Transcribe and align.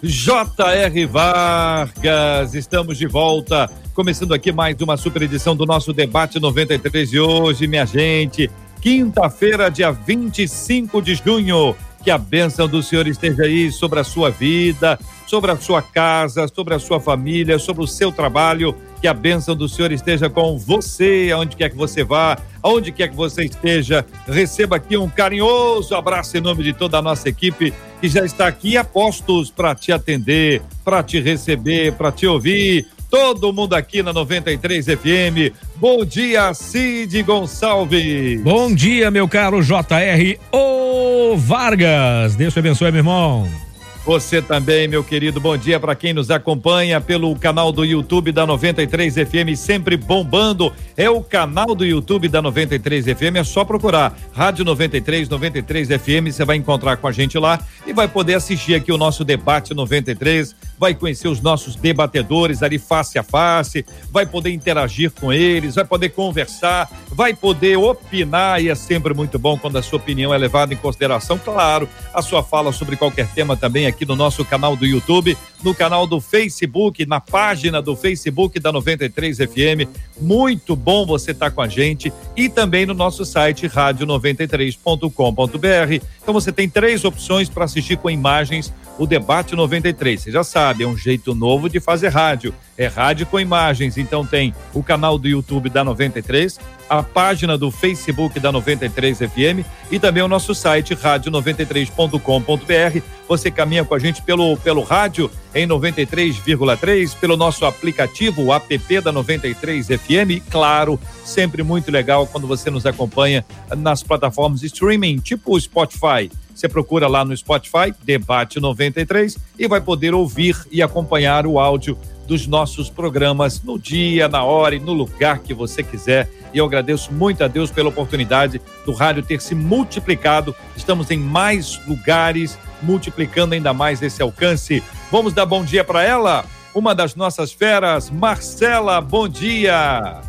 J.R. 0.00 1.06
Vargas, 1.06 2.54
estamos 2.54 2.96
de 2.96 3.08
volta, 3.08 3.68
começando 3.92 4.32
aqui 4.32 4.52
mais 4.52 4.80
uma 4.80 4.96
super 4.96 5.22
edição 5.22 5.56
do 5.56 5.66
nosso 5.66 5.92
debate 5.92 6.38
93 6.38 7.10
de 7.10 7.18
hoje, 7.18 7.66
minha 7.66 7.84
gente. 7.84 8.48
Quinta-feira, 8.80 9.68
dia 9.68 9.90
25 9.90 11.02
de 11.02 11.16
junho. 11.16 11.74
Que 12.04 12.12
a 12.12 12.16
bênção 12.16 12.68
do 12.68 12.80
Senhor 12.80 13.08
esteja 13.08 13.42
aí 13.42 13.72
sobre 13.72 13.98
a 13.98 14.04
sua 14.04 14.30
vida, 14.30 14.96
sobre 15.26 15.50
a 15.50 15.56
sua 15.56 15.82
casa, 15.82 16.46
sobre 16.46 16.74
a 16.74 16.78
sua 16.78 17.00
família, 17.00 17.58
sobre 17.58 17.82
o 17.82 17.88
seu 17.88 18.12
trabalho. 18.12 18.76
Que 19.00 19.06
a 19.06 19.14
bênção 19.14 19.54
do 19.54 19.68
Senhor 19.68 19.92
esteja 19.92 20.28
com 20.28 20.58
você, 20.58 21.30
aonde 21.32 21.56
quer 21.56 21.70
que 21.70 21.76
você 21.76 22.02
vá, 22.02 22.36
aonde 22.62 22.90
quer 22.90 23.08
que 23.08 23.16
você 23.16 23.44
esteja. 23.44 24.04
Receba 24.26 24.76
aqui 24.76 24.96
um 24.96 25.08
carinhoso 25.08 25.94
abraço 25.94 26.36
em 26.36 26.40
nome 26.40 26.62
de 26.64 26.72
toda 26.72 26.98
a 26.98 27.02
nossa 27.02 27.28
equipe 27.28 27.72
que 28.00 28.08
já 28.08 28.24
está 28.24 28.46
aqui 28.46 28.76
a 28.76 28.84
postos 28.84 29.50
para 29.50 29.74
te 29.74 29.92
atender, 29.92 30.62
para 30.84 31.02
te 31.02 31.20
receber, 31.20 31.92
para 31.92 32.12
te 32.12 32.26
ouvir. 32.26 32.86
Todo 33.10 33.52
mundo 33.52 33.74
aqui 33.74 34.02
na 34.02 34.12
93 34.12 34.84
FM. 34.84 35.54
Bom 35.76 36.04
dia, 36.04 36.52
Cid 36.52 37.22
Gonçalves. 37.22 38.40
Bom 38.42 38.74
dia, 38.74 39.10
meu 39.10 39.26
caro 39.26 39.62
JR 39.62 40.38
O 40.52 41.36
Vargas. 41.36 42.36
Deus 42.36 42.52
te 42.52 42.58
abençoe, 42.58 42.90
meu 42.90 43.00
irmão. 43.00 43.67
Você 44.08 44.40
também, 44.40 44.88
meu 44.88 45.04
querido. 45.04 45.38
Bom 45.38 45.54
dia 45.54 45.78
para 45.78 45.94
quem 45.94 46.14
nos 46.14 46.30
acompanha 46.30 46.98
pelo 46.98 47.36
canal 47.36 47.70
do 47.70 47.84
YouTube 47.84 48.32
da 48.32 48.46
93 48.46 49.16
FM, 49.16 49.54
sempre 49.54 49.98
bombando. 49.98 50.72
É 50.96 51.10
o 51.10 51.22
canal 51.22 51.74
do 51.74 51.84
YouTube 51.84 52.26
da 52.26 52.40
93 52.40 53.04
FM, 53.04 53.36
é 53.36 53.44
só 53.44 53.66
procurar 53.66 54.18
Rádio 54.32 54.64
93, 54.64 55.28
93 55.28 55.88
FM, 55.88 56.32
você 56.32 56.42
vai 56.42 56.56
encontrar 56.56 56.96
com 56.96 57.06
a 57.06 57.12
gente 57.12 57.38
lá 57.38 57.60
e 57.86 57.92
vai 57.92 58.08
poder 58.08 58.32
assistir 58.32 58.74
aqui 58.74 58.90
o 58.90 58.96
nosso 58.96 59.26
debate 59.26 59.74
93, 59.74 60.56
vai 60.78 60.94
conhecer 60.94 61.28
os 61.28 61.40
nossos 61.40 61.76
debatedores 61.76 62.62
ali 62.62 62.78
face 62.78 63.18
a 63.18 63.22
face, 63.22 63.84
vai 64.10 64.24
poder 64.24 64.50
interagir 64.50 65.10
com 65.10 65.32
eles, 65.32 65.74
vai 65.74 65.84
poder 65.84 66.10
conversar, 66.10 66.90
vai 67.10 67.34
poder 67.34 67.76
opinar 67.76 68.62
e 68.62 68.68
é 68.68 68.74
sempre 68.74 69.14
muito 69.14 69.38
bom 69.38 69.58
quando 69.58 69.76
a 69.76 69.82
sua 69.82 69.98
opinião 69.98 70.32
é 70.32 70.38
levada 70.38 70.72
em 70.72 70.76
consideração. 70.76 71.38
Claro, 71.38 71.88
a 72.14 72.22
sua 72.22 72.42
fala 72.42 72.72
sobre 72.72 72.96
qualquer 72.96 73.26
tema 73.28 73.56
também 73.56 73.86
aqui 73.86 74.06
no 74.06 74.16
nosso 74.16 74.44
canal 74.44 74.76
do 74.76 74.86
YouTube, 74.86 75.36
no 75.62 75.74
canal 75.74 76.06
do 76.06 76.20
Facebook, 76.20 77.04
na 77.06 77.20
página 77.20 77.82
do 77.82 77.96
Facebook 77.96 78.60
da 78.60 78.70
93 78.72 79.38
FM. 79.38 79.88
Muito 80.20 80.76
bom 80.76 81.06
você 81.06 81.32
estar 81.32 81.50
tá 81.50 81.50
com 81.50 81.62
a 81.62 81.68
gente 81.68 82.12
e 82.36 82.48
também 82.48 82.86
no 82.86 82.94
nosso 82.94 83.24
site 83.24 83.68
rádio93.com.br. 83.68 86.04
Então 86.22 86.34
você 86.34 86.52
tem 86.52 86.68
três 86.68 87.04
opções 87.04 87.48
para 87.48 87.64
assistir 87.64 87.96
com 87.96 88.10
imagens 88.10 88.72
o 88.98 89.06
debate 89.06 89.54
93. 89.54 90.20
Você 90.20 90.30
já 90.30 90.44
sabe, 90.44 90.84
é 90.84 90.86
um 90.86 90.96
jeito 90.96 91.34
novo 91.34 91.68
de 91.68 91.80
fazer 91.80 92.08
rádio. 92.08 92.54
É 92.76 92.86
rádio 92.86 93.26
com 93.26 93.40
imagens. 93.40 93.96
Então 93.96 94.26
tem 94.26 94.52
o 94.74 94.82
canal 94.82 95.18
do 95.18 95.28
YouTube 95.28 95.70
da 95.70 95.84
93, 95.84 96.58
a 96.88 97.02
página 97.02 97.56
do 97.56 97.70
Facebook 97.70 98.40
da 98.40 98.52
93 98.52 99.18
FM 99.18 99.64
e 99.90 99.98
também 99.98 100.22
o 100.22 100.28
nosso 100.28 100.54
site 100.54 100.94
rádio93.com.br. 100.94 103.00
Você 103.28 103.50
caminha 103.50 103.84
com 103.84 103.94
a 103.94 103.98
gente 103.98 104.22
pelo 104.22 104.56
pelo 104.56 104.82
rádio 104.82 105.30
em 105.54 105.66
93,3, 105.66 107.14
pelo 107.16 107.36
nosso 107.36 107.66
aplicativo, 107.66 108.44
o 108.44 108.52
app 108.52 109.00
da 109.00 109.12
93 109.12 109.86
FM, 109.86 110.30
e 110.30 110.40
claro, 110.40 110.98
sempre 111.24 111.62
muito 111.62 111.90
legal 111.90 112.26
quando 112.26 112.46
você 112.46 112.70
nos 112.70 112.86
acompanha 112.86 113.44
nas 113.76 114.02
plataformas 114.02 114.62
streaming, 114.62 115.18
tipo 115.18 115.54
o 115.54 115.60
Spotify. 115.60 116.30
Você 116.58 116.68
procura 116.68 117.06
lá 117.06 117.24
no 117.24 117.36
Spotify, 117.36 117.94
Debate 118.02 118.58
93, 118.58 119.38
e 119.56 119.68
vai 119.68 119.80
poder 119.80 120.12
ouvir 120.12 120.56
e 120.72 120.82
acompanhar 120.82 121.46
o 121.46 121.56
áudio 121.56 121.96
dos 122.26 122.48
nossos 122.48 122.90
programas 122.90 123.62
no 123.62 123.78
dia, 123.78 124.28
na 124.28 124.42
hora 124.42 124.74
e 124.74 124.80
no 124.80 124.92
lugar 124.92 125.38
que 125.38 125.54
você 125.54 125.84
quiser. 125.84 126.28
E 126.52 126.58
eu 126.58 126.64
agradeço 126.64 127.14
muito 127.14 127.44
a 127.44 127.46
Deus 127.46 127.70
pela 127.70 127.90
oportunidade 127.90 128.60
do 128.84 128.92
rádio 128.92 129.22
ter 129.22 129.40
se 129.40 129.54
multiplicado. 129.54 130.52
Estamos 130.76 131.12
em 131.12 131.18
mais 131.18 131.80
lugares, 131.86 132.58
multiplicando 132.82 133.54
ainda 133.54 133.72
mais 133.72 134.02
esse 134.02 134.20
alcance. 134.20 134.82
Vamos 135.12 135.32
dar 135.32 135.46
bom 135.46 135.64
dia 135.64 135.84
para 135.84 136.02
ela? 136.02 136.44
Uma 136.74 136.92
das 136.92 137.14
nossas 137.14 137.52
feras, 137.52 138.10
Marcela, 138.10 139.00
bom 139.00 139.28
dia. 139.28 140.27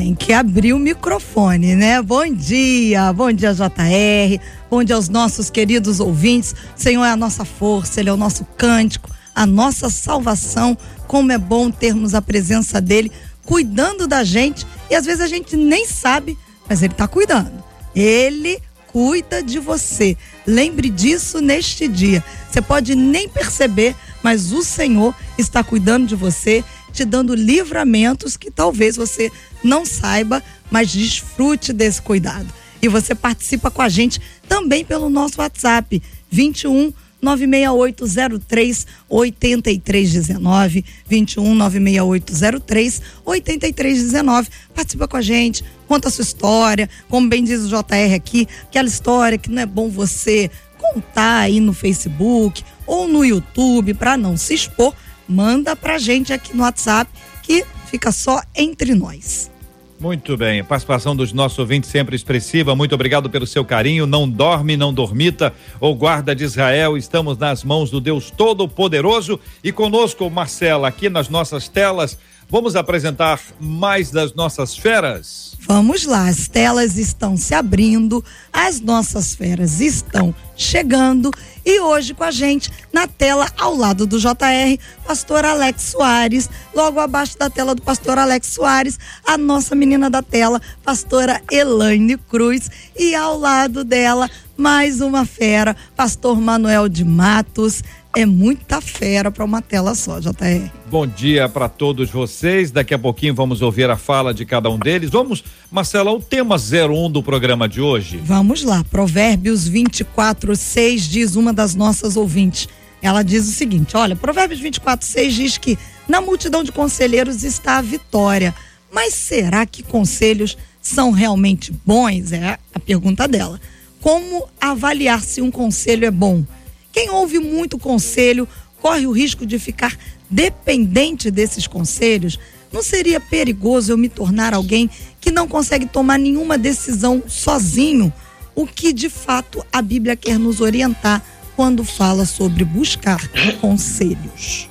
Tem 0.00 0.14
que 0.14 0.32
abrir 0.32 0.72
o 0.72 0.78
microfone, 0.78 1.76
né? 1.76 2.00
Bom 2.00 2.26
dia, 2.32 3.12
bom 3.12 3.30
dia, 3.30 3.52
JR, 3.52 4.40
bom 4.70 4.82
dia 4.82 4.96
aos 4.96 5.10
nossos 5.10 5.50
queridos 5.50 6.00
ouvintes. 6.00 6.54
Senhor 6.74 7.04
é 7.04 7.10
a 7.10 7.16
nossa 7.16 7.44
força, 7.44 8.00
Ele 8.00 8.08
é 8.08 8.12
o 8.12 8.16
nosso 8.16 8.46
cântico, 8.56 9.10
a 9.34 9.44
nossa 9.44 9.90
salvação. 9.90 10.74
Como 11.06 11.30
é 11.30 11.36
bom 11.36 11.70
termos 11.70 12.14
a 12.14 12.22
presença 12.22 12.80
dEle 12.80 13.12
cuidando 13.44 14.06
da 14.06 14.24
gente 14.24 14.66
e 14.88 14.94
às 14.94 15.04
vezes 15.04 15.20
a 15.20 15.28
gente 15.28 15.54
nem 15.54 15.86
sabe, 15.86 16.38
mas 16.66 16.82
Ele 16.82 16.94
está 16.94 17.06
cuidando. 17.06 17.62
Ele 17.94 18.58
cuida 18.86 19.42
de 19.42 19.58
você. 19.58 20.16
Lembre 20.46 20.88
disso 20.88 21.42
neste 21.42 21.86
dia. 21.86 22.24
Você 22.50 22.62
pode 22.62 22.94
nem 22.94 23.28
perceber, 23.28 23.94
mas 24.22 24.50
o 24.50 24.62
Senhor 24.62 25.14
está 25.36 25.62
cuidando 25.62 26.06
de 26.06 26.16
você 26.16 26.64
te 26.90 27.04
dando 27.04 27.34
livramentos 27.34 28.36
que 28.36 28.50
talvez 28.50 28.96
você 28.96 29.30
não 29.62 29.84
saiba, 29.84 30.42
mas 30.70 30.92
desfrute 30.92 31.72
desse 31.72 32.00
cuidado. 32.00 32.52
E 32.82 32.88
você 32.88 33.14
participa 33.14 33.70
com 33.70 33.82
a 33.82 33.88
gente 33.88 34.20
também 34.48 34.84
pelo 34.84 35.10
nosso 35.10 35.40
WhatsApp 35.40 36.02
21 36.30 36.92
96803 37.20 38.86
8319 39.08 40.84
21 41.06 41.54
96803 41.54 43.02
8319. 43.24 44.48
Participa 44.74 45.06
com 45.06 45.16
a 45.16 45.22
gente, 45.22 45.62
conta 45.86 46.08
a 46.08 46.10
sua 46.10 46.22
história, 46.22 46.88
como 47.08 47.28
bem 47.28 47.44
diz 47.44 47.60
o 47.60 47.68
JR 47.68 48.14
aqui, 48.14 48.48
aquela 48.62 48.88
história 48.88 49.36
que 49.36 49.50
não 49.50 49.62
é 49.62 49.66
bom 49.66 49.90
você 49.90 50.50
contar 50.78 51.40
aí 51.40 51.60
no 51.60 51.74
Facebook 51.74 52.64
ou 52.86 53.06
no 53.06 53.24
YouTube 53.24 53.92
para 53.94 54.16
não 54.16 54.36
se 54.36 54.54
expor 54.54 54.94
manda 55.30 55.76
pra 55.76 55.96
gente 55.96 56.32
aqui 56.32 56.56
no 56.56 56.64
WhatsApp 56.64 57.10
que 57.42 57.64
fica 57.90 58.12
só 58.12 58.40
entre 58.54 58.94
nós. 58.94 59.50
Muito 59.98 60.34
bem, 60.34 60.64
participação 60.64 61.14
dos 61.14 61.30
nossos 61.30 61.58
ouvintes 61.58 61.90
sempre 61.90 62.16
expressiva. 62.16 62.74
Muito 62.74 62.94
obrigado 62.94 63.28
pelo 63.28 63.46
seu 63.46 63.62
carinho. 63.66 64.06
Não 64.06 64.26
dorme, 64.26 64.74
não 64.74 64.94
dormita. 64.94 65.52
O 65.78 65.94
guarda 65.94 66.34
de 66.34 66.42
Israel, 66.42 66.96
estamos 66.96 67.36
nas 67.36 67.62
mãos 67.62 67.90
do 67.90 68.00
Deus 68.00 68.30
Todo-Poderoso 68.30 69.38
e 69.62 69.70
conosco, 69.70 70.30
Marcela, 70.30 70.88
aqui 70.88 71.10
nas 71.10 71.28
nossas 71.28 71.68
telas. 71.68 72.18
Vamos 72.50 72.74
apresentar 72.74 73.40
mais 73.60 74.10
das 74.10 74.34
nossas 74.34 74.76
feras. 74.76 75.56
Vamos 75.60 76.04
lá, 76.04 76.26
as 76.26 76.48
telas 76.48 76.96
estão 76.96 77.36
se 77.36 77.54
abrindo, 77.54 78.24
as 78.52 78.80
nossas 78.80 79.36
feras 79.36 79.80
estão 79.80 80.34
chegando. 80.56 81.30
E 81.64 81.78
hoje 81.78 82.12
com 82.12 82.24
a 82.24 82.30
gente 82.32 82.68
na 82.92 83.06
tela 83.06 83.46
ao 83.56 83.76
lado 83.76 84.04
do 84.04 84.18
JR, 84.18 84.76
pastor 85.06 85.44
Alex 85.44 85.82
Soares, 85.82 86.50
logo 86.74 86.98
abaixo 86.98 87.38
da 87.38 87.48
tela 87.48 87.72
do 87.72 87.82
pastor 87.82 88.18
Alex 88.18 88.48
Soares, 88.48 88.98
a 89.24 89.38
nossa 89.38 89.76
menina 89.76 90.10
da 90.10 90.22
tela, 90.22 90.60
pastora 90.82 91.40
Elaine 91.52 92.16
Cruz. 92.16 92.68
E 92.98 93.14
ao 93.14 93.38
lado 93.38 93.84
dela 93.84 94.28
mais 94.56 95.00
uma 95.00 95.24
fera, 95.24 95.76
pastor 95.94 96.40
Manuel 96.40 96.88
de 96.88 97.04
Matos 97.04 97.82
é 98.16 98.26
muita 98.26 98.80
fera 98.80 99.30
para 99.30 99.44
uma 99.44 99.62
tela 99.62 99.94
só, 99.94 100.18
JR. 100.18 100.70
Bom 100.90 101.06
dia 101.06 101.48
para 101.48 101.68
todos 101.68 102.10
vocês. 102.10 102.70
Daqui 102.70 102.92
a 102.92 102.98
pouquinho 102.98 103.34
vamos 103.34 103.62
ouvir 103.62 103.88
a 103.88 103.96
fala 103.96 104.34
de 104.34 104.44
cada 104.44 104.68
um 104.68 104.78
deles. 104.78 105.10
Vamos, 105.10 105.44
Marcela, 105.70 106.10
o 106.10 106.20
tema 106.20 106.56
01 106.56 107.10
do 107.10 107.22
programa 107.22 107.68
de 107.68 107.80
hoje. 107.80 108.20
Vamos 108.24 108.64
lá. 108.64 108.84
Provérbios 108.90 109.68
24, 109.68 110.56
6 110.56 111.08
diz 111.08 111.36
uma 111.36 111.52
das 111.52 111.74
nossas 111.74 112.16
ouvintes. 112.16 112.68
Ela 113.00 113.22
diz 113.22 113.48
o 113.48 113.52
seguinte: 113.52 113.96
olha, 113.96 114.16
Provérbios 114.16 114.60
24, 114.60 115.06
6 115.06 115.34
diz 115.34 115.58
que 115.58 115.78
na 116.08 116.20
multidão 116.20 116.64
de 116.64 116.72
conselheiros 116.72 117.44
está 117.44 117.78
a 117.78 117.82
vitória. 117.82 118.54
Mas 118.92 119.14
será 119.14 119.64
que 119.64 119.84
conselhos 119.84 120.58
são 120.82 121.12
realmente 121.12 121.72
bons? 121.86 122.32
É 122.32 122.58
a 122.74 122.80
pergunta 122.80 123.28
dela. 123.28 123.60
Como 124.00 124.48
avaliar 124.60 125.22
se 125.22 125.40
um 125.40 125.50
conselho 125.50 126.06
é 126.06 126.10
bom? 126.10 126.44
Quem 126.92 127.10
ouve 127.10 127.38
muito 127.38 127.78
conselho 127.78 128.48
corre 128.80 129.06
o 129.06 129.12
risco 129.12 129.46
de 129.46 129.58
ficar 129.58 129.96
dependente 130.28 131.30
desses 131.30 131.66
conselhos. 131.66 132.38
Não 132.72 132.82
seria 132.82 133.20
perigoso 133.20 133.92
eu 133.92 133.98
me 133.98 134.08
tornar 134.08 134.54
alguém 134.54 134.88
que 135.20 135.30
não 135.30 135.48
consegue 135.48 135.86
tomar 135.86 136.18
nenhuma 136.18 136.56
decisão 136.56 137.22
sozinho? 137.26 138.12
O 138.54 138.66
que 138.66 138.92
de 138.92 139.08
fato 139.08 139.64
a 139.72 139.82
Bíblia 139.82 140.16
quer 140.16 140.38
nos 140.38 140.60
orientar 140.60 141.22
quando 141.56 141.84
fala 141.84 142.24
sobre 142.24 142.64
buscar 142.64 143.20
conselhos. 143.60 144.68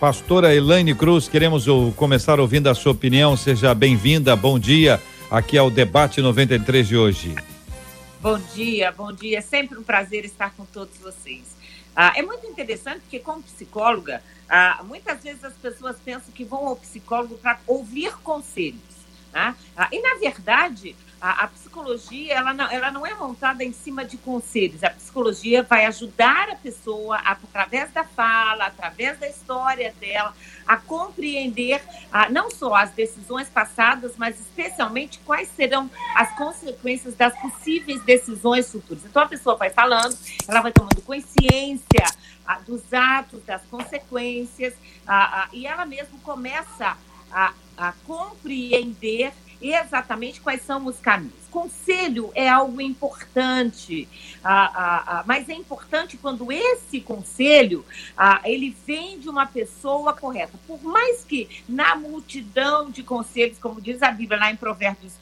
Pastora 0.00 0.54
Elaine 0.54 0.94
Cruz, 0.94 1.28
queremos 1.28 1.66
começar 1.94 2.40
ouvindo 2.40 2.68
a 2.68 2.74
sua 2.74 2.92
opinião. 2.92 3.36
Seja 3.36 3.74
bem-vinda, 3.74 4.34
bom 4.34 4.58
dia. 4.58 5.00
Aqui 5.30 5.56
é 5.56 5.62
o 5.62 5.70
Debate 5.70 6.20
93 6.20 6.88
de 6.88 6.96
hoje. 6.96 7.34
Bom 8.26 8.40
dia, 8.40 8.90
bom 8.90 9.12
dia. 9.12 9.38
É 9.38 9.40
sempre 9.40 9.78
um 9.78 9.84
prazer 9.84 10.24
estar 10.24 10.50
com 10.50 10.64
todos 10.64 10.98
vocês. 10.98 11.44
Ah, 11.94 12.12
é 12.16 12.22
muito 12.22 12.44
interessante 12.44 13.02
porque, 13.02 13.20
como 13.20 13.40
psicóloga, 13.40 14.20
ah, 14.48 14.82
muitas 14.82 15.22
vezes 15.22 15.44
as 15.44 15.52
pessoas 15.52 15.96
pensam 16.04 16.34
que 16.34 16.44
vão 16.44 16.66
ao 16.66 16.74
psicólogo 16.74 17.38
para 17.38 17.60
ouvir 17.68 18.12
conselhos. 18.24 18.96
Né? 19.32 19.54
Ah, 19.76 19.88
e, 19.92 20.02
na 20.02 20.18
verdade, 20.18 20.96
a, 21.20 21.44
a, 21.44 21.48
psicologia 21.48 22.34
ela 22.34 22.52
não, 22.52 22.70
ela 22.70 22.90
não 22.90 23.06
é 23.06 23.14
montada 23.14 23.64
em 23.64 23.72
cima 23.72 24.04
de 24.04 24.16
conselhos. 24.18 24.84
A 24.84 24.90
psicologia 24.90 25.62
vai 25.62 25.86
ajudar 25.86 26.50
a 26.50 26.56
pessoa, 26.56 27.16
a, 27.16 27.32
através 27.32 27.90
da 27.92 28.04
fala, 28.04 28.66
através 28.66 29.18
da 29.18 29.28
história 29.28 29.94
dela, 29.98 30.34
a 30.66 30.76
compreender 30.76 31.82
a, 32.12 32.28
não 32.28 32.50
só 32.50 32.74
as 32.74 32.90
decisões 32.90 33.48
passadas, 33.48 34.14
mas 34.16 34.38
especialmente 34.38 35.18
quais 35.20 35.48
serão 35.48 35.90
as 36.14 36.30
consequências 36.36 37.14
das 37.14 37.34
possíveis 37.40 38.02
decisões 38.02 38.70
futuras. 38.70 39.04
Então 39.04 39.22
a 39.22 39.28
pessoa 39.28 39.56
vai 39.56 39.70
falando, 39.70 40.16
ela 40.46 40.60
vai 40.60 40.72
tomando 40.72 41.00
consciência 41.02 42.04
dos 42.66 42.92
atos, 42.92 43.42
das 43.44 43.62
consequências, 43.62 44.74
e 45.52 45.66
ela 45.66 45.84
mesmo 45.84 46.18
começa 46.20 46.96
a, 47.32 47.52
a 47.76 47.92
compreender 48.06 49.32
exatamente 49.60 50.40
quais 50.40 50.62
são 50.62 50.86
os 50.86 50.98
caminhos. 50.98 51.45
Conselho 51.50 52.30
é 52.34 52.48
algo 52.48 52.80
importante, 52.80 54.08
ah, 54.44 54.70
ah, 54.74 55.04
ah, 55.06 55.24
mas 55.26 55.48
é 55.48 55.54
importante 55.54 56.16
quando 56.16 56.52
esse 56.52 57.00
conselho 57.00 57.84
ele 58.44 58.76
vem 58.86 59.18
de 59.18 59.28
uma 59.28 59.46
pessoa 59.46 60.12
correta. 60.12 60.58
Por 60.66 60.82
mais 60.82 61.24
que 61.24 61.62
na 61.68 61.96
multidão 61.96 62.90
de 62.90 63.02
conselhos, 63.02 63.58
como 63.58 63.80
diz 63.80 64.02
a 64.02 64.10
Bíblia 64.10 64.38
lá 64.38 64.50
em 64.50 64.56
Provérbios 64.56 65.14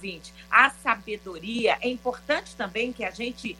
20, 0.00 0.32
ah, 0.50 0.66
a 0.66 0.70
sabedoria, 0.70 1.78
é 1.80 1.88
importante 1.88 2.54
também 2.56 2.92
que 2.92 3.04
a 3.04 3.10
gente 3.10 3.56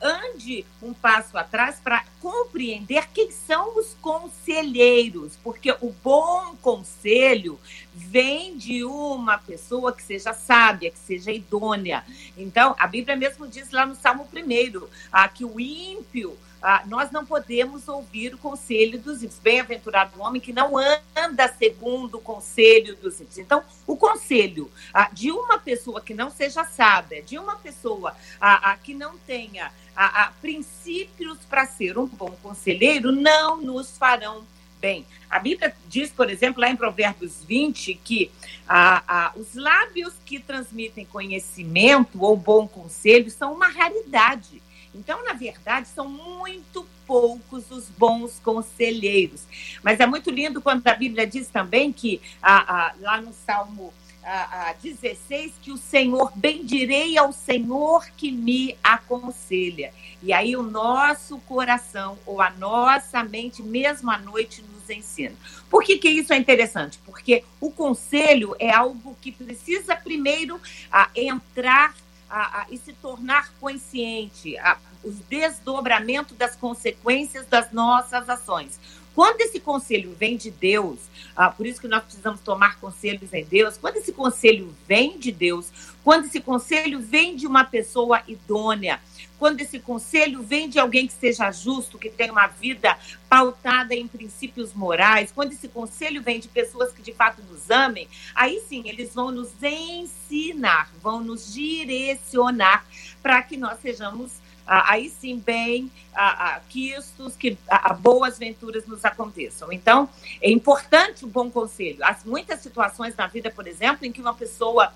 ande 0.00 0.64
um 0.82 0.92
passo 0.92 1.36
atrás 1.38 1.80
para 1.82 2.04
compreender 2.20 3.08
quem 3.12 3.30
são 3.30 3.78
os 3.78 3.94
conselheiros, 4.00 5.38
porque 5.42 5.70
o 5.80 5.94
bom 6.02 6.56
conselho 6.60 7.58
vem 7.94 8.56
de 8.56 8.84
uma 8.84 9.38
pessoa 9.38 9.92
que 9.92 10.02
seja 10.02 10.32
sábia, 10.32 10.90
que 10.90 10.98
seja 10.98 11.32
idônea. 11.60 12.04
Então, 12.36 12.74
a 12.78 12.86
Bíblia 12.86 13.16
mesmo 13.16 13.46
diz 13.46 13.70
lá 13.70 13.84
no 13.84 13.94
Salmo 13.94 14.26
1 14.32 14.88
ah, 15.12 15.28
que 15.28 15.44
o 15.44 15.60
ímpio. 15.60 16.36
Ah, 16.62 16.82
nós 16.86 17.10
não 17.10 17.24
podemos 17.24 17.88
ouvir 17.88 18.34
o 18.34 18.38
conselho 18.38 18.98
dos 18.98 19.22
ímpios. 19.22 19.38
Bem-aventurado 19.38 20.18
o 20.18 20.22
homem 20.22 20.40
que 20.40 20.52
não 20.52 20.74
anda 21.16 21.48
segundo 21.58 22.18
o 22.18 22.20
conselho 22.20 22.96
dos 22.96 23.18
ímpios. 23.18 23.38
Então, 23.38 23.62
o 23.86 23.96
conselho 23.96 24.70
ah, 24.92 25.08
de 25.10 25.30
uma 25.30 25.58
pessoa 25.58 26.02
que 26.02 26.12
não 26.12 26.30
seja 26.30 26.64
sábia, 26.64 27.22
de 27.22 27.38
uma 27.38 27.56
pessoa 27.56 28.14
ah, 28.38 28.72
ah 28.72 28.76
que 28.76 28.92
não 28.92 29.16
tenha 29.18 29.72
ah, 29.96 30.24
ah, 30.24 30.32
princípios 30.40 31.38
para 31.48 31.64
ser 31.64 31.96
um 31.96 32.06
bom 32.06 32.36
conselheiro, 32.42 33.10
não 33.10 33.56
nos 33.56 33.96
farão 33.96 34.44
bem. 34.80 35.06
A 35.28 35.38
Bíblia 35.38 35.74
diz, 35.86 36.10
por 36.10 36.30
exemplo, 36.30 36.60
lá 36.60 36.70
em 36.70 36.76
Provérbios 36.76 37.44
20, 37.44 37.94
que 38.02 38.30
ah, 38.68 39.02
ah, 39.06 39.32
os 39.36 39.54
lábios 39.54 40.14
que 40.24 40.40
transmitem 40.40 41.04
conhecimento 41.04 42.22
ou 42.22 42.36
bom 42.36 42.66
conselho 42.66 43.30
são 43.30 43.52
uma 43.52 43.68
raridade. 43.68 44.62
Então, 44.94 45.22
na 45.24 45.34
verdade, 45.34 45.86
são 45.88 46.08
muito 46.08 46.84
poucos 47.06 47.70
os 47.70 47.88
bons 47.88 48.40
conselheiros. 48.42 49.44
Mas 49.82 50.00
é 50.00 50.06
muito 50.06 50.30
lindo 50.30 50.60
quando 50.60 50.86
a 50.86 50.94
Bíblia 50.94 51.26
diz 51.26 51.48
também 51.48 51.92
que, 51.92 52.20
ah, 52.42 52.94
lá 53.00 53.20
no 53.20 53.32
Salmo 53.32 53.92
ah, 54.24 54.74
16 54.82 55.52
que 55.62 55.72
o 55.72 55.76
Senhor, 55.76 56.32
bendirei 56.34 57.16
ao 57.16 57.32
Senhor 57.32 58.06
que 58.16 58.30
me 58.30 58.76
aconselha. 58.82 59.92
E 60.22 60.32
aí 60.32 60.56
o 60.56 60.62
nosso 60.62 61.38
coração 61.40 62.18
ou 62.26 62.40
a 62.40 62.50
nossa 62.50 63.24
mente, 63.24 63.62
mesmo 63.62 64.10
à 64.10 64.18
noite, 64.18 64.62
nos 64.62 64.90
ensina. 64.90 65.34
Por 65.68 65.82
que, 65.82 65.96
que 65.96 66.08
isso 66.08 66.32
é 66.32 66.36
interessante? 66.36 66.98
Porque 67.04 67.44
o 67.60 67.70
conselho 67.70 68.54
é 68.58 68.70
algo 68.70 69.16
que 69.20 69.32
precisa 69.32 69.96
primeiro 69.96 70.60
ah, 70.92 71.08
entrar 71.14 71.94
ah, 72.30 72.66
e 72.70 72.76
se 72.76 72.92
tornar 72.92 73.52
consciente, 73.60 74.56
ah, 74.58 74.78
os 75.02 75.16
desdobramentos 75.28 76.36
das 76.36 76.54
consequências 76.54 77.46
das 77.46 77.72
nossas 77.72 78.28
ações. 78.28 78.78
Quando 79.20 79.42
esse 79.42 79.60
conselho 79.60 80.16
vem 80.18 80.34
de 80.34 80.50
Deus, 80.50 80.98
ah, 81.36 81.50
por 81.50 81.66
isso 81.66 81.78
que 81.78 81.86
nós 81.86 82.02
precisamos 82.02 82.40
tomar 82.40 82.80
conselhos 82.80 83.34
em 83.34 83.44
Deus, 83.44 83.76
quando 83.76 83.98
esse 83.98 84.14
conselho 84.14 84.74
vem 84.88 85.18
de 85.18 85.30
Deus, 85.30 85.70
quando 86.02 86.24
esse 86.24 86.40
conselho 86.40 86.98
vem 87.00 87.36
de 87.36 87.46
uma 87.46 87.62
pessoa 87.62 88.22
idônea, 88.26 88.98
quando 89.38 89.60
esse 89.60 89.78
conselho 89.78 90.42
vem 90.42 90.70
de 90.70 90.78
alguém 90.78 91.06
que 91.06 91.12
seja 91.12 91.52
justo, 91.52 91.98
que 91.98 92.08
tenha 92.08 92.32
uma 92.32 92.46
vida 92.46 92.98
pautada 93.28 93.94
em 93.94 94.08
princípios 94.08 94.72
morais, 94.72 95.30
quando 95.30 95.52
esse 95.52 95.68
conselho 95.68 96.22
vem 96.22 96.40
de 96.40 96.48
pessoas 96.48 96.90
que 96.90 97.02
de 97.02 97.12
fato 97.12 97.42
nos 97.42 97.70
amem, 97.70 98.08
aí 98.34 98.62
sim 98.70 98.84
eles 98.86 99.12
vão 99.12 99.30
nos 99.30 99.50
ensinar, 99.62 100.90
vão 101.02 101.22
nos 101.22 101.52
direcionar 101.52 102.86
para 103.22 103.42
que 103.42 103.58
nós 103.58 103.78
sejamos 103.80 104.40
aí 104.70 105.08
sim 105.08 105.38
bem 105.38 105.90
a, 106.14 106.60
quistos, 106.68 107.34
que 107.34 107.58
a, 107.68 107.92
boas 107.92 108.38
venturas 108.38 108.86
nos 108.86 109.04
aconteçam. 109.04 109.72
Então, 109.72 110.08
é 110.40 110.50
importante 110.50 111.24
o 111.24 111.28
um 111.28 111.30
bom 111.30 111.50
conselho. 111.50 112.04
Há 112.04 112.16
muitas 112.24 112.60
situações 112.60 113.16
na 113.16 113.26
vida, 113.26 113.50
por 113.50 113.66
exemplo, 113.66 114.06
em 114.06 114.12
que 114.12 114.20
uma 114.20 114.34
pessoa 114.34 114.92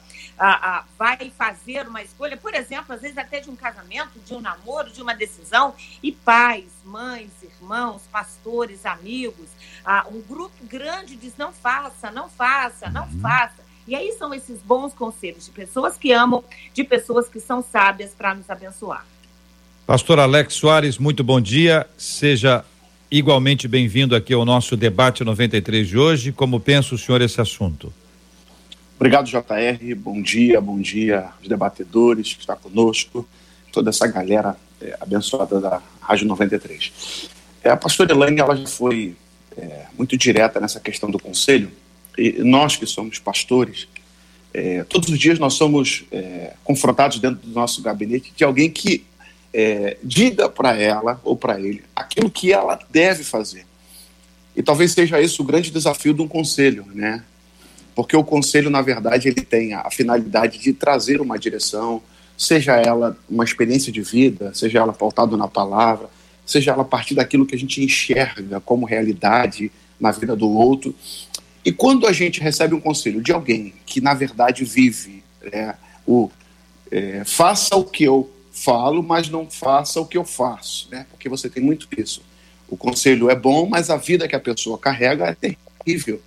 vai 0.96 1.30
fazer 1.36 1.88
uma 1.88 2.02
escolha, 2.02 2.36
por 2.36 2.54
exemplo, 2.54 2.94
às 2.94 3.00
vezes 3.00 3.18
até 3.18 3.40
de 3.40 3.50
um 3.50 3.56
casamento, 3.56 4.18
de 4.24 4.34
um 4.34 4.40
namoro, 4.40 4.90
de 4.90 5.02
uma 5.02 5.14
decisão, 5.14 5.74
e 6.02 6.12
pais, 6.12 6.70
mães, 6.84 7.30
irmãos, 7.42 8.02
pastores, 8.12 8.86
amigos, 8.86 9.48
um 10.10 10.20
grupo 10.20 10.64
grande 10.64 11.16
diz 11.16 11.36
não 11.36 11.52
faça, 11.52 12.10
não 12.10 12.28
faça, 12.28 12.88
não 12.90 13.04
uhum. 13.06 13.20
faça. 13.20 13.64
E 13.86 13.94
aí 13.94 14.12
são 14.12 14.32
esses 14.32 14.62
bons 14.62 14.94
conselhos 14.94 15.44
de 15.44 15.50
pessoas 15.50 15.96
que 15.96 16.10
amam, 16.12 16.42
de 16.72 16.84
pessoas 16.84 17.28
que 17.28 17.38
são 17.38 17.62
sábias 17.62 18.14
para 18.14 18.34
nos 18.34 18.48
abençoar. 18.48 19.04
Pastor 19.86 20.18
Alex 20.18 20.54
Soares, 20.54 20.96
muito 20.96 21.22
bom 21.22 21.38
dia. 21.38 21.86
Seja 21.98 22.64
igualmente 23.10 23.68
bem-vindo 23.68 24.16
aqui 24.16 24.32
ao 24.32 24.42
nosso 24.42 24.78
debate 24.78 25.22
93 25.22 25.86
de 25.86 25.98
hoje. 25.98 26.32
Como 26.32 26.58
pensa 26.58 26.94
o 26.94 26.98
senhor 26.98 27.20
esse 27.20 27.38
assunto? 27.38 27.92
Obrigado, 28.96 29.26
JR. 29.26 29.94
Bom 29.94 30.22
dia, 30.22 30.58
bom 30.58 30.80
dia 30.80 31.28
aos 31.38 31.46
debatedores 31.46 32.32
que 32.32 32.40
estão 32.40 32.56
conosco, 32.56 33.28
toda 33.70 33.90
essa 33.90 34.06
galera 34.06 34.56
é, 34.80 34.96
abençoada 34.98 35.60
da 35.60 35.82
Rádio 36.00 36.28
93. 36.28 37.28
É, 37.62 37.68
a 37.68 37.76
pastora 37.76 38.14
Elaine 38.14 38.40
ela 38.40 38.56
já 38.56 38.66
foi 38.66 39.14
é, 39.54 39.84
muito 39.98 40.16
direta 40.16 40.58
nessa 40.60 40.80
questão 40.80 41.10
do 41.10 41.18
conselho, 41.18 41.70
e 42.16 42.42
nós 42.42 42.74
que 42.74 42.86
somos 42.86 43.18
pastores, 43.18 43.86
todos 44.88 45.10
os 45.10 45.18
dias 45.18 45.36
nós 45.36 45.54
somos 45.54 46.04
confrontados 46.62 47.18
dentro 47.18 47.44
do 47.44 47.52
nosso 47.52 47.82
gabinete 47.82 48.32
de 48.36 48.44
alguém 48.44 48.70
que 48.70 49.04
é, 49.54 49.96
diga 50.02 50.48
para 50.48 50.76
ela 50.76 51.20
ou 51.22 51.36
para 51.36 51.60
ele 51.60 51.84
aquilo 51.94 52.28
que 52.28 52.52
ela 52.52 52.76
deve 52.90 53.22
fazer. 53.22 53.64
E 54.56 54.62
talvez 54.62 54.90
seja 54.90 55.20
esse 55.20 55.40
o 55.40 55.44
grande 55.44 55.70
desafio 55.70 56.12
de 56.12 56.20
um 56.20 56.28
conselho, 56.28 56.84
né? 56.92 57.22
Porque 57.94 58.16
o 58.16 58.24
conselho, 58.24 58.68
na 58.68 58.82
verdade, 58.82 59.28
ele 59.28 59.42
tem 59.42 59.72
a 59.72 59.88
finalidade 59.90 60.58
de 60.58 60.72
trazer 60.72 61.20
uma 61.20 61.38
direção, 61.38 62.02
seja 62.36 62.74
ela 62.74 63.16
uma 63.30 63.44
experiência 63.44 63.92
de 63.92 64.02
vida, 64.02 64.52
seja 64.52 64.80
ela 64.80 64.92
pautada 64.92 65.36
na 65.36 65.46
palavra, 65.46 66.10
seja 66.44 66.72
ela 66.72 66.82
a 66.82 66.84
partir 66.86 67.14
daquilo 67.14 67.46
que 67.46 67.54
a 67.54 67.58
gente 67.58 67.80
enxerga 67.82 68.60
como 68.60 68.84
realidade 68.84 69.70
na 70.00 70.10
vida 70.10 70.34
do 70.34 70.50
outro. 70.50 70.92
E 71.64 71.70
quando 71.70 72.08
a 72.08 72.12
gente 72.12 72.40
recebe 72.40 72.74
um 72.74 72.80
conselho 72.80 73.22
de 73.22 73.30
alguém 73.30 73.72
que, 73.86 74.00
na 74.00 74.14
verdade, 74.14 74.64
vive 74.64 75.22
né, 75.52 75.76
o 76.04 76.28
é, 76.90 77.24
faça 77.24 77.74
o 77.76 77.84
que 77.84 78.04
eu 78.04 78.30
falo, 78.54 79.02
mas 79.02 79.28
não 79.28 79.50
faça 79.50 80.00
o 80.00 80.06
que 80.06 80.16
eu 80.16 80.24
faço, 80.24 80.88
né? 80.90 81.06
Porque 81.10 81.28
você 81.28 81.50
tem 81.50 81.62
muito 81.62 81.88
isso. 81.98 82.22
O 82.68 82.76
conselho 82.76 83.28
é 83.28 83.34
bom, 83.34 83.66
mas 83.66 83.90
a 83.90 83.96
vida 83.96 84.28
que 84.28 84.36
a 84.36 84.40
pessoa 84.40 84.78
carrega 84.78 85.26
é 85.26 85.56
terrível. 85.84 86.22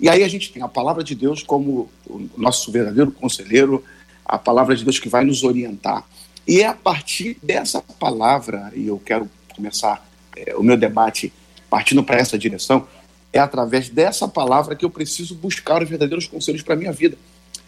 E 0.00 0.08
aí 0.08 0.24
a 0.24 0.28
gente 0.28 0.50
tem 0.50 0.62
a 0.62 0.68
palavra 0.68 1.04
de 1.04 1.14
Deus 1.14 1.42
como 1.42 1.90
o 2.06 2.28
nosso 2.36 2.72
verdadeiro 2.72 3.12
conselheiro, 3.12 3.84
a 4.24 4.38
palavra 4.38 4.74
de 4.74 4.82
Deus 4.82 4.98
que 4.98 5.08
vai 5.08 5.24
nos 5.24 5.44
orientar. 5.44 6.04
E 6.48 6.62
é 6.62 6.66
a 6.66 6.74
partir 6.74 7.36
dessa 7.42 7.82
palavra, 7.82 8.72
e 8.74 8.86
eu 8.86 8.98
quero 8.98 9.30
começar 9.54 10.04
é, 10.34 10.56
o 10.56 10.62
meu 10.62 10.76
debate 10.76 11.30
partindo 11.68 12.02
para 12.02 12.16
essa 12.16 12.38
direção, 12.38 12.88
é 13.32 13.38
através 13.38 13.88
dessa 13.90 14.26
palavra 14.26 14.74
que 14.74 14.84
eu 14.84 14.90
preciso 14.90 15.34
buscar 15.34 15.82
os 15.82 15.88
verdadeiros 15.88 16.26
conselhos 16.26 16.62
para 16.62 16.74
a 16.74 16.76
minha 16.76 16.92
vida. 16.92 17.16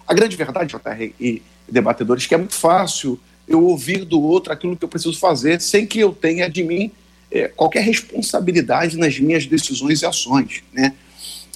A 0.07 0.15
grande 0.15 0.35
verdade, 0.35 0.75
JR 0.75 1.15
e 1.21 1.43
debatedores, 1.69 2.27
que 2.27 2.35
é 2.35 2.39
muito 2.39 2.55
fácil 2.55 3.21
eu 3.55 3.65
ouvir 3.65 4.05
do 4.05 4.21
outro 4.21 4.53
aquilo 4.53 4.77
que 4.77 4.85
eu 4.85 4.89
preciso 4.89 5.19
fazer 5.19 5.61
sem 5.61 5.87
que 5.87 5.99
eu 5.99 6.13
tenha 6.13 6.49
de 6.49 6.63
mim 6.63 6.91
é, 7.31 7.49
qualquer 7.49 7.83
responsabilidade 7.83 8.97
nas 8.97 9.19
minhas 9.19 9.47
decisões 9.47 10.03
e 10.03 10.07
ações, 10.07 10.63
né? 10.73 10.95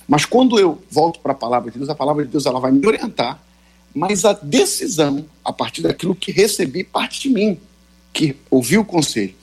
Mas 0.08 0.24
quando 0.24 0.58
eu 0.58 0.80
volto 0.90 1.18
para 1.20 1.32
a 1.32 1.34
palavra 1.34 1.70
de 1.70 1.78
Deus, 1.78 1.90
a 1.90 1.94
palavra 1.94 2.24
de 2.24 2.30
Deus 2.30 2.46
ela 2.46 2.60
vai 2.60 2.70
me 2.70 2.86
orientar, 2.86 3.42
mas 3.92 4.24
a 4.24 4.32
decisão, 4.32 5.26
a 5.44 5.52
partir 5.52 5.82
daquilo 5.82 6.14
que 6.14 6.30
recebi, 6.30 6.84
parte 6.84 7.22
de 7.22 7.28
mim, 7.28 7.58
que 8.12 8.36
ouvi 8.50 8.78
o 8.78 8.84
conselho. 8.84 9.34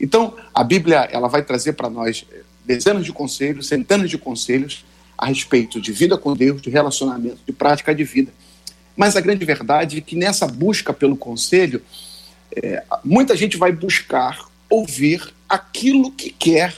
Então, 0.00 0.34
a 0.52 0.64
Bíblia 0.64 1.08
ela 1.12 1.28
vai 1.28 1.42
trazer 1.42 1.74
para 1.74 1.88
nós 1.88 2.24
é, 2.32 2.40
dezenas 2.64 3.04
de 3.04 3.12
conselhos, 3.12 3.68
centenas 3.68 4.10
de 4.10 4.18
conselhos 4.18 4.84
a 5.16 5.26
respeito 5.26 5.80
de 5.80 5.92
vida 5.92 6.16
com 6.16 6.34
Deus, 6.34 6.60
de 6.60 6.70
relacionamento, 6.70 7.38
de 7.46 7.52
prática 7.52 7.94
de 7.94 8.04
vida. 8.04 8.32
Mas 9.00 9.16
a 9.16 9.20
grande 9.22 9.46
verdade 9.46 9.96
é 9.96 10.00
que 10.02 10.14
nessa 10.14 10.46
busca 10.46 10.92
pelo 10.92 11.16
conselho, 11.16 11.80
é, 12.54 12.84
muita 13.02 13.34
gente 13.34 13.56
vai 13.56 13.72
buscar 13.72 14.46
ouvir 14.68 15.32
aquilo 15.48 16.12
que 16.12 16.28
quer 16.28 16.76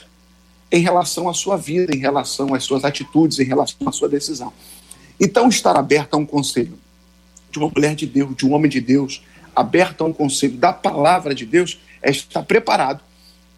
em 0.71 0.81
relação 0.81 1.27
à 1.27 1.33
sua 1.33 1.57
vida, 1.57 1.93
em 1.93 1.99
relação 1.99 2.53
às 2.53 2.63
suas 2.63 2.85
atitudes, 2.85 3.39
em 3.39 3.43
relação 3.43 3.85
à 3.85 3.91
sua 3.91 4.07
decisão. 4.07 4.53
Então, 5.19 5.49
estar 5.49 5.75
aberto 5.75 6.13
a 6.13 6.17
um 6.17 6.25
conselho 6.25 6.79
de 7.51 7.59
uma 7.59 7.67
mulher 7.67 7.93
de 7.93 8.07
Deus, 8.07 8.33
de 8.37 8.45
um 8.45 8.53
homem 8.53 8.71
de 8.71 8.79
Deus, 8.79 9.21
aberto 9.53 10.05
a 10.05 10.07
um 10.07 10.13
conselho 10.13 10.55
da 10.55 10.71
palavra 10.71 11.35
de 11.35 11.45
Deus, 11.45 11.77
é 12.01 12.09
estar 12.09 12.43
preparado 12.43 13.01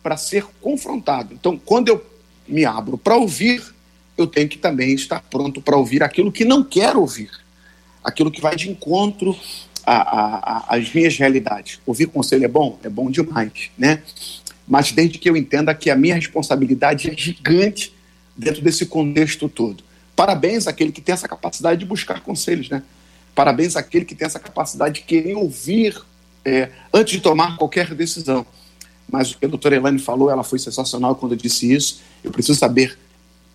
para 0.02 0.18
ser 0.18 0.44
confrontado. 0.60 1.36
Então, 1.36 1.56
quando 1.56 1.90
eu 1.90 2.04
me 2.48 2.66
abro 2.66 2.98
para 2.98 3.16
ouvir, 3.16 3.62
eu 4.18 4.26
tenho 4.26 4.50
que 4.50 4.58
também 4.58 4.96
estar 4.96 5.22
pronto 5.30 5.62
para 5.62 5.78
ouvir 5.78 6.02
aquilo 6.02 6.32
que 6.32 6.44
não 6.44 6.64
quero 6.64 7.00
ouvir, 7.00 7.45
aquilo 8.06 8.30
que 8.30 8.40
vai 8.40 8.56
de 8.56 8.70
encontro 8.70 9.36
às 9.84 10.94
minhas 10.94 11.18
realidades. 11.18 11.80
Ouvir 11.86 12.06
conselho 12.06 12.46
é 12.46 12.48
bom? 12.48 12.80
É 12.84 12.90
bom 12.90 13.10
demais, 13.10 13.72
né? 13.78 14.04
Mas 14.68 14.92
desde 14.92 15.18
que 15.18 15.30
eu 15.30 15.36
entenda 15.36 15.74
que 15.74 15.90
a 15.90 15.96
minha 15.96 16.16
responsabilidade 16.16 17.10
é 17.10 17.18
gigante 17.18 17.94
dentro 18.38 18.62
desse 18.62 18.86
contexto 18.86 19.50
todo. 19.50 19.84
Parabéns 20.16 20.68
àquele 20.68 20.92
que 20.92 21.02
tem 21.02 21.14
essa 21.14 21.28
capacidade 21.28 21.80
de 21.80 21.86
buscar 21.86 22.22
conselhos, 22.22 22.70
né? 22.70 22.84
Parabéns 23.34 23.76
àquele 23.76 24.06
que 24.06 24.16
tem 24.16 24.26
essa 24.26 24.40
capacidade 24.40 24.96
de 24.96 25.02
querer 25.02 25.36
ouvir 25.36 26.02
é, 26.44 26.70
antes 26.94 27.14
de 27.14 27.22
tomar 27.22 27.58
qualquer 27.58 27.94
decisão. 27.94 28.46
Mas 29.12 29.32
o 29.32 29.38
que 29.38 29.46
a 29.46 29.50
doutora 29.50 29.76
Elaine 29.76 30.00
falou, 30.00 30.32
ela 30.32 30.44
foi 30.44 30.58
sensacional 30.58 31.16
quando 31.16 31.36
disse 31.36 31.72
isso. 31.72 32.02
Eu 32.24 32.32
preciso 32.32 32.58
saber 32.58 32.98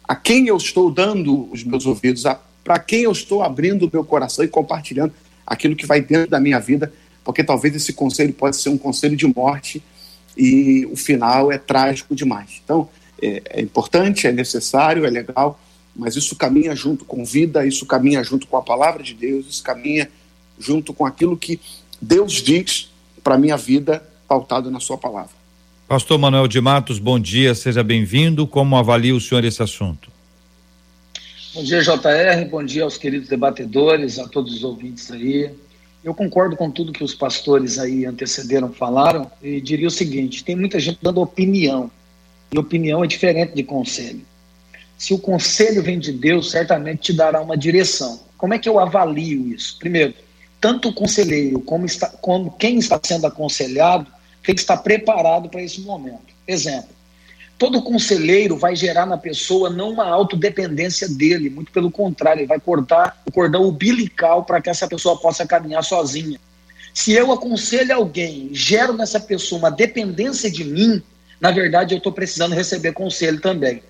a 0.06 0.14
quem 0.14 0.46
eu 0.48 0.56
estou 0.56 0.90
dando 0.90 1.50
os 1.50 1.64
meus 1.64 1.86
ouvidos, 1.86 2.26
para 2.64 2.78
quem 2.78 3.02
eu 3.02 3.12
estou 3.12 3.42
abrindo 3.42 3.86
o 3.86 3.90
meu 3.92 4.04
coração 4.04 4.44
e 4.44 4.48
compartilhando 4.48 5.12
aquilo 5.46 5.74
que 5.74 5.86
vai 5.86 6.00
dentro 6.00 6.30
da 6.30 6.38
minha 6.38 6.58
vida, 6.60 6.92
porque 7.24 7.42
talvez 7.42 7.74
esse 7.74 7.92
conselho 7.92 8.32
pode 8.32 8.56
ser 8.56 8.68
um 8.68 8.78
conselho 8.78 9.16
de 9.16 9.26
morte 9.26 9.82
e 10.36 10.86
o 10.86 10.96
final 10.96 11.50
é 11.50 11.58
trágico 11.58 12.14
demais. 12.14 12.60
Então, 12.64 12.88
é, 13.20 13.42
é 13.50 13.60
importante, 13.60 14.26
é 14.26 14.32
necessário, 14.32 15.04
é 15.04 15.10
legal, 15.10 15.60
mas 15.94 16.16
isso 16.16 16.36
caminha 16.36 16.74
junto 16.74 17.04
com 17.04 17.24
vida, 17.24 17.66
isso 17.66 17.84
caminha 17.84 18.22
junto 18.22 18.46
com 18.46 18.56
a 18.56 18.62
palavra 18.62 19.02
de 19.02 19.14
Deus, 19.14 19.46
isso 19.48 19.62
caminha 19.62 20.08
junto 20.58 20.92
com 20.92 21.04
aquilo 21.04 21.36
que 21.36 21.60
Deus 22.00 22.34
diz 22.34 22.90
para 23.22 23.36
minha 23.36 23.56
vida, 23.56 24.02
pautado 24.26 24.70
na 24.70 24.80
sua 24.80 24.96
palavra. 24.96 25.40
Pastor 25.88 26.18
Manuel 26.18 26.46
de 26.46 26.60
Matos, 26.60 26.98
bom 26.98 27.18
dia, 27.18 27.54
seja 27.54 27.82
bem-vindo. 27.82 28.46
Como 28.46 28.76
avalia 28.76 29.14
o 29.14 29.20
senhor 29.20 29.44
esse 29.44 29.62
assunto? 29.62 30.10
Bom 31.52 31.64
dia, 31.64 31.82
JR, 31.82 32.48
bom 32.48 32.62
dia 32.62 32.84
aos 32.84 32.96
queridos 32.96 33.28
debatedores, 33.28 34.20
a 34.20 34.28
todos 34.28 34.54
os 34.54 34.62
ouvintes 34.62 35.10
aí. 35.10 35.50
Eu 36.04 36.14
concordo 36.14 36.56
com 36.56 36.70
tudo 36.70 36.92
que 36.92 37.02
os 37.02 37.12
pastores 37.12 37.76
aí 37.76 38.06
antecederam 38.06 38.72
falaram 38.72 39.28
e 39.42 39.60
diria 39.60 39.88
o 39.88 39.90
seguinte: 39.90 40.44
tem 40.44 40.54
muita 40.54 40.78
gente 40.78 41.00
dando 41.02 41.20
opinião, 41.20 41.90
e 42.52 42.58
opinião 42.58 43.02
é 43.02 43.06
diferente 43.08 43.52
de 43.52 43.64
conselho. 43.64 44.20
Se 44.96 45.12
o 45.12 45.18
conselho 45.18 45.82
vem 45.82 45.98
de 45.98 46.12
Deus, 46.12 46.52
certamente 46.52 47.00
te 47.00 47.12
dará 47.12 47.40
uma 47.40 47.56
direção. 47.56 48.20
Como 48.38 48.54
é 48.54 48.58
que 48.58 48.68
eu 48.68 48.78
avalio 48.78 49.48
isso? 49.52 49.76
Primeiro, 49.76 50.14
tanto 50.60 50.90
o 50.90 50.94
conselheiro 50.94 51.60
como, 51.62 51.84
está, 51.84 52.06
como 52.06 52.52
quem 52.52 52.78
está 52.78 53.00
sendo 53.02 53.26
aconselhado 53.26 54.06
tem 54.44 54.54
que 54.54 54.60
estar 54.60 54.76
preparado 54.76 55.48
para 55.48 55.62
esse 55.62 55.80
momento. 55.80 56.32
Exemplo, 56.46 56.90
todo 57.60 57.82
conselheiro 57.82 58.56
vai 58.56 58.74
gerar 58.74 59.04
na 59.04 59.18
pessoa 59.18 59.68
não 59.68 59.90
uma 59.90 60.08
autodependência 60.08 61.06
dele, 61.06 61.50
muito 61.50 61.70
pelo 61.70 61.90
contrário, 61.90 62.40
ele 62.40 62.46
vai 62.46 62.58
cortar 62.58 63.22
o 63.26 63.30
cordão 63.30 63.68
umbilical 63.68 64.44
para 64.44 64.62
que 64.62 64.70
essa 64.70 64.88
pessoa 64.88 65.18
possa 65.18 65.46
caminhar 65.46 65.84
sozinha. 65.84 66.40
Se 66.94 67.12
eu 67.12 67.30
aconselho 67.30 67.94
alguém, 67.94 68.48
gero 68.50 68.94
nessa 68.94 69.20
pessoa 69.20 69.58
uma 69.58 69.70
dependência 69.70 70.50
de 70.50 70.64
mim, 70.64 71.02
na 71.38 71.50
verdade 71.50 71.92
eu 71.92 71.98
estou 71.98 72.10
precisando 72.10 72.54
receber 72.54 72.92
conselho 72.92 73.42
também. 73.42 73.82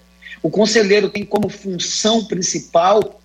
O 0.42 0.50
conselheiro 0.50 1.08
tem 1.08 1.24
como 1.24 1.48
função 1.48 2.24
principal 2.24 3.20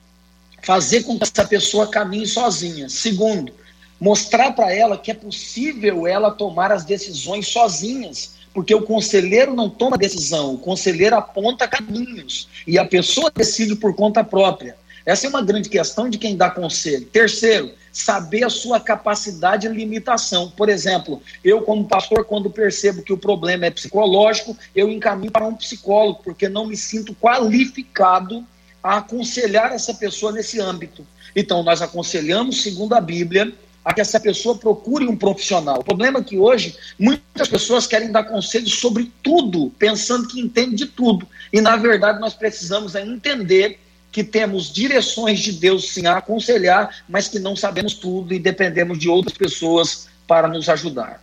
fazer 0.62 1.02
com 1.06 1.18
que 1.18 1.24
essa 1.24 1.48
pessoa 1.48 1.88
caminhe 1.88 2.28
sozinha. 2.28 2.88
Segundo, 2.88 3.52
mostrar 4.00 4.52
para 4.52 4.72
ela 4.72 4.96
que 4.96 5.10
é 5.10 5.16
possível 5.16 6.06
ela 6.06 6.30
tomar 6.30 6.72
as 6.72 6.86
decisões 6.86 7.48
sozinhas, 7.48 8.35
porque 8.56 8.74
o 8.74 8.84
conselheiro 8.84 9.54
não 9.54 9.70
toma 9.70 9.98
decisão, 9.98 10.54
o 10.54 10.58
conselheiro 10.58 11.18
aponta 11.18 11.68
caminhos 11.68 12.48
e 12.66 12.80
a 12.80 12.86
pessoa 12.86 13.30
decide 13.30 13.76
por 13.76 13.94
conta 13.94 14.24
própria. 14.24 14.78
Essa 15.06 15.28
é 15.28 15.30
uma 15.30 15.42
grande 15.42 15.68
questão 15.68 16.10
de 16.10 16.18
quem 16.18 16.38
dá 16.38 16.50
conselho. 16.50 17.06
Terceiro, 17.08 17.74
saber 17.92 18.46
a 18.46 18.50
sua 18.50 18.80
capacidade 18.80 19.68
e 19.68 19.70
limitação. 19.70 20.50
Por 20.50 20.70
exemplo, 20.70 21.22
eu, 21.44 21.64
como 21.64 21.86
pastor, 21.86 22.24
quando 22.24 22.50
percebo 22.50 23.04
que 23.04 23.12
o 23.12 23.18
problema 23.18 23.66
é 23.66 23.72
psicológico, 23.72 24.58
eu 24.74 24.90
encaminho 24.90 25.34
para 25.34 25.46
um 25.46 25.54
psicólogo, 25.54 26.22
porque 26.24 26.48
não 26.48 26.66
me 26.66 26.78
sinto 26.78 27.14
qualificado 27.14 28.44
a 28.82 28.98
aconselhar 28.98 29.74
essa 29.74 29.94
pessoa 29.94 30.32
nesse 30.32 30.62
âmbito. 30.62 31.06
Então, 31.36 31.62
nós 31.62 31.82
aconselhamos 31.82 32.64
segundo 32.64 32.96
a 32.96 33.02
Bíblia, 33.02 33.54
a 33.86 33.94
que 33.94 34.02
essa 34.02 34.20
pessoa 34.20 34.58
procure 34.58 35.06
um 35.08 35.16
profissional. 35.16 35.80
O 35.80 35.84
problema 35.84 36.18
é 36.18 36.24
que 36.24 36.40
hoje 36.40 36.76
muitas 36.98 37.48
pessoas 37.48 37.86
querem 37.86 38.12
dar 38.12 38.24
conselhos 38.24 38.74
sobre 38.74 39.12
tudo, 39.22 39.72
pensando 39.78 40.28
que 40.28 40.42
entende 40.42 40.76
de 40.76 40.86
tudo. 40.88 41.28
E 41.54 41.62
na 41.62 41.76
verdade 41.76 42.20
nós 42.20 42.34
precisamos 42.34 42.96
é 42.96 43.06
entender 43.06 43.80
que 44.12 44.24
temos 44.24 44.74
direções 44.74 45.40
de 45.40 45.52
Deus 45.52 45.94
sim 45.94 46.08
a 46.08 46.18
aconselhar, 46.18 47.04
mas 47.08 47.28
que 47.28 47.38
não 47.38 47.56
sabemos 47.56 47.94
tudo 47.94 48.34
e 48.34 48.40
dependemos 48.40 48.98
de 48.98 49.08
outras 49.08 49.38
pessoas 49.38 50.08
para 50.26 50.48
nos 50.48 50.68
ajudar. 50.68 51.22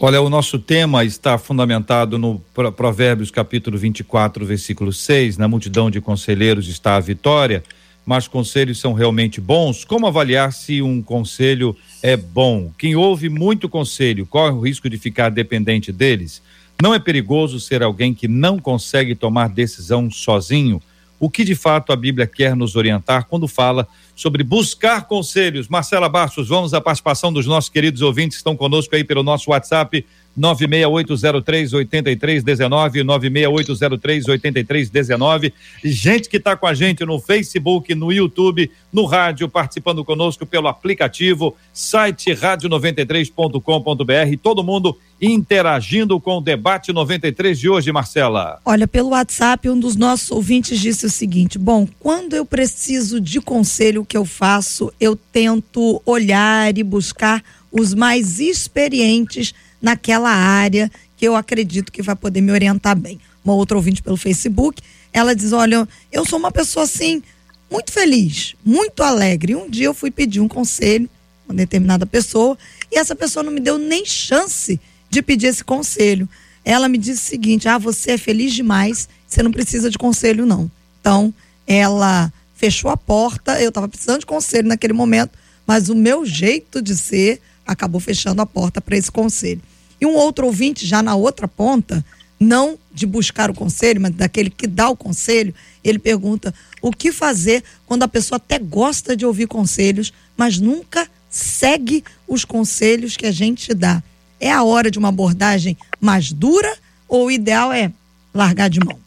Olha, 0.00 0.20
o 0.20 0.30
nosso 0.30 0.58
tema 0.58 1.04
está 1.04 1.38
fundamentado 1.38 2.18
no 2.18 2.40
Provérbios 2.76 3.30
capítulo 3.30 3.76
24, 3.76 4.44
versículo 4.44 4.92
6, 4.92 5.36
na 5.36 5.46
multidão 5.46 5.90
de 5.90 6.00
conselheiros 6.00 6.68
está 6.68 6.96
a 6.96 7.00
vitória 7.00 7.62
mas 8.08 8.26
conselhos 8.26 8.80
são 8.80 8.94
realmente 8.94 9.38
bons? 9.38 9.84
Como 9.84 10.06
avaliar 10.06 10.50
se 10.50 10.80
um 10.80 11.02
conselho 11.02 11.76
é 12.02 12.16
bom? 12.16 12.72
Quem 12.78 12.96
ouve 12.96 13.28
muito 13.28 13.68
conselho 13.68 14.24
corre 14.24 14.54
o 14.54 14.60
risco 14.60 14.88
de 14.88 14.96
ficar 14.96 15.28
dependente 15.28 15.92
deles? 15.92 16.40
Não 16.82 16.94
é 16.94 16.98
perigoso 16.98 17.60
ser 17.60 17.82
alguém 17.82 18.14
que 18.14 18.26
não 18.26 18.58
consegue 18.58 19.14
tomar 19.14 19.50
decisão 19.50 20.10
sozinho? 20.10 20.80
O 21.20 21.28
que 21.28 21.44
de 21.44 21.54
fato 21.54 21.92
a 21.92 21.96
Bíblia 21.96 22.26
quer 22.26 22.56
nos 22.56 22.76
orientar 22.76 23.26
quando 23.26 23.46
fala 23.46 23.86
sobre 24.16 24.42
buscar 24.42 25.06
conselhos? 25.06 25.68
Marcela 25.68 26.08
Bastos, 26.08 26.48
vamos 26.48 26.72
à 26.72 26.80
participação 26.80 27.30
dos 27.30 27.44
nossos 27.44 27.68
queridos 27.68 28.00
ouvintes 28.00 28.38
que 28.38 28.40
estão 28.40 28.56
conosco 28.56 28.96
aí 28.96 29.04
pelo 29.04 29.22
nosso 29.22 29.50
WhatsApp 29.50 30.02
96803 30.38 31.74
8319, 31.74 33.02
96803 33.02 34.28
8319. 34.28 35.52
Gente 35.84 36.28
que 36.28 36.36
está 36.36 36.56
com 36.56 36.66
a 36.66 36.74
gente 36.74 37.04
no 37.04 37.18
Facebook, 37.18 37.92
no 37.94 38.12
YouTube, 38.12 38.70
no 38.92 39.04
rádio, 39.04 39.48
participando 39.48 40.04
conosco 40.04 40.46
pelo 40.46 40.68
aplicativo, 40.68 41.56
site 41.72 42.30
rádio93.com.br. 42.30 44.38
Todo 44.40 44.62
mundo 44.62 44.96
interagindo 45.20 46.20
com 46.20 46.38
o 46.38 46.40
debate 46.40 46.92
93 46.92 47.58
de 47.58 47.68
hoje, 47.68 47.90
Marcela. 47.90 48.60
Olha, 48.64 48.86
pelo 48.86 49.08
WhatsApp, 49.08 49.68
um 49.68 49.78
dos 49.78 49.96
nossos 49.96 50.30
ouvintes 50.30 50.78
disse 50.78 51.06
o 51.06 51.10
seguinte: 51.10 51.58
bom, 51.58 51.88
quando 51.98 52.34
eu 52.34 52.46
preciso 52.46 53.20
de 53.20 53.40
conselho, 53.40 54.02
o 54.02 54.06
que 54.06 54.16
eu 54.16 54.24
faço? 54.24 54.92
Eu 55.00 55.16
tento 55.16 56.00
olhar 56.06 56.78
e 56.78 56.84
buscar 56.84 57.42
os 57.70 57.94
mais 57.94 58.40
experientes 58.40 59.54
naquela 59.80 60.30
área 60.30 60.90
que 61.16 61.26
eu 61.26 61.34
acredito 61.34 61.92
que 61.92 62.02
vai 62.02 62.16
poder 62.16 62.40
me 62.40 62.52
orientar 62.52 62.96
bem. 62.96 63.20
Uma 63.44 63.54
outra 63.54 63.76
ouvinte 63.76 64.02
pelo 64.02 64.16
Facebook, 64.16 64.82
ela 65.12 65.34
diz: 65.34 65.52
Olha, 65.52 65.88
eu 66.12 66.24
sou 66.24 66.38
uma 66.38 66.52
pessoa 66.52 66.84
assim, 66.84 67.22
muito 67.70 67.92
feliz, 67.92 68.54
muito 68.64 69.02
alegre. 69.02 69.54
Um 69.54 69.68
dia 69.68 69.86
eu 69.86 69.94
fui 69.94 70.10
pedir 70.10 70.40
um 70.40 70.48
conselho, 70.48 71.08
uma 71.46 71.54
determinada 71.54 72.06
pessoa, 72.06 72.56
e 72.90 72.98
essa 72.98 73.14
pessoa 73.14 73.42
não 73.42 73.52
me 73.52 73.60
deu 73.60 73.78
nem 73.78 74.04
chance 74.04 74.80
de 75.10 75.22
pedir 75.22 75.46
esse 75.46 75.64
conselho. 75.64 76.28
ela 76.64 76.88
me 76.88 76.98
disse 76.98 77.22
o 77.22 77.30
seguinte: 77.30 77.68
ah, 77.68 77.78
você 77.78 78.12
é 78.12 78.18
feliz 78.18 78.52
demais, 78.52 79.08
você 79.26 79.42
não 79.42 79.50
precisa 79.50 79.90
de 79.90 79.98
conselho, 79.98 80.46
não. 80.46 80.70
Então, 81.00 81.32
ela 81.66 82.32
fechou 82.54 82.90
a 82.90 82.96
porta, 82.96 83.60
eu 83.60 83.68
estava 83.68 83.88
precisando 83.88 84.20
de 84.20 84.26
conselho 84.26 84.68
naquele 84.68 84.92
momento, 84.92 85.38
mas 85.66 85.88
o 85.88 85.94
meu 85.94 86.26
jeito 86.26 86.82
de 86.82 86.96
ser 86.96 87.40
acabou 87.68 88.00
fechando 88.00 88.40
a 88.40 88.46
porta 88.46 88.80
para 88.80 88.96
esse 88.96 89.12
conselho. 89.12 89.60
E 90.00 90.06
um 90.06 90.14
outro 90.14 90.46
ouvinte, 90.46 90.86
já 90.86 91.02
na 91.02 91.14
outra 91.14 91.46
ponta, 91.46 92.04
não 92.40 92.78
de 92.92 93.06
buscar 93.06 93.50
o 93.50 93.54
conselho, 93.54 94.00
mas 94.00 94.12
daquele 94.12 94.48
que 94.48 94.66
dá 94.66 94.88
o 94.88 94.96
conselho, 94.96 95.54
ele 95.84 95.98
pergunta 95.98 96.54
o 96.80 96.90
que 96.90 97.12
fazer 97.12 97.62
quando 97.84 98.04
a 98.04 98.08
pessoa 98.08 98.36
até 98.36 98.58
gosta 98.58 99.14
de 99.14 99.26
ouvir 99.26 99.46
conselhos, 99.46 100.12
mas 100.36 100.58
nunca 100.58 101.08
segue 101.28 102.02
os 102.26 102.44
conselhos 102.44 103.16
que 103.16 103.26
a 103.26 103.32
gente 103.32 103.74
dá. 103.74 104.02
É 104.40 104.50
a 104.50 104.62
hora 104.62 104.90
de 104.90 104.98
uma 104.98 105.08
abordagem 105.08 105.76
mais 106.00 106.32
dura 106.32 106.74
ou 107.06 107.26
o 107.26 107.30
ideal 107.30 107.72
é 107.72 107.92
largar 108.32 108.70
de 108.70 108.80
mão? 108.80 108.98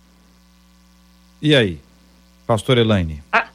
E 1.42 1.56
aí, 1.56 1.80
pastor 2.46 2.78
Elaine? 2.78 3.24
A, 3.32 3.48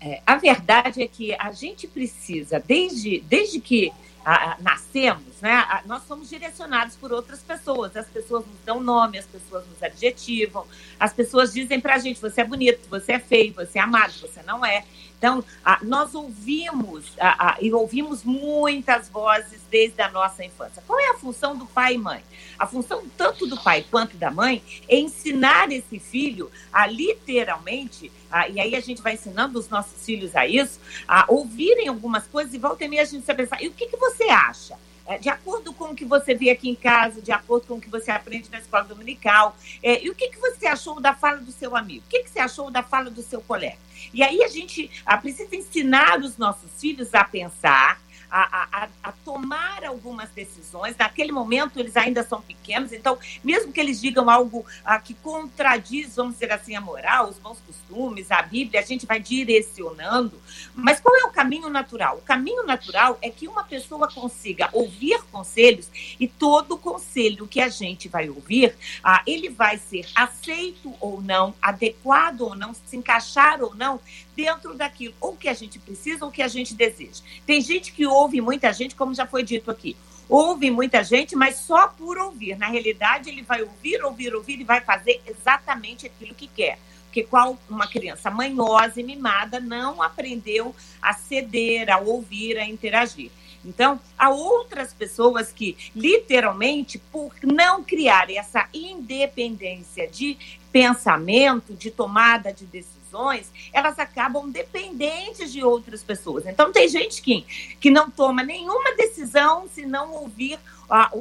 é, 0.00 0.20
a 0.26 0.36
verdade 0.36 1.02
é 1.02 1.06
que 1.06 1.34
a 1.34 1.52
gente 1.52 1.86
precisa, 1.86 2.62
desde, 2.66 3.22
desde 3.28 3.60
que 3.60 3.92
a, 4.24 4.52
a, 4.52 4.56
nascemos, 4.60 5.40
né? 5.40 5.52
A, 5.52 5.82
nós 5.86 6.02
somos 6.04 6.28
direcionados 6.28 6.96
por 6.96 7.12
outras 7.12 7.42
pessoas. 7.42 7.96
As 7.96 8.08
pessoas 8.08 8.46
nos 8.46 8.60
dão 8.64 8.80
nome, 8.80 9.18
as 9.18 9.26
pessoas 9.26 9.66
nos 9.66 9.82
adjetivam, 9.82 10.66
as 10.98 11.12
pessoas 11.12 11.52
dizem 11.52 11.80
pra 11.80 11.98
gente: 11.98 12.20
você 12.20 12.42
é 12.42 12.44
bonito, 12.44 12.88
você 12.88 13.12
é 13.12 13.18
feio, 13.18 13.54
você 13.54 13.78
é 13.78 13.82
amado, 13.82 14.12
você 14.12 14.42
não 14.42 14.64
é. 14.64 14.84
Então, 15.20 15.44
nós 15.82 16.14
ouvimos 16.14 17.14
e 17.60 17.70
ouvimos 17.74 18.24
muitas 18.24 19.06
vozes 19.10 19.60
desde 19.70 20.00
a 20.00 20.10
nossa 20.10 20.42
infância. 20.42 20.82
Qual 20.86 20.98
é 20.98 21.10
a 21.10 21.18
função 21.18 21.54
do 21.54 21.66
pai 21.66 21.96
e 21.96 21.98
mãe? 21.98 22.24
A 22.58 22.66
função 22.66 23.04
tanto 23.18 23.46
do 23.46 23.62
pai 23.62 23.84
quanto 23.90 24.16
da 24.16 24.30
mãe 24.30 24.62
é 24.88 24.96
ensinar 24.96 25.70
esse 25.70 25.98
filho 25.98 26.50
a 26.72 26.86
literalmente, 26.86 28.10
e 28.50 28.58
aí 28.58 28.74
a 28.74 28.80
gente 28.80 29.02
vai 29.02 29.12
ensinando 29.12 29.58
os 29.58 29.68
nossos 29.68 30.02
filhos 30.06 30.34
a 30.34 30.46
isso, 30.46 30.80
a 31.06 31.26
ouvirem 31.28 31.88
algumas 31.88 32.26
coisas 32.26 32.54
e 32.54 32.58
volta 32.58 32.86
e 32.86 32.88
meia 32.88 33.02
a 33.02 33.04
gente 33.04 33.26
vai 33.26 33.36
pensar, 33.36 33.62
e 33.62 33.68
o 33.68 33.72
que, 33.72 33.88
que 33.88 33.96
você 33.98 34.24
acha? 34.24 34.78
É, 35.06 35.18
de 35.18 35.28
acordo 35.28 35.72
com 35.72 35.86
o 35.86 35.94
que 35.94 36.04
você 36.04 36.34
vê 36.34 36.50
aqui 36.50 36.68
em 36.68 36.74
casa, 36.74 37.20
de 37.20 37.32
acordo 37.32 37.66
com 37.66 37.74
o 37.74 37.80
que 37.80 37.88
você 37.88 38.10
aprende 38.10 38.50
na 38.50 38.58
escola 38.58 38.84
dominical. 38.84 39.56
É, 39.82 40.04
e 40.04 40.10
o 40.10 40.14
que, 40.14 40.28
que 40.28 40.38
você 40.38 40.66
achou 40.66 41.00
da 41.00 41.14
fala 41.14 41.38
do 41.38 41.52
seu 41.52 41.76
amigo? 41.76 42.04
O 42.06 42.08
que, 42.08 42.22
que 42.22 42.30
você 42.30 42.38
achou 42.38 42.70
da 42.70 42.82
fala 42.82 43.10
do 43.10 43.22
seu 43.22 43.40
colega? 43.40 43.78
E 44.14 44.22
aí 44.22 44.42
a 44.42 44.48
gente 44.48 44.90
a, 45.04 45.16
precisa 45.16 45.54
ensinar 45.54 46.20
os 46.20 46.38
nossos 46.38 46.70
filhos 46.78 47.14
a 47.14 47.24
pensar, 47.24 48.00
a, 48.30 48.84
a, 48.84 48.88
a, 49.02 49.12
tomar 49.24 49.84
algumas 49.84 50.30
decisões. 50.30 50.96
Naquele 50.96 51.32
momento, 51.32 51.78
eles 51.78 51.96
ainda 51.96 52.22
são 52.22 52.40
pequenos, 52.40 52.92
então, 52.92 53.18
mesmo 53.42 53.72
que 53.72 53.80
eles 53.80 54.00
digam 54.00 54.30
algo 54.30 54.64
ah, 54.84 54.98
que 54.98 55.14
contradiz, 55.14 56.16
vamos 56.16 56.34
dizer 56.34 56.52
assim, 56.52 56.76
a 56.76 56.80
moral, 56.80 57.28
os 57.28 57.38
bons 57.38 57.58
costumes, 57.66 58.30
a 58.30 58.40
Bíblia, 58.42 58.80
a 58.80 58.84
gente 58.84 59.06
vai 59.06 59.20
direcionando. 59.20 60.40
Mas 60.74 61.00
qual 61.00 61.14
é 61.16 61.24
o 61.24 61.32
caminho 61.32 61.68
natural? 61.68 62.18
O 62.18 62.22
caminho 62.22 62.64
natural 62.64 63.18
é 63.20 63.30
que 63.30 63.48
uma 63.48 63.64
pessoa 63.64 64.08
consiga 64.08 64.68
ouvir 64.72 65.20
conselhos 65.32 65.88
e 66.18 66.28
todo 66.28 66.78
conselho 66.78 67.46
que 67.46 67.60
a 67.60 67.68
gente 67.68 68.08
vai 68.08 68.28
ouvir, 68.28 68.76
ah, 69.02 69.22
ele 69.26 69.48
vai 69.48 69.76
ser 69.78 70.06
aceito 70.14 70.94
ou 71.00 71.20
não, 71.20 71.54
adequado 71.60 72.42
ou 72.42 72.54
não, 72.54 72.72
se 72.74 72.96
encaixar 72.96 73.62
ou 73.62 73.74
não 73.74 74.00
dentro 74.36 74.74
daquilo, 74.74 75.14
ou 75.20 75.36
que 75.36 75.48
a 75.48 75.54
gente 75.54 75.78
precisa 75.78 76.24
ou 76.24 76.30
que 76.30 76.42
a 76.42 76.48
gente 76.48 76.74
deseja. 76.74 77.22
Tem 77.46 77.60
gente 77.60 77.92
que 77.92 78.06
ouve 78.06 78.40
muita 78.40 78.72
gente, 78.72 78.94
como 78.94 79.14
já 79.14 79.26
foi 79.26 79.42
dito 79.42 79.70
aqui. 79.70 79.96
Ouve 80.28 80.70
muita 80.70 81.02
gente, 81.02 81.34
mas 81.34 81.56
só 81.56 81.88
por 81.88 82.16
ouvir. 82.16 82.56
Na 82.56 82.68
realidade, 82.68 83.28
ele 83.28 83.42
vai 83.42 83.62
ouvir, 83.62 84.02
ouvir, 84.04 84.34
ouvir 84.34 84.60
e 84.60 84.64
vai 84.64 84.80
fazer 84.80 85.20
exatamente 85.26 86.06
aquilo 86.06 86.34
que 86.34 86.46
quer. 86.46 86.78
Porque 87.06 87.24
qual 87.24 87.58
uma 87.68 87.88
criança 87.88 88.30
manhosa 88.30 89.00
e 89.00 89.02
mimada 89.02 89.58
não 89.58 90.00
aprendeu 90.00 90.74
a 91.02 91.12
ceder, 91.12 91.90
a 91.90 91.98
ouvir, 91.98 92.56
a 92.56 92.64
interagir. 92.64 93.32
Então, 93.64 94.00
há 94.16 94.30
outras 94.30 94.94
pessoas 94.94 95.52
que, 95.52 95.76
literalmente, 95.94 96.98
por 96.98 97.34
não 97.42 97.82
criar 97.82 98.30
essa 98.30 98.68
independência 98.72 100.06
de 100.08 100.38
pensamento, 100.72 101.74
de 101.74 101.90
tomada 101.90 102.52
de 102.52 102.64
decisão, 102.64 102.99
decisões, 103.10 103.50
elas 103.72 103.98
acabam 103.98 104.48
dependentes 104.48 105.52
de 105.52 105.62
outras 105.62 106.02
pessoas. 106.02 106.46
Então, 106.46 106.72
tem 106.72 106.88
gente 106.88 107.20
que, 107.20 107.42
que 107.80 107.90
não 107.90 108.08
toma 108.08 108.42
nenhuma 108.42 108.94
decisão 108.96 109.68
se 109.68 109.84
não 109.84 110.12
ouvir 110.12 110.58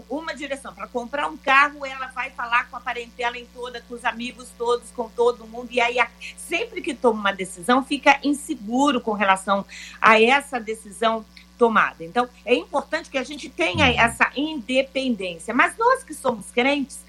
uma 0.09 0.33
direção. 0.33 0.73
Para 0.73 0.87
comprar 0.87 1.27
um 1.27 1.37
carro, 1.37 1.85
ela 1.85 2.07
vai 2.07 2.31
falar 2.31 2.69
com 2.69 2.75
a 2.75 2.79
parentela 2.79 3.37
em 3.37 3.45
toda, 3.45 3.81
com 3.81 3.93
os 3.93 4.05
amigos 4.05 4.49
todos, 4.57 4.89
com 4.91 5.09
todo 5.09 5.47
mundo. 5.47 5.67
E 5.71 5.81
aí, 5.81 5.97
sempre 6.37 6.81
que 6.81 6.93
toma 6.93 7.19
uma 7.19 7.33
decisão, 7.33 7.83
fica 7.83 8.19
inseguro 8.23 9.01
com 9.01 9.13
relação 9.13 9.65
a 10.01 10.21
essa 10.21 10.59
decisão 10.59 11.25
tomada. 11.57 12.03
Então, 12.03 12.27
é 12.45 12.55
importante 12.55 13.09
que 13.09 13.17
a 13.17 13.23
gente 13.23 13.49
tenha 13.49 13.85
uhum. 13.85 13.99
essa 13.99 14.31
independência. 14.35 15.53
Mas 15.53 15.77
nós 15.77 16.03
que 16.03 16.13
somos 16.13 16.49
crentes, 16.49 16.99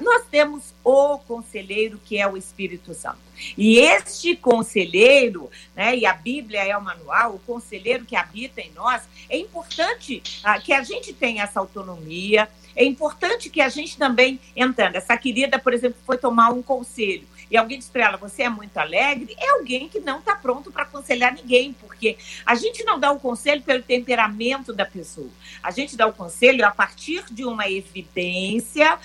nós 0.00 0.24
temos 0.30 0.74
o 0.82 1.18
conselheiro 1.18 2.00
que 2.04 2.18
é 2.18 2.26
o 2.26 2.36
Espírito 2.36 2.92
Santo. 2.92 3.18
E 3.56 3.78
este 3.78 4.34
conselheiro, 4.34 5.50
né, 5.74 5.96
e 5.96 6.06
a 6.06 6.12
Bíblia 6.12 6.64
é 6.64 6.76
o 6.76 6.82
manual, 6.82 7.34
o 7.34 7.38
conselheiro 7.40 8.04
que 8.04 8.16
habita 8.16 8.60
em 8.60 8.72
nós, 8.72 9.02
é 9.28 9.38
importante 9.38 10.22
ah, 10.42 10.58
que 10.58 10.72
a 10.72 10.82
gente 10.82 11.12
tenha 11.12 11.44
essa 11.44 11.60
autonomia, 11.60 12.48
é 12.74 12.84
importante 12.84 13.48
que 13.48 13.60
a 13.60 13.68
gente 13.68 13.96
também, 13.96 14.40
entrando, 14.54 14.96
essa 14.96 15.16
querida, 15.16 15.58
por 15.58 15.72
exemplo, 15.72 15.98
foi 16.04 16.18
tomar 16.18 16.50
um 16.50 16.62
conselho 16.62 17.26
e 17.50 17.56
alguém 17.56 17.78
diz 17.78 17.88
para 17.88 18.04
ela, 18.04 18.16
você 18.16 18.42
é 18.42 18.48
muito 18.48 18.76
alegre, 18.76 19.36
é 19.38 19.50
alguém 19.50 19.88
que 19.88 20.00
não 20.00 20.18
está 20.18 20.34
pronto 20.34 20.72
para 20.72 20.82
aconselhar 20.82 21.32
ninguém, 21.32 21.72
porque 21.74 22.16
a 22.44 22.54
gente 22.54 22.84
não 22.84 22.98
dá 22.98 23.10
o 23.12 23.20
conselho 23.20 23.62
pelo 23.62 23.82
temperamento 23.82 24.72
da 24.72 24.84
pessoa. 24.84 25.30
A 25.62 25.70
gente 25.70 25.96
dá 25.96 26.06
o 26.06 26.12
conselho 26.12 26.66
a 26.66 26.70
partir 26.70 27.24
de 27.30 27.44
uma 27.44 27.68
evidência, 27.70 28.98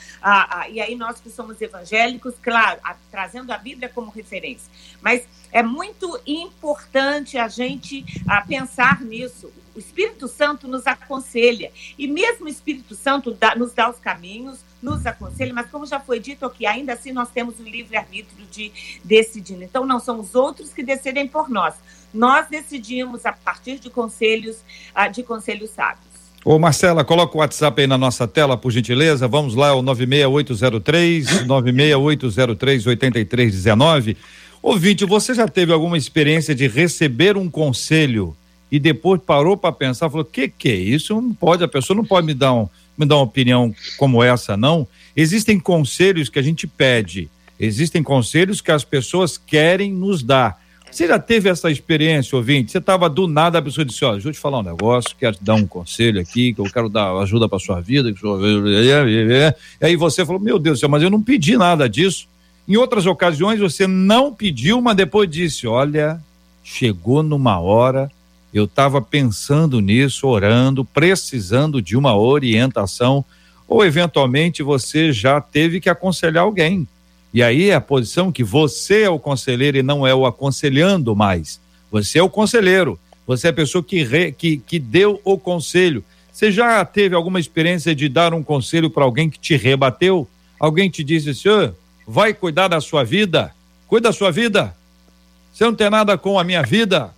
e 0.70 0.82
aí 0.82 0.96
nós 0.96 1.20
que 1.20 1.30
somos 1.30 1.62
evangélicos, 1.62 2.36
claro, 2.42 2.80
trazendo 3.10 3.52
a 3.52 3.58
Bíblia 3.58 3.90
como 3.90 4.10
referência. 4.12 4.72
Mas 5.02 5.28
é 5.52 5.62
muito 5.62 6.20
importante 6.26 7.38
a 7.38 7.48
gente 7.48 8.04
pensar 8.48 9.02
nisso. 9.02 9.52
O 9.76 9.80
Espírito 9.80 10.28
Santo 10.28 10.68
nos 10.68 10.86
aconselha. 10.88 11.72
E 11.98 12.08
mesmo 12.08 12.46
o 12.46 12.50
Espírito 12.50 12.96
Santo 12.96 13.32
dá, 13.32 13.56
nos 13.56 13.74
dá 13.74 13.90
os 13.90 14.00
caminhos, 14.00 14.60
nos 14.82 15.06
aconselha, 15.06 15.54
mas 15.54 15.70
como 15.70 15.86
já 15.86 16.00
foi 16.00 16.20
dito 16.20 16.46
aqui, 16.46 16.66
ainda 16.66 16.94
assim 16.94 17.12
nós 17.12 17.30
temos 17.30 17.60
o 17.60 17.64
livre-arbítrio 17.64 18.46
de 18.50 18.72
decidir. 19.04 19.62
Então, 19.62 19.86
não 19.86 20.00
são 20.00 20.20
os 20.20 20.36
outros 20.36 20.74
que 20.74 20.84
decidem 20.84 21.28
por 21.28 21.50
nós. 21.50 21.76
Nós 22.14 22.48
decidimos 22.50 23.26
a 23.26 23.32
partir 23.32 23.80
de 23.80 23.90
conselhos, 23.90 24.58
ah, 24.94 25.08
de 25.08 25.24
conselhos 25.24 25.70
sábios. 25.70 26.12
Ô 26.44 26.58
Marcela, 26.58 27.06
coloca 27.06 27.38
o 27.38 27.40
WhatsApp 27.40 27.82
aí 27.82 27.88
na 27.88 28.00
nossa 28.00 28.28
tela, 28.28 28.58
por 28.58 28.72
gentileza. 28.72 29.28
Vamos 29.28 29.54
lá, 29.54 29.76
o 29.76 29.82
96803 29.84 31.46
96803 31.46 32.88
8319. 32.88 34.18
Ouvinte, 34.62 35.06
você 35.06 35.34
já 35.34 35.48
teve 35.48 35.72
alguma 35.72 35.98
experiência 35.98 36.56
de 36.56 36.68
receber 36.68 37.38
um 37.38 37.50
conselho 37.50 38.36
e 38.72 38.80
depois 38.80 39.22
parou 39.22 39.58
para 39.58 39.72
pensar, 39.72 40.10
falou: 40.10 40.26
"Que 40.26 40.48
que 40.48 40.70
é 40.70 40.76
isso? 40.76 41.14
Não 41.20 41.34
pode, 41.34 41.64
a 41.64 41.68
pessoa 41.68 41.96
não 41.96 42.06
pode 42.06 42.26
me 42.26 42.34
dar 42.34 42.54
um 42.54 42.70
me 42.98 43.06
dar 43.06 43.16
uma 43.16 43.24
opinião 43.24 43.74
como 43.98 44.24
essa, 44.24 44.56
não. 44.56 44.88
Existem 45.16 45.60
conselhos 45.60 46.30
que 46.30 46.40
a 46.40 46.42
gente 46.42 46.68
pede, 46.68 47.30
existem 47.60 48.04
conselhos 48.04 48.62
que 48.62 48.72
as 48.72 48.84
pessoas 48.84 49.38
querem 49.38 49.92
nos 49.92 50.24
dar. 50.24 50.60
Você 50.90 51.08
já 51.08 51.18
teve 51.18 51.50
essa 51.50 51.72
experiência, 51.72 52.36
ouvinte? 52.36 52.72
Você 52.72 52.78
estava 52.78 53.10
do 53.10 53.26
nada, 53.26 53.58
a 53.58 53.62
pessoa 53.62 53.86
disse: 53.86 54.04
Olha, 54.04 54.16
deixa 54.16 54.28
eu 54.28 54.34
te 54.34 54.40
falar 54.40 54.60
um 54.60 54.64
negócio, 54.64 55.16
quero 55.18 55.38
te 55.38 55.44
dar 55.44 55.56
um 55.56 55.66
conselho 55.66 56.20
aqui, 56.20 56.54
que 56.54 56.60
eu 56.60 56.66
quero 56.66 56.90
dar 56.90 57.16
ajuda 57.18 57.48
para 57.48 57.60
sua 57.60 57.80
vida. 57.80 58.14
E 59.80 59.86
aí 59.86 59.96
você 59.96 60.26
falou: 60.26 60.42
Meu 60.42 60.60
Deus 60.60 60.78
do 60.78 60.80
céu, 60.82 60.90
mas 60.90 61.02
eu 61.02 61.10
não 61.10 61.22
pedi 61.22 61.56
nada 61.56 61.88
disso. 61.88 62.28
Em 62.68 62.76
outras 62.76 63.06
ocasiões 63.06 63.60
você 63.60 63.88
não 63.88 64.34
pediu, 64.34 64.82
mas 64.82 64.98
depois 64.98 65.30
disse: 65.30 65.66
Olha, 65.66 66.22
chegou 66.62 67.24
numa 67.24 67.58
hora 67.58 68.12
eu 68.54 68.66
estava 68.66 69.02
pensando 69.02 69.80
nisso, 69.80 70.28
orando, 70.28 70.84
precisando 70.84 71.82
de 71.82 71.96
uma 71.96 72.16
orientação, 72.18 73.24
ou 73.68 73.86
eventualmente 73.86 74.62
você 74.62 75.14
já 75.14 75.40
teve 75.40 75.80
que 75.80 75.90
aconselhar 75.90 76.44
alguém. 76.44 76.88
E 77.34 77.42
aí 77.42 77.70
é 77.70 77.76
a 77.76 77.82
posição 77.82 78.32
que 78.32 78.44
você 78.44 79.04
é 79.04 79.10
o 79.10 79.18
conselheiro 79.18 79.78
e 79.78 79.84
não 79.84 80.06
é 80.06 80.14
o 80.14 80.26
aconselhando 80.26 81.16
mais. 81.16 81.62
Você 81.90 82.20
é 82.20 82.24
o 82.24 82.30
conselheiro, 82.30 83.00
você 83.26 83.48
é 83.48 83.50
a 83.52 83.54
pessoa 83.54 83.82
que, 83.82 84.04
re, 84.04 84.34
que, 84.34 84.58
que 84.58 84.78
deu 84.78 85.22
o 85.24 85.38
conselho. 85.38 86.04
Você 86.32 86.52
já 86.52 86.84
teve 86.84 87.16
alguma 87.16 87.40
experiência 87.40 87.96
de 87.96 88.10
dar 88.10 88.34
um 88.34 88.44
conselho 88.44 88.90
para 88.90 89.06
alguém 89.06 89.30
que 89.30 89.40
te 89.40 89.56
rebateu? 89.56 90.28
Alguém 90.60 90.90
te 90.90 91.04
disse, 91.04 91.34
senhor, 91.34 91.74
vai 92.06 92.34
cuidar 92.34 92.68
da 92.68 92.82
sua 92.82 93.04
vida? 93.04 93.54
Cuida 93.88 94.10
da 94.10 94.14
sua 94.14 94.32
vida. 94.32 94.76
Você 95.54 95.64
não 95.64 95.74
tem 95.74 95.90
nada 95.90 96.18
com 96.18 96.38
a 96.38 96.44
minha 96.44 96.62
vida? 96.62 97.14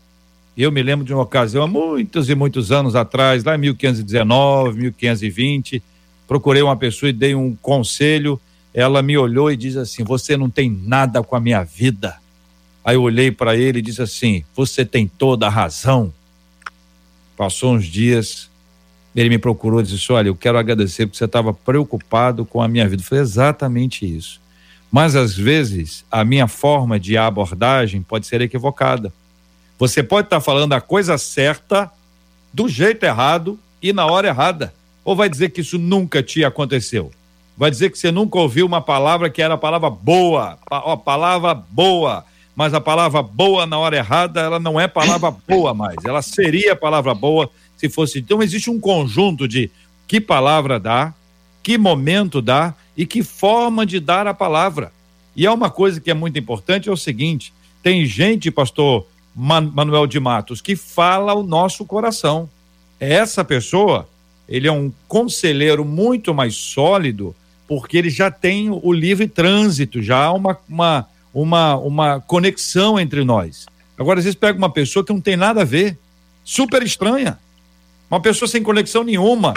Eu 0.56 0.72
me 0.72 0.84
lembro 0.84 1.06
de 1.06 1.14
uma 1.14 1.24
ocasião, 1.24 1.64
há 1.64 1.68
muitos 1.68 2.30
e 2.30 2.36
muitos 2.36 2.72
anos 2.72 2.96
atrás, 2.96 3.44
lá 3.44 3.56
em 3.56 3.58
1519, 3.58 4.80
1520, 4.80 5.82
procurei 6.28 6.62
uma 6.62 6.78
pessoa 6.78 7.10
e 7.10 7.14
dei 7.14 7.34
um 7.34 7.56
conselho, 7.56 8.40
ela 8.74 9.02
me 9.02 9.18
olhou 9.18 9.52
e 9.52 9.58
diz 9.58 9.76
assim: 9.78 10.04
Você 10.04 10.38
não 10.38 10.50
tem 10.50 10.70
nada 10.70 11.24
com 11.24 11.36
a 11.36 11.40
minha 11.40 11.64
vida. 11.64 12.18
Aí 12.86 12.96
eu 12.96 13.02
olhei 13.02 13.32
para 13.32 13.56
ele 13.56 13.80
e 13.80 13.82
disse 13.82 14.02
assim: 14.02 14.44
Você 14.56 14.86
tem 14.86 15.08
toda 15.08 15.48
a 15.48 15.50
razão. 15.50 16.14
Passou 17.36 17.74
uns 17.74 17.86
dias, 17.86 18.50
ele 19.16 19.30
me 19.30 19.40
procurou 19.40 19.80
e 19.80 19.84
disse: 19.84 20.12
Olha, 20.12 20.28
eu 20.28 20.36
quero 20.36 20.58
agradecer 20.58 21.08
porque 21.08 21.18
você 21.18 21.26
estava 21.26 21.54
preocupado 21.54 22.46
com 22.46 22.62
a 22.62 22.68
minha 22.68 22.88
vida. 22.88 23.02
Falei: 23.02 23.24
Exatamente 23.24 24.06
isso. 24.06 24.40
Mas 24.92 25.16
às 25.16 25.36
vezes 25.36 26.06
a 26.12 26.24
minha 26.24 26.48
forma 26.48 27.00
de 27.00 27.18
abordagem 27.18 28.04
pode 28.04 28.28
ser 28.28 28.42
equivocada. 28.42 29.12
Você 29.78 30.04
pode 30.04 30.28
estar 30.28 30.38
tá 30.38 30.42
falando 30.42 30.74
a 30.74 30.82
coisa 30.82 31.18
certa, 31.18 31.92
do 32.54 32.68
jeito 32.68 33.04
errado 33.04 33.60
e 33.82 33.92
na 33.92 34.06
hora 34.06 34.28
errada. 34.28 34.74
Ou 35.04 35.16
vai 35.16 35.28
dizer 35.28 35.50
que 35.50 35.62
isso 35.62 35.78
nunca 35.78 36.24
te 36.24 36.46
aconteceu? 36.46 37.12
Vai 37.58 37.70
dizer 37.70 37.92
que 37.92 37.98
você 37.98 38.12
nunca 38.12 38.40
ouviu 38.40 38.66
uma 38.66 38.82
palavra 38.82 39.30
que 39.30 39.42
era 39.42 39.54
a 39.54 39.58
palavra 39.58 39.90
boa, 39.90 40.58
a 40.70 40.98
palavra 40.98 41.54
boa 41.54 42.26
mas 42.56 42.74
a 42.74 42.82
palavra 42.82 43.22
boa 43.22 43.66
na 43.66 43.78
hora 43.78 43.98
errada, 43.98 44.42
ela 44.42 44.60
não 44.60 44.80
é 44.80 44.88
palavra 44.88 45.32
boa 45.48 45.74
mais. 45.74 45.96
Ela 46.06 46.22
seria 46.22 46.76
palavra 46.76 47.14
boa 47.14 47.50
se 47.76 47.90
fosse. 47.90 48.20
Então 48.20 48.42
existe 48.42 48.70
um 48.70 48.80
conjunto 48.80 49.48
de 49.48 49.72
que 50.08 50.22
palavra 50.22 50.80
dá, 50.80 51.14
que 51.62 51.78
momento 51.78 52.42
dá 52.42 52.74
e 52.96 53.06
que 53.06 53.24
forma 53.24 53.86
de 53.86 54.00
dar 54.00 54.28
a 54.28 54.34
palavra. 54.34 54.92
E 55.36 55.46
é 55.46 55.52
uma 55.52 55.70
coisa 55.70 56.00
que 56.00 56.12
é 56.12 56.14
muito 56.14 56.38
importante 56.38 56.90
é 56.90 56.92
o 56.92 56.98
seguinte: 56.98 57.54
tem 57.82 58.06
gente, 58.06 58.52
pastor 58.52 59.08
Man 59.36 59.72
Manuel 59.74 60.08
de 60.08 60.20
Matos, 60.20 60.62
que 60.62 60.76
fala 60.76 61.34
o 61.34 61.44
nosso 61.44 61.86
coração. 61.86 62.50
Essa 63.00 63.44
pessoa, 63.44 64.08
ele 64.48 64.68
é 64.68 64.72
um 64.72 64.92
conselheiro 65.08 65.84
muito 65.84 66.34
mais 66.34 66.56
sólido, 66.56 67.36
porque 67.68 67.98
ele 67.98 68.10
já 68.10 68.30
tem 68.30 68.70
o 68.70 68.92
livre 68.92 69.28
trânsito, 69.28 70.02
já 70.02 70.26
há 70.26 70.34
uma, 70.34 70.58
uma 70.70 71.08
uma, 71.34 71.76
uma 71.78 72.20
conexão 72.22 73.00
entre 73.00 73.24
nós. 73.24 73.66
Agora, 73.98 74.20
às 74.20 74.26
vezes, 74.26 74.40
pega 74.40 74.58
uma 74.58 74.70
pessoa 74.70 75.04
que 75.04 75.12
não 75.12 75.20
tem 75.20 75.36
nada 75.36 75.62
a 75.62 75.66
ver, 75.66 75.98
super 76.44 76.84
estranha, 76.84 77.40
uma 78.10 78.22
pessoa 78.22 78.48
sem 78.48 78.62
conexão 78.62 79.04
nenhuma. 79.04 79.54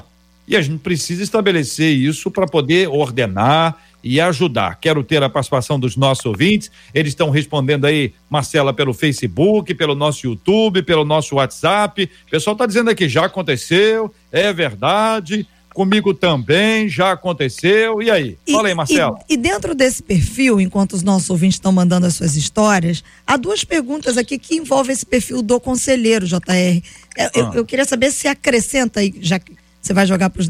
E 0.49 0.57
a 0.57 0.63
gente 0.63 0.79
precisa 0.79 1.23
estabelecer 1.23 1.95
isso 1.95 2.31
para 2.31 2.47
poder 2.47 2.89
ordenar 2.89 3.77
e 4.07 4.21
ajudar. 4.21 4.77
Quero 4.77 5.03
ter 5.03 5.23
a 5.23 5.29
participação 5.29 5.81
dos 5.81 5.97
nossos 5.97 6.25
ouvintes. 6.25 6.71
Eles 6.95 7.11
estão 7.11 7.29
respondendo 7.29 7.87
aí, 7.87 8.15
Marcela, 8.31 8.73
pelo 8.73 8.95
Facebook, 8.95 9.75
pelo 9.75 9.97
nosso 9.97 10.27
YouTube, 10.27 10.83
pelo 10.83 11.05
nosso 11.05 11.35
WhatsApp. 11.35 12.09
O 12.27 12.31
pessoal 12.31 12.55
está 12.55 12.67
dizendo 12.67 12.89
aqui, 12.89 13.09
já 13.09 13.27
aconteceu, 13.27 14.15
é 14.31 14.53
verdade 14.53 15.47
comigo 15.75 16.15
também, 16.15 16.89
já 16.89 17.13
aconteceu. 17.13 18.01
E 18.01 18.11
aí? 18.11 18.39
E, 18.47 18.53
Fala 18.53 18.69
aí, 18.69 18.75
Marcelo. 18.75 19.19
E, 19.29 19.35
e, 19.35 19.37
dentro 19.37 19.75
desse 19.75 20.03
perfil, 20.03 20.59
enquanto 20.59 20.95
os 20.95 21.03
nossos 21.03 21.29
ouvintes 21.29 21.57
estão 21.57 21.71
mandando 21.71 22.07
as 22.07 22.15
suas 22.15 22.35
histórias, 22.35 23.05
há 23.27 23.37
duas 23.37 23.63
perguntas 23.63 24.17
aqui 24.17 24.39
que 24.39 24.57
envolvem 24.57 24.95
esse 24.95 25.05
perfil 25.05 25.43
do 25.43 25.61
conselheiro, 25.61 26.27
JR. 26.27 26.41
É, 26.49 26.83
ah. 27.19 27.31
Eu, 27.35 27.53
eu, 27.53 27.65
queria 27.67 27.85
saber 27.85 28.11
se 28.11 28.27
acrescenta 28.27 29.01
aí, 29.01 29.15
já 29.21 29.39
que 29.39 29.53
você 29.83 29.93
vai 29.93 30.07
jogar 30.07 30.31
para 30.31 30.41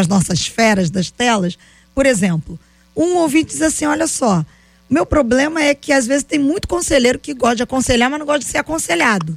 as 0.00 0.06
nossas 0.06 0.46
feras 0.46 0.88
das 0.88 1.10
telas. 1.10 1.58
Por 1.92 2.06
exemplo, 2.06 2.56
um 3.04 3.16
ouvinte 3.16 3.52
diz 3.52 3.62
assim: 3.62 3.86
olha 3.86 4.06
só. 4.06 4.44
Meu 4.88 5.06
problema 5.06 5.62
é 5.62 5.72
que 5.72 5.92
às 5.92 6.04
vezes 6.04 6.24
tem 6.24 6.38
muito 6.38 6.66
conselheiro 6.66 7.18
que 7.18 7.32
gosta 7.32 7.56
de 7.56 7.62
aconselhar, 7.62 8.10
mas 8.10 8.18
não 8.18 8.26
gosta 8.26 8.40
de 8.40 8.50
ser 8.50 8.58
aconselhado. 8.58 9.36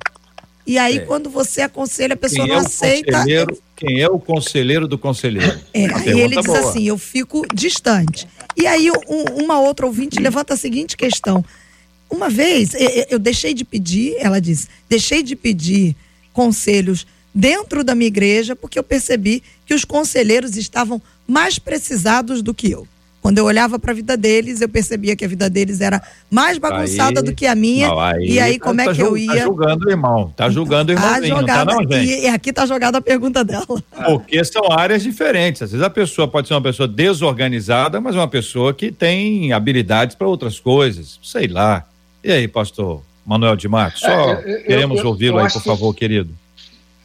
E 0.65 0.79
aí, 0.79 0.97
é. 0.97 0.99
quando 1.01 1.29
você 1.29 1.61
aconselha, 1.61 2.13
a 2.13 2.17
pessoa 2.17 2.47
quem 2.47 2.55
não 2.55 2.61
é 2.63 2.65
aceita. 2.65 3.25
Quem 3.75 4.01
é 4.01 4.07
o 4.07 4.17
conselheiro 4.17 4.87
do 4.87 4.97
conselheiro? 4.97 5.59
É, 5.73 5.85
e 6.09 6.21
ele 6.21 6.37
diz 6.37 6.45
boa. 6.45 6.59
assim: 6.59 6.83
eu 6.83 6.97
fico 6.97 7.45
distante. 7.53 8.27
E 8.57 8.65
aí, 8.65 8.89
um, 8.91 9.43
uma 9.43 9.59
outra 9.59 9.85
ouvinte 9.85 10.19
levanta 10.19 10.53
a 10.53 10.57
seguinte 10.57 10.95
questão. 10.95 11.43
Uma 12.09 12.29
vez, 12.29 12.73
eu 13.09 13.17
deixei 13.17 13.53
de 13.53 13.65
pedir, 13.65 14.15
ela 14.19 14.39
disse, 14.39 14.67
deixei 14.87 15.23
de 15.23 15.35
pedir 15.35 15.95
conselhos 16.31 17.07
dentro 17.33 17.83
da 17.83 17.95
minha 17.95 18.07
igreja, 18.07 18.55
porque 18.55 18.77
eu 18.77 18.83
percebi 18.83 19.41
que 19.65 19.73
os 19.73 19.83
conselheiros 19.83 20.55
estavam 20.55 21.01
mais 21.27 21.57
precisados 21.57 22.43
do 22.43 22.53
que 22.53 22.69
eu. 22.69 22.87
Quando 23.23 23.37
eu 23.37 23.45
olhava 23.45 23.79
para 23.79 23.91
a 23.91 23.95
vida 23.95 24.17
deles, 24.17 24.59
eu 24.59 24.67
percebia 24.67 25.15
que 25.15 25.23
a 25.23 25.27
vida 25.29 25.49
deles 25.49 25.79
era 25.79 26.01
mais 26.29 26.57
bagunçada 26.57 27.21
aí, 27.21 27.25
do 27.25 27.33
que 27.33 27.47
a 27.47 27.55
minha. 27.55 27.87
Não, 27.87 27.97
aí, 27.97 28.31
e 28.31 28.37
aí, 28.37 28.59
como 28.59 28.81
é 28.81 28.83
tá, 28.83 28.91
é 28.91 28.93
que 28.93 29.01
eu 29.01 29.15
ia. 29.15 29.33
Tá 29.33 29.39
julgando 29.45 29.87
o 29.87 29.89
irmão. 29.89 30.33
Tá 30.35 30.49
julgando 30.49 30.91
o 30.91 30.95
irmãozinho, 30.95 31.35
tá 31.35 31.39
jogada, 31.39 31.71
não 31.71 31.77
tá 31.77 31.85
não, 31.85 31.97
gente? 31.97 32.21
E, 32.21 32.27
aqui 32.27 32.51
tá 32.51 32.65
jogada 32.65 32.97
a 32.97 33.01
pergunta 33.01 33.41
dela. 33.41 33.65
Porque 34.05 34.43
são 34.43 34.69
áreas 34.69 35.01
diferentes. 35.01 35.61
Às 35.61 35.71
vezes 35.71 35.85
a 35.85 35.89
pessoa 35.89 36.27
pode 36.27 36.49
ser 36.49 36.53
uma 36.53 36.61
pessoa 36.61 36.85
desorganizada, 36.85 38.01
mas 38.01 38.13
uma 38.13 38.27
pessoa 38.27 38.73
que 38.73 38.91
tem 38.91 39.53
habilidades 39.53 40.17
para 40.17 40.27
outras 40.27 40.59
coisas. 40.59 41.17
Sei 41.23 41.47
lá. 41.47 41.85
E 42.21 42.29
aí, 42.29 42.45
pastor 42.45 43.03
Manuel 43.25 43.55
de 43.55 43.69
Matos? 43.69 44.01
Só 44.01 44.09
é, 44.09 44.31
eu, 44.45 44.63
queremos 44.63 45.01
ouvi-lo 45.01 45.37
aí, 45.37 45.49
por 45.49 45.63
favor, 45.63 45.93
que... 45.93 45.99
querido. 45.99 46.42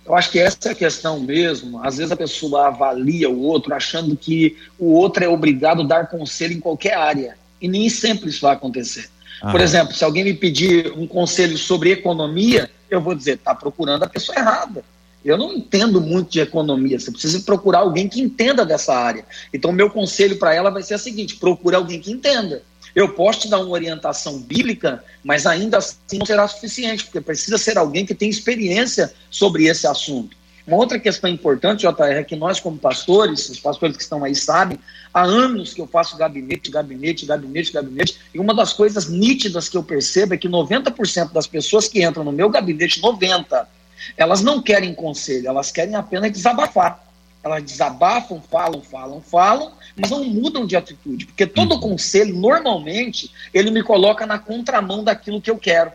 Eu 0.09 0.15
acho 0.15 0.31
que 0.31 0.39
essa 0.39 0.57
é 0.65 0.71
a 0.71 0.75
questão 0.75 1.21
mesmo. 1.21 1.85
Às 1.85 1.99
vezes 1.99 2.11
a 2.11 2.17
pessoa 2.17 2.69
avalia 2.69 3.29
o 3.29 3.43
outro 3.43 3.75
achando 3.75 4.17
que 4.17 4.57
o 4.79 4.93
outro 4.95 5.23
é 5.23 5.29
obrigado 5.29 5.83
a 5.83 5.87
dar 5.87 6.09
conselho 6.09 6.55
em 6.55 6.61
qualquer 6.61 6.95
área. 6.95 7.37
E 7.61 7.69
nem 7.69 7.91
sempre 7.91 8.31
isso 8.31 8.41
vai 8.41 8.55
acontecer. 8.55 9.11
Ah. 9.43 9.51
Por 9.51 9.61
exemplo, 9.61 9.95
se 9.95 10.03
alguém 10.03 10.25
me 10.25 10.33
pedir 10.33 10.93
um 10.93 11.07
conselho 11.07 11.59
sobre 11.59 11.93
economia, 11.93 12.71
eu 12.89 13.03
vou 13.03 13.15
dizer, 13.15 13.35
está 13.35 13.55
procurando 13.55 14.05
a 14.05 14.09
pessoa 14.09 14.39
errada. 14.39 14.83
Eu 15.23 15.37
não 15.37 15.53
entendo 15.53 16.01
muito 16.01 16.31
de 16.31 16.41
economia. 16.41 16.99
Você 16.99 17.11
precisa 17.11 17.41
procurar 17.41 17.81
alguém 17.81 18.09
que 18.09 18.21
entenda 18.21 18.65
dessa 18.65 18.95
área. 18.95 19.27
Então, 19.53 19.73
meu 19.73 19.91
conselho 19.91 20.39
para 20.39 20.55
ela 20.55 20.71
vai 20.71 20.83
ser 20.83 20.95
o 20.95 20.99
seguinte: 20.99 21.37
procure 21.37 21.77
alguém 21.77 22.01
que 22.01 22.11
entenda. 22.11 22.63
Eu 22.95 23.11
posso 23.11 23.41
te 23.41 23.49
dar 23.49 23.59
uma 23.59 23.71
orientação 23.71 24.39
bíblica, 24.39 25.05
mas 25.23 25.47
ainda 25.47 25.79
assim 25.79 26.19
não 26.19 26.27
será 26.27 26.47
suficiente, 26.49 27.05
porque 27.05 27.21
precisa 27.21 27.59
ser 27.59 27.79
alguém 27.79 28.07
que 28.07 28.15
tem 28.15 28.29
experiência 28.29 29.13
sobre 29.31 29.67
esse 29.67 29.87
assunto. 29.87 30.37
Uma 30.69 30.77
outra 30.77 30.99
questão 30.99 31.31
importante, 31.31 31.81
JR, 31.81 32.03
é 32.03 32.23
que 32.23 32.37
nós, 32.37 32.61
como 32.61 32.77
pastores, 32.77 33.49
os 33.49 33.59
pastores 33.59 33.97
que 33.97 34.03
estão 34.03 34.23
aí 34.23 34.35
sabem, 34.35 34.79
há 35.15 35.23
anos 35.23 35.73
que 35.73 35.81
eu 35.81 35.87
faço 35.87 36.15
gabinete, 36.19 36.71
gabinete, 36.71 37.25
gabinete, 37.25 37.73
gabinete, 37.73 38.19
e 38.35 38.39
uma 38.39 38.55
das 38.55 38.75
coisas 38.75 39.09
nítidas 39.09 39.67
que 39.67 39.79
eu 39.79 39.83
percebo 39.83 40.35
é 40.35 40.37
que 40.37 40.47
90% 40.47 41.33
das 41.33 41.47
pessoas 41.47 41.89
que 41.89 42.05
entram 42.05 42.23
no 42.23 42.33
meu 42.33 42.51
gabinete, 42.51 43.01
90%, 43.01 43.67
elas 44.15 44.43
não 44.43 44.61
querem 44.61 44.95
conselho, 44.95 45.49
elas 45.49 45.73
querem 45.73 45.95
apenas 45.95 46.31
desabafar. 46.31 47.03
Elas 47.43 47.63
desabafam, 47.63 48.43
falam, 48.51 48.83
falam, 48.83 49.23
falam, 49.23 49.73
mas 49.99 50.11
não 50.11 50.25
mudam 50.25 50.67
de 50.67 50.77
atitude, 50.77 51.27
porque 51.27 51.47
todo 51.47 51.75
uhum. 51.75 51.81
conselho, 51.81 52.35
normalmente, 52.35 53.31
ele 53.53 53.71
me 53.71 53.83
coloca 53.83 54.27
na 54.27 54.39
contramão 54.39 55.03
daquilo 55.03 55.41
que 55.41 55.51
eu 55.51 55.59
quero. 55.59 55.93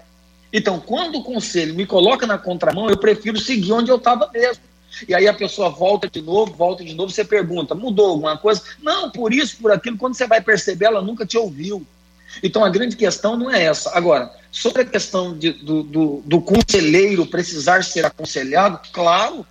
Então, 0.52 0.80
quando 0.80 1.18
o 1.18 1.24
conselho 1.24 1.74
me 1.74 1.86
coloca 1.86 2.28
na 2.28 2.38
contramão, 2.38 2.89
eu 2.89 2.98
prefiro 2.98 3.39
seguir 3.39 3.72
onde 3.72 3.89
eu 3.89 3.98
estava 3.98 4.30
mesmo. 4.32 4.63
E 5.08 5.16
aí 5.16 5.28
a 5.28 5.34
pessoa 5.34 5.70
volta 5.70 6.08
de 6.08 6.22
novo, 6.22 6.54
volta 6.54 6.84
de 6.84 6.94
novo, 6.94 7.12
você 7.12 7.26
pergunta, 7.26 7.74
mudou 7.74 8.12
alguma 8.12 8.38
coisa? 8.38 8.62
Não, 8.82 9.10
por 9.10 9.34
isso, 9.34 9.58
por 9.58 9.72
aquilo, 9.72 9.98
quando 9.98 10.13
você 10.13 10.28
vai 10.28 10.42
perceber, 10.42 10.86
ela 10.86 11.02
nunca 11.02 11.26
te 11.26 11.38
ouviu. 11.38 11.86
Então 12.42 12.63
a 12.63 12.70
grande 12.70 12.96
questão 12.96 13.36
não 13.36 13.50
é 13.50 13.63
essa. 13.63 13.92
Agora, 13.96 14.32
sobre 14.52 14.84
a 14.84 14.86
questão 14.86 15.38
de, 15.38 15.52
do, 15.52 15.84
do, 15.84 16.24
do 16.26 16.42
conselheiro 16.42 17.26
precisar 17.26 17.84
ser 17.84 18.06
aconselhado, 18.06 18.80
claro, 18.92 19.46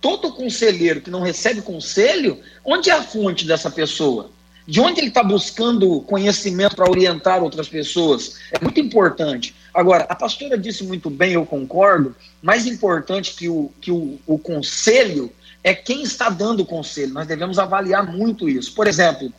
todo 0.00 0.32
conselheiro 0.32 1.00
que 1.00 1.10
não 1.10 1.20
recebe 1.20 1.62
conselho, 1.62 2.38
onde 2.64 2.90
é 2.90 2.92
a 2.92 3.02
fonte 3.02 3.46
dessa 3.46 3.70
pessoa? 3.70 4.30
De 4.66 4.80
onde 4.80 5.00
ele 5.00 5.08
está 5.08 5.22
buscando 5.22 6.02
conhecimento 6.02 6.76
para 6.76 6.90
orientar 6.90 7.42
outras 7.42 7.68
pessoas? 7.68 8.36
É 8.52 8.62
muito 8.62 8.78
importante. 8.78 9.54
Agora, 9.72 10.04
a 10.08 10.14
pastora 10.14 10.58
disse 10.58 10.84
muito 10.84 11.08
bem, 11.08 11.32
eu 11.32 11.46
concordo, 11.46 12.14
mais 12.42 12.66
importante 12.66 13.34
que 13.34 13.48
o, 13.48 13.70
que 13.80 13.90
o, 13.90 14.18
o 14.26 14.38
conselho 14.38 15.32
é 15.64 15.74
quem 15.74 16.02
está 16.02 16.28
dando 16.28 16.60
o 16.60 16.66
conselho. 16.66 17.14
Nós 17.14 17.26
devemos 17.26 17.58
avaliar 17.58 18.06
muito 18.06 18.48
isso. 18.48 18.74
Por 18.74 18.86
exemplo, 18.86 19.32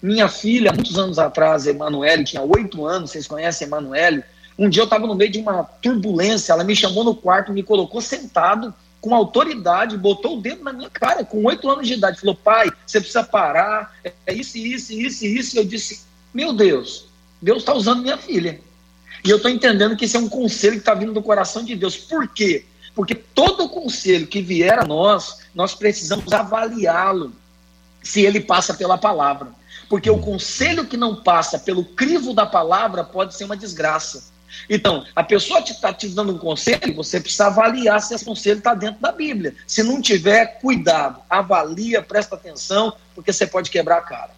minha 0.00 0.28
filha, 0.28 0.72
muitos 0.72 0.98
anos 0.98 1.18
atrás, 1.18 1.66
Emanuele, 1.66 2.24
tinha 2.24 2.42
oito 2.42 2.86
anos, 2.86 3.10
vocês 3.10 3.26
conhecem 3.26 3.66
Emanuele? 3.66 4.22
Um 4.58 4.68
dia 4.68 4.82
eu 4.82 4.84
estava 4.84 5.06
no 5.06 5.14
meio 5.14 5.30
de 5.30 5.38
uma 5.38 5.64
turbulência, 5.64 6.52
ela 6.52 6.64
me 6.64 6.74
chamou 6.74 7.04
no 7.04 7.14
quarto, 7.14 7.52
me 7.52 7.62
colocou 7.62 8.00
sentado 8.00 8.72
com 9.06 9.14
autoridade, 9.14 9.96
botou 9.96 10.36
o 10.36 10.40
dedo 10.40 10.64
na 10.64 10.72
minha 10.72 10.90
cara, 10.90 11.24
com 11.24 11.44
oito 11.44 11.70
anos 11.70 11.86
de 11.86 11.94
idade, 11.94 12.18
falou, 12.18 12.34
pai, 12.34 12.68
você 12.84 12.98
precisa 12.98 13.22
parar, 13.22 13.94
é 14.26 14.34
isso, 14.34 14.58
isso, 14.58 14.92
isso, 14.92 15.24
isso. 15.24 15.54
E 15.54 15.58
eu 15.60 15.64
disse, 15.64 16.00
meu 16.34 16.52
Deus, 16.52 17.06
Deus 17.40 17.58
está 17.58 17.72
usando 17.72 18.02
minha 18.02 18.18
filha. 18.18 18.60
E 19.24 19.30
eu 19.30 19.36
estou 19.36 19.48
entendendo 19.48 19.96
que 19.96 20.06
esse 20.06 20.16
é 20.16 20.18
um 20.18 20.28
conselho 20.28 20.72
que 20.72 20.80
está 20.80 20.92
vindo 20.92 21.12
do 21.12 21.22
coração 21.22 21.62
de 21.62 21.76
Deus. 21.76 21.96
Por 21.96 22.26
quê? 22.26 22.64
Porque 22.96 23.14
todo 23.14 23.68
conselho 23.68 24.26
que 24.26 24.42
vier 24.42 24.76
a 24.76 24.84
nós, 24.84 25.38
nós 25.54 25.72
precisamos 25.72 26.32
avaliá-lo 26.32 27.32
se 28.02 28.22
ele 28.22 28.40
passa 28.40 28.74
pela 28.74 28.98
palavra. 28.98 29.52
Porque 29.88 30.10
o 30.10 30.18
conselho 30.18 30.84
que 30.84 30.96
não 30.96 31.14
passa 31.14 31.60
pelo 31.60 31.84
crivo 31.84 32.34
da 32.34 32.44
palavra 32.44 33.04
pode 33.04 33.36
ser 33.36 33.44
uma 33.44 33.56
desgraça. 33.56 34.32
Então, 34.68 35.04
a 35.14 35.22
pessoa 35.22 35.60
está 35.60 35.92
te, 35.92 36.08
dando 36.08 36.34
um 36.34 36.38
conselho, 36.38 36.94
você 36.94 37.20
precisa 37.20 37.46
avaliar 37.46 38.00
se 38.00 38.14
esse 38.14 38.24
conselho 38.24 38.58
está 38.58 38.74
dentro 38.74 39.00
da 39.00 39.12
Bíblia. 39.12 39.54
Se 39.66 39.82
não 39.82 40.00
tiver, 40.00 40.58
cuidado, 40.60 41.20
avalia, 41.28 42.02
presta 42.02 42.34
atenção, 42.34 42.92
porque 43.14 43.32
você 43.32 43.46
pode 43.46 43.70
quebrar 43.70 43.98
a 43.98 44.02
cara. 44.02 44.30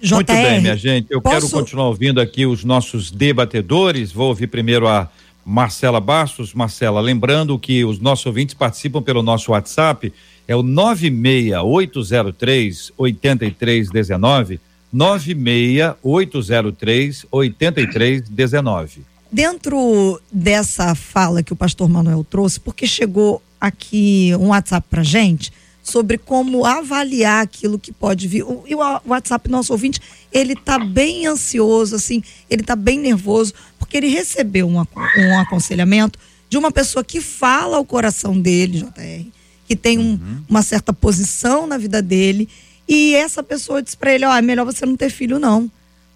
JR, 0.00 0.14
Muito 0.16 0.32
bem, 0.32 0.60
minha 0.60 0.76
gente. 0.76 1.06
Eu 1.10 1.22
posso... 1.22 1.36
quero 1.36 1.50
continuar 1.50 1.86
ouvindo 1.86 2.20
aqui 2.20 2.44
os 2.44 2.64
nossos 2.64 3.10
debatedores. 3.10 4.10
Vou 4.10 4.28
ouvir 4.28 4.48
primeiro 4.48 4.88
a 4.88 5.08
Marcela 5.44 6.00
Bastos. 6.00 6.52
Marcela, 6.52 7.00
lembrando 7.00 7.56
que 7.58 7.84
os 7.84 8.00
nossos 8.00 8.26
ouvintes 8.26 8.54
participam 8.54 9.00
pelo 9.00 9.22
nosso 9.22 9.52
WhatsApp, 9.52 10.12
é 10.48 10.56
o 10.56 10.62
96803 10.62 12.92
8319. 12.98 14.60
96803 14.92 17.26
8319. 17.30 19.11
Dentro 19.32 20.20
dessa 20.30 20.94
fala 20.94 21.42
que 21.42 21.54
o 21.54 21.56
pastor 21.56 21.88
Manuel 21.88 22.22
trouxe, 22.22 22.60
porque 22.60 22.86
chegou 22.86 23.42
aqui 23.58 24.32
um 24.38 24.48
WhatsApp 24.48 24.86
pra 24.90 25.02
gente, 25.02 25.50
sobre 25.82 26.18
como 26.18 26.66
avaliar 26.66 27.42
aquilo 27.42 27.78
que 27.78 27.92
pode 27.92 28.28
vir. 28.28 28.42
O, 28.42 28.62
o 28.68 29.10
WhatsApp 29.10 29.50
nosso 29.50 29.72
ouvinte, 29.72 30.00
ele 30.30 30.52
está 30.52 30.78
bem 30.78 31.26
ansioso, 31.26 31.96
assim, 31.96 32.22
ele 32.50 32.60
está 32.60 32.76
bem 32.76 32.98
nervoso, 32.98 33.54
porque 33.78 33.96
ele 33.96 34.08
recebeu 34.08 34.68
um, 34.68 34.76
um 34.76 35.38
aconselhamento 35.40 36.18
de 36.50 36.58
uma 36.58 36.70
pessoa 36.70 37.02
que 37.02 37.20
fala 37.20 37.78
o 37.78 37.86
coração 37.86 38.38
dele, 38.38 38.80
JR, 38.80 39.26
que 39.66 39.74
tem 39.74 39.98
um, 39.98 40.10
uhum. 40.10 40.44
uma 40.46 40.62
certa 40.62 40.92
posição 40.92 41.66
na 41.66 41.78
vida 41.78 42.02
dele, 42.02 42.48
e 42.86 43.14
essa 43.14 43.42
pessoa 43.42 43.82
diz 43.82 43.94
para 43.94 44.12
ele, 44.14 44.26
ó, 44.26 44.30
oh, 44.30 44.36
é 44.36 44.42
melhor 44.42 44.66
você 44.66 44.84
não 44.84 44.94
ter 44.94 45.08
filho 45.08 45.38
não, 45.38 45.70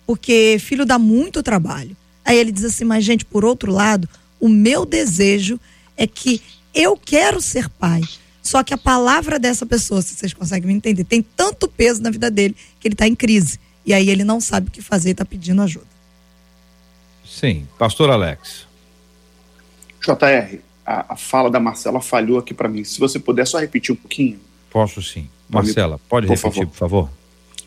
porque 0.06 0.58
filho 0.60 0.84
dá 0.84 0.98
muito 0.98 1.42
trabalho. 1.42 1.96
Aí 2.26 2.36
ele 2.36 2.50
diz 2.50 2.64
assim, 2.64 2.84
mas 2.84 3.04
gente, 3.04 3.24
por 3.24 3.44
outro 3.44 3.70
lado, 3.70 4.08
o 4.40 4.48
meu 4.48 4.84
desejo 4.84 5.60
é 5.96 6.08
que 6.08 6.42
eu 6.74 6.96
quero 6.96 7.40
ser 7.40 7.68
pai, 7.68 8.02
só 8.42 8.64
que 8.64 8.74
a 8.74 8.78
palavra 8.78 9.38
dessa 9.38 9.64
pessoa, 9.64 10.02
se 10.02 10.14
vocês 10.14 10.34
conseguem 10.34 10.66
me 10.66 10.74
entender, 10.74 11.04
tem 11.04 11.22
tanto 11.22 11.68
peso 11.68 12.02
na 12.02 12.10
vida 12.10 12.28
dele 12.30 12.54
que 12.80 12.88
ele 12.88 12.94
está 12.94 13.06
em 13.06 13.14
crise. 13.14 13.60
E 13.84 13.94
aí 13.94 14.10
ele 14.10 14.24
não 14.24 14.40
sabe 14.40 14.68
o 14.68 14.70
que 14.70 14.82
fazer 14.82 15.10
e 15.10 15.12
está 15.12 15.24
pedindo 15.24 15.62
ajuda. 15.62 15.86
Sim, 17.24 17.66
pastor 17.78 18.10
Alex. 18.10 18.66
JR, 20.00 20.58
a, 20.84 21.14
a 21.14 21.16
fala 21.16 21.48
da 21.48 21.60
Marcela 21.60 22.00
falhou 22.00 22.38
aqui 22.38 22.52
para 22.52 22.68
mim. 22.68 22.82
Se 22.82 22.98
você 22.98 23.18
puder 23.18 23.46
só 23.46 23.58
repetir 23.58 23.92
um 23.92 23.96
pouquinho. 23.96 24.40
Posso 24.70 25.00
sim. 25.00 25.28
Marcela, 25.48 26.00
pode 26.08 26.26
por 26.26 26.36
repetir, 26.36 26.54
favor. 26.54 26.66
por 26.66 26.76
favor? 26.76 27.10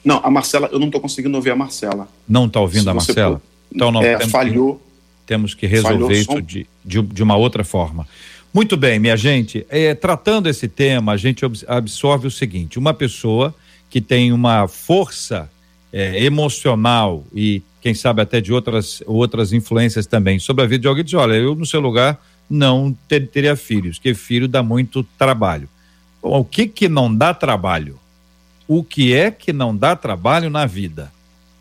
Não, 0.04 0.22
a 0.24 0.30
Marcela, 0.30 0.70
eu 0.72 0.80
não 0.80 0.88
estou 0.88 1.02
conseguindo 1.02 1.36
ouvir 1.36 1.52
a 1.52 1.56
Marcela. 1.56 2.08
Não 2.28 2.46
está 2.46 2.60
ouvindo 2.60 2.84
Se 2.84 2.90
a 2.90 2.94
Marcela? 2.94 3.42
Então 3.74 3.92
não 3.92 4.02
é, 4.02 4.18
temos 4.18 4.32
falhou. 4.32 4.76
Que, 4.76 4.82
temos 5.26 5.54
que 5.54 5.68
resolver 5.68 6.20
isso 6.20 6.42
de, 6.42 6.68
de, 6.84 7.02
de 7.02 7.24
uma 7.24 7.36
outra 7.36 7.64
forma. 7.64 8.08
Muito 8.54 8.76
bem, 8.76 9.00
minha 9.00 9.16
gente. 9.16 9.66
É, 9.70 9.94
tratando 9.94 10.50
esse 10.50 10.68
tema, 10.68 11.12
a 11.12 11.18
gente 11.18 11.46
absorve 11.68 12.28
o 12.28 12.32
seguinte: 12.32 12.80
uma 12.80 12.94
pessoa 12.94 13.54
que 13.90 14.02
tem 14.02 14.32
uma 14.32 14.68
força 14.68 15.50
é, 15.94 16.24
emocional 16.24 17.24
e, 17.34 17.62
quem 17.82 17.94
sabe, 17.94 18.22
até 18.22 18.42
de 18.42 18.52
outras, 18.52 19.04
outras 19.06 19.54
influências 19.54 20.06
também 20.08 20.40
sobre 20.40 20.64
a 20.64 20.68
vida 20.68 20.82
de 20.82 20.88
alguém, 20.88 21.04
diz: 21.04 21.14
olha, 21.14 21.36
eu 21.36 21.54
no 21.54 21.66
seu 21.66 21.80
lugar 21.80 22.20
não 22.50 22.96
ter, 23.08 23.28
teria 23.28 23.56
filhos, 23.56 23.98
porque 23.98 24.16
filho 24.16 24.48
dá 24.48 24.64
muito 24.64 25.04
trabalho. 25.18 25.70
Bom, 26.22 26.40
o 26.40 26.46
que 26.46 26.68
que 26.68 26.90
não 26.90 27.14
dá 27.14 27.34
trabalho? 27.34 28.00
O 28.68 28.84
que 28.84 29.14
é 29.14 29.32
que 29.32 29.54
não 29.54 29.76
dá 29.76 29.96
trabalho 29.96 30.50
na 30.50 30.66
vida? 30.66 31.12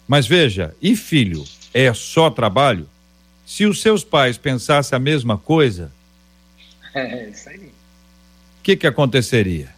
Mas 0.07 0.27
veja, 0.27 0.75
e 0.81 0.97
filho 0.97 1.45
é 1.73 1.93
só 1.95 2.31
trabalho? 2.31 2.89
Se 3.47 3.65
os 3.65 3.81
seus 3.81 4.05
pais 4.05 4.37
pensassem 4.37 4.97
a 4.97 5.01
mesma 5.01 5.39
coisa, 5.39 5.91
é, 6.95 7.29
isso 7.29 7.49
aí. 7.49 7.59
O 7.59 8.63
que 8.63 8.77
que 8.77 8.87
aconteceria? 8.87 9.75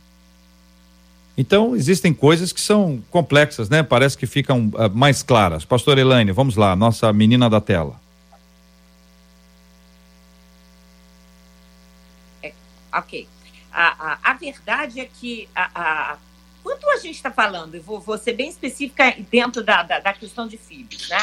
Então, 1.37 1.75
existem 1.75 2.13
coisas 2.13 2.53
que 2.53 2.61
são 2.61 3.03
complexas, 3.11 3.71
né? 3.71 3.83
Parece 3.83 4.17
que 4.17 4.27
ficam 4.27 4.67
uh, 4.75 4.91
mais 4.93 5.23
claras. 5.23 5.65
Pastor 5.65 5.97
Elaine, 5.99 6.33
vamos 6.33 6.57
lá, 6.57 6.75
nossa 6.77 7.13
menina 7.13 7.49
da 7.49 7.61
tela. 7.61 8.01
É, 12.43 12.53
ok. 12.93 13.27
A, 13.73 14.13
a, 14.13 14.31
a, 14.31 14.35
verdade 14.35 15.01
é 15.01 15.05
que 15.05 15.49
a, 15.55 15.71
a 15.75 16.19
quanto 16.63 16.89
a 16.91 16.97
gente 16.97 17.17
está 17.17 17.31
falando, 17.31 17.75
eu 17.75 17.83
vou, 17.83 18.01
vou, 18.01 18.19
ser 18.19 18.35
bem 18.35 18.49
específica 18.49 19.15
dentro 19.31 19.63
da, 19.63 19.83
da, 19.83 20.01
da 20.01 20.13
questão 20.13 20.47
de 20.47 20.57
filhos, 20.57 21.09
né? 21.09 21.19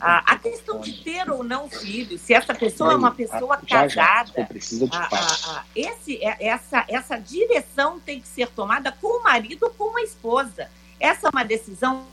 A, 0.00 0.32
a, 0.32 0.38
questão 0.38 0.80
de 0.80 0.92
ter 1.02 1.30
ou 1.30 1.44
não 1.44 1.68
filhos, 1.68 2.20
se 2.20 2.34
essa 2.34 2.54
pessoa 2.54 2.92
é 2.92 2.96
uma 2.96 3.12
pessoa 3.12 3.56
casada, 3.58 4.48
a, 4.92 5.64
esse, 5.74 6.16
é, 6.24 6.46
essa, 6.46 6.84
essa 6.88 7.16
direção 7.18 8.00
tem 8.00 8.20
que 8.20 8.28
ser 8.28 8.48
tomada 8.48 8.90
com 8.92 9.20
o 9.20 9.22
marido 9.22 9.64
ou 9.64 9.70
com 9.70 9.96
a 9.96 10.02
esposa. 10.02 10.70
Essa 10.98 11.28
é 11.28 11.30
uma 11.30 11.44
decisão 11.44 12.06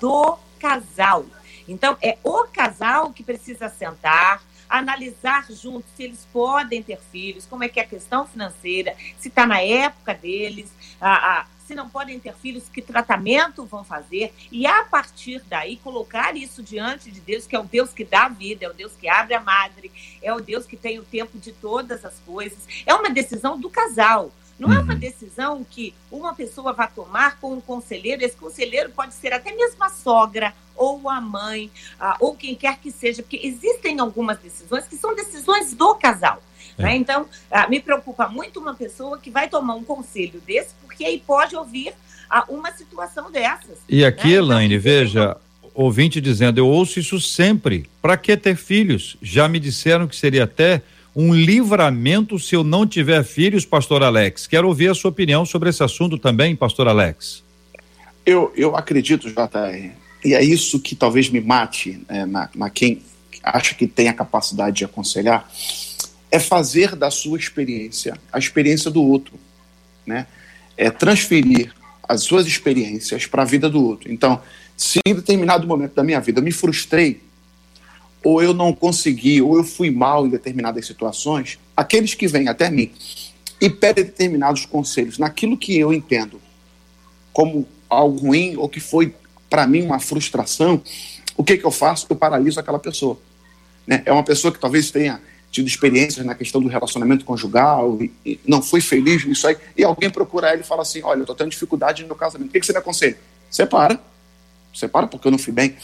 do 0.00 0.38
casal. 0.58 1.24
Então, 1.66 1.96
é 2.02 2.16
o 2.22 2.44
casal 2.44 3.12
que 3.12 3.22
precisa 3.22 3.68
sentar, 3.68 4.42
analisar 4.68 5.50
juntos 5.50 5.90
se 5.96 6.04
eles 6.04 6.26
podem 6.32 6.82
ter 6.82 6.98
filhos, 7.10 7.46
como 7.46 7.64
é 7.64 7.68
que 7.68 7.80
é 7.80 7.82
a 7.82 7.86
questão 7.86 8.26
financeira, 8.26 8.94
se 9.18 9.28
está 9.28 9.46
na 9.46 9.60
época 9.60 10.14
deles, 10.14 10.70
a, 11.00 11.40
a, 11.40 11.46
se 11.66 11.74
não 11.74 11.88
podem 11.88 12.18
ter 12.18 12.34
filhos, 12.34 12.68
que 12.68 12.80
tratamento 12.80 13.64
vão 13.64 13.84
fazer, 13.84 14.32
e 14.50 14.66
a 14.66 14.84
partir 14.84 15.42
daí 15.48 15.76
colocar 15.76 16.34
isso 16.36 16.62
diante 16.62 17.10
de 17.10 17.20
Deus, 17.20 17.46
que 17.46 17.54
é 17.54 17.60
o 17.60 17.64
Deus 17.64 17.92
que 17.92 18.04
dá 18.04 18.28
vida, 18.28 18.64
é 18.64 18.68
o 18.70 18.74
Deus 18.74 18.92
que 18.98 19.08
abre 19.08 19.34
a 19.34 19.40
madre, 19.40 19.92
é 20.22 20.32
o 20.32 20.40
Deus 20.40 20.64
que 20.64 20.76
tem 20.76 20.98
o 20.98 21.04
tempo 21.04 21.38
de 21.38 21.52
todas 21.52 22.04
as 22.04 22.18
coisas. 22.20 22.58
É 22.86 22.94
uma 22.94 23.10
decisão 23.10 23.60
do 23.60 23.68
casal. 23.68 24.32
Não 24.58 24.72
é 24.72 24.80
uma 24.80 24.94
uhum. 24.94 24.98
decisão 24.98 25.64
que 25.64 25.94
uma 26.10 26.34
pessoa 26.34 26.72
vai 26.72 26.90
tomar 26.90 27.38
com 27.38 27.52
um 27.52 27.60
conselheiro. 27.60 28.24
Esse 28.24 28.36
conselheiro 28.36 28.90
pode 28.90 29.14
ser 29.14 29.32
até 29.32 29.54
mesmo 29.54 29.84
a 29.84 29.88
sogra, 29.88 30.52
ou 30.74 31.08
a 31.10 31.20
mãe, 31.20 31.70
ah, 31.98 32.16
ou 32.20 32.34
quem 32.34 32.54
quer 32.54 32.78
que 32.78 32.90
seja, 32.90 33.22
porque 33.22 33.40
existem 33.42 33.98
algumas 33.98 34.38
decisões 34.38 34.86
que 34.86 34.96
são 34.96 35.14
decisões 35.14 35.74
do 35.74 35.94
casal. 35.96 36.42
É. 36.78 36.82
Né? 36.82 36.96
Então, 36.96 37.26
ah, 37.50 37.68
me 37.68 37.80
preocupa 37.80 38.28
muito 38.28 38.60
uma 38.60 38.74
pessoa 38.74 39.18
que 39.18 39.30
vai 39.30 39.48
tomar 39.48 39.74
um 39.74 39.84
conselho 39.84 40.40
desse, 40.46 40.74
porque 40.80 41.04
aí 41.04 41.22
pode 41.24 41.56
ouvir 41.56 41.92
ah, 42.30 42.44
uma 42.48 42.70
situação 42.72 43.30
dessas. 43.30 43.78
E 43.88 44.04
aqui, 44.04 44.28
né? 44.28 44.34
Elaine, 44.34 44.74
então, 44.74 44.82
veja, 44.82 45.36
ouvinte 45.74 46.20
dizendo, 46.20 46.58
eu 46.58 46.66
ouço 46.66 46.98
isso 46.98 47.20
sempre. 47.20 47.88
Para 48.00 48.16
que 48.16 48.36
ter 48.36 48.56
filhos? 48.56 49.16
Já 49.20 49.48
me 49.48 49.58
disseram 49.58 50.06
que 50.06 50.16
seria 50.16 50.44
até 50.44 50.82
um 51.14 51.34
livramento 51.34 52.38
se 52.38 52.54
eu 52.54 52.62
não 52.62 52.86
tiver 52.86 53.24
filhos, 53.24 53.64
pastor 53.64 54.02
Alex. 54.02 54.46
Quero 54.46 54.68
ouvir 54.68 54.88
a 54.88 54.94
sua 54.94 55.10
opinião 55.10 55.44
sobre 55.44 55.70
esse 55.70 55.82
assunto 55.82 56.16
também, 56.16 56.54
pastor 56.54 56.86
Alex. 56.86 57.42
Eu, 58.24 58.52
eu 58.54 58.76
acredito, 58.76 59.28
JR, 59.28 59.90
e 60.24 60.34
é 60.34 60.44
isso 60.44 60.78
que 60.78 60.94
talvez 60.94 61.28
me 61.28 61.40
mate 61.40 62.00
é, 62.08 62.26
na, 62.26 62.48
na 62.54 62.70
quem 62.70 63.02
acha 63.42 63.74
que 63.74 63.86
tem 63.86 64.08
a 64.08 64.12
capacidade 64.12 64.76
de 64.76 64.84
aconselhar, 64.84 65.48
é 66.30 66.38
fazer 66.38 66.94
da 66.94 67.10
sua 67.10 67.38
experiência 67.38 68.18
a 68.32 68.38
experiência 68.38 68.90
do 68.90 69.02
outro, 69.02 69.34
né? 70.06 70.26
É 70.76 70.90
transferir 70.90 71.74
as 72.08 72.22
suas 72.22 72.46
experiências 72.46 73.26
para 73.26 73.42
a 73.42 73.44
vida 73.44 73.68
do 73.68 73.84
outro. 73.84 74.10
Então, 74.12 74.40
se 74.76 75.00
em 75.06 75.14
determinado 75.14 75.66
momento 75.66 75.94
da 75.94 76.04
minha 76.04 76.20
vida 76.20 76.40
eu 76.40 76.44
me 76.44 76.52
frustrei, 76.52 77.20
ou 78.22 78.42
eu 78.42 78.52
não 78.52 78.72
consegui, 78.72 79.40
ou 79.40 79.56
eu 79.56 79.64
fui 79.64 79.90
mal 79.90 80.26
em 80.26 80.30
determinadas 80.30 80.86
situações, 80.86 81.58
aqueles 81.76 82.14
que 82.14 82.26
vêm 82.26 82.48
até 82.48 82.70
mim 82.70 82.92
e 83.60 83.68
pedem 83.68 84.04
determinados 84.04 84.66
conselhos 84.66 85.18
naquilo 85.18 85.56
que 85.56 85.76
eu 85.78 85.92
entendo 85.92 86.40
como 87.32 87.66
algo 87.88 88.18
ruim 88.18 88.56
ou 88.56 88.68
que 88.68 88.80
foi 88.80 89.14
para 89.48 89.66
mim 89.66 89.82
uma 89.82 89.98
frustração, 89.98 90.82
o 91.36 91.44
que, 91.44 91.56
que 91.56 91.64
eu 91.64 91.70
faço? 91.70 92.06
Eu 92.10 92.16
paraliso 92.16 92.58
aquela 92.58 92.78
pessoa. 92.78 93.18
Né? 93.86 94.02
É 94.04 94.12
uma 94.12 94.24
pessoa 94.24 94.52
que 94.52 94.58
talvez 94.58 94.90
tenha 94.90 95.20
tido 95.50 95.66
experiências 95.66 96.24
na 96.24 96.34
questão 96.34 96.60
do 96.60 96.68
relacionamento 96.68 97.24
conjugal 97.24 97.98
e, 98.00 98.12
e 98.24 98.40
não 98.46 98.62
foi 98.62 98.80
feliz 98.80 99.24
nisso 99.24 99.46
aí, 99.46 99.56
e 99.76 99.84
alguém 99.84 100.10
procura 100.10 100.52
ele 100.52 100.62
e 100.62 100.64
fala 100.64 100.82
assim: 100.82 101.02
Olha, 101.02 101.18
eu 101.18 101.22
estou 101.22 101.34
tendo 101.34 101.50
dificuldade 101.50 102.04
no 102.04 102.14
casamento, 102.14 102.48
o 102.48 102.52
que, 102.52 102.60
que 102.60 102.66
você 102.66 102.72
me 102.72 102.78
aconselha? 102.78 103.18
Separa. 103.50 103.98
Separa 104.74 105.06
porque 105.06 105.26
eu 105.26 105.32
não 105.32 105.38
fui 105.38 105.52
bem. 105.52 105.76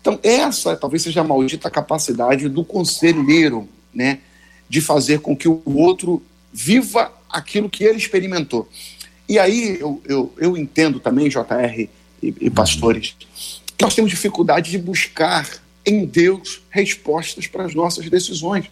Então, 0.00 0.18
essa 0.22 0.76
talvez 0.76 1.02
seja 1.02 1.22
a 1.22 1.24
maldita 1.24 1.70
capacidade 1.70 2.48
do 2.48 2.64
conselheiro, 2.64 3.68
né, 3.92 4.18
de 4.68 4.80
fazer 4.80 5.20
com 5.20 5.34
que 5.34 5.48
o 5.48 5.62
outro 5.66 6.22
viva 6.52 7.10
aquilo 7.30 7.70
que 7.70 7.84
ele 7.84 7.96
experimentou. 7.96 8.68
E 9.28 9.38
aí 9.38 9.78
eu, 9.80 10.02
eu, 10.04 10.32
eu 10.36 10.56
entendo 10.56 11.00
também, 11.00 11.28
JR 11.28 11.88
e, 12.22 12.34
e 12.40 12.50
pastores, 12.50 13.16
que 13.76 13.84
nós 13.84 13.94
temos 13.94 14.10
dificuldade 14.10 14.70
de 14.70 14.78
buscar 14.78 15.48
em 15.84 16.04
Deus 16.04 16.62
respostas 16.70 17.46
para 17.46 17.64
as 17.64 17.74
nossas 17.74 18.08
decisões. 18.08 18.66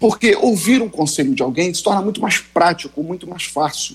Porque 0.00 0.34
ouvir 0.34 0.82
um 0.82 0.88
conselho 0.88 1.34
de 1.34 1.42
alguém 1.42 1.72
se 1.72 1.82
torna 1.82 2.00
muito 2.00 2.20
mais 2.20 2.38
prático, 2.38 3.02
muito 3.02 3.28
mais 3.28 3.44
fácil. 3.44 3.94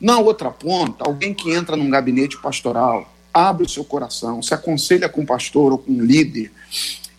Na 0.00 0.18
outra 0.18 0.50
ponta, 0.50 1.04
alguém 1.06 1.32
que 1.32 1.52
entra 1.52 1.76
num 1.76 1.88
gabinete 1.88 2.36
pastoral, 2.42 3.08
abre 3.32 3.64
o 3.64 3.68
seu 3.68 3.84
coração, 3.84 4.42
se 4.42 4.52
aconselha 4.52 5.08
com 5.08 5.20
um 5.20 5.26
pastor 5.26 5.70
ou 5.70 5.78
com 5.78 5.92
um 5.92 6.02
líder, 6.02 6.50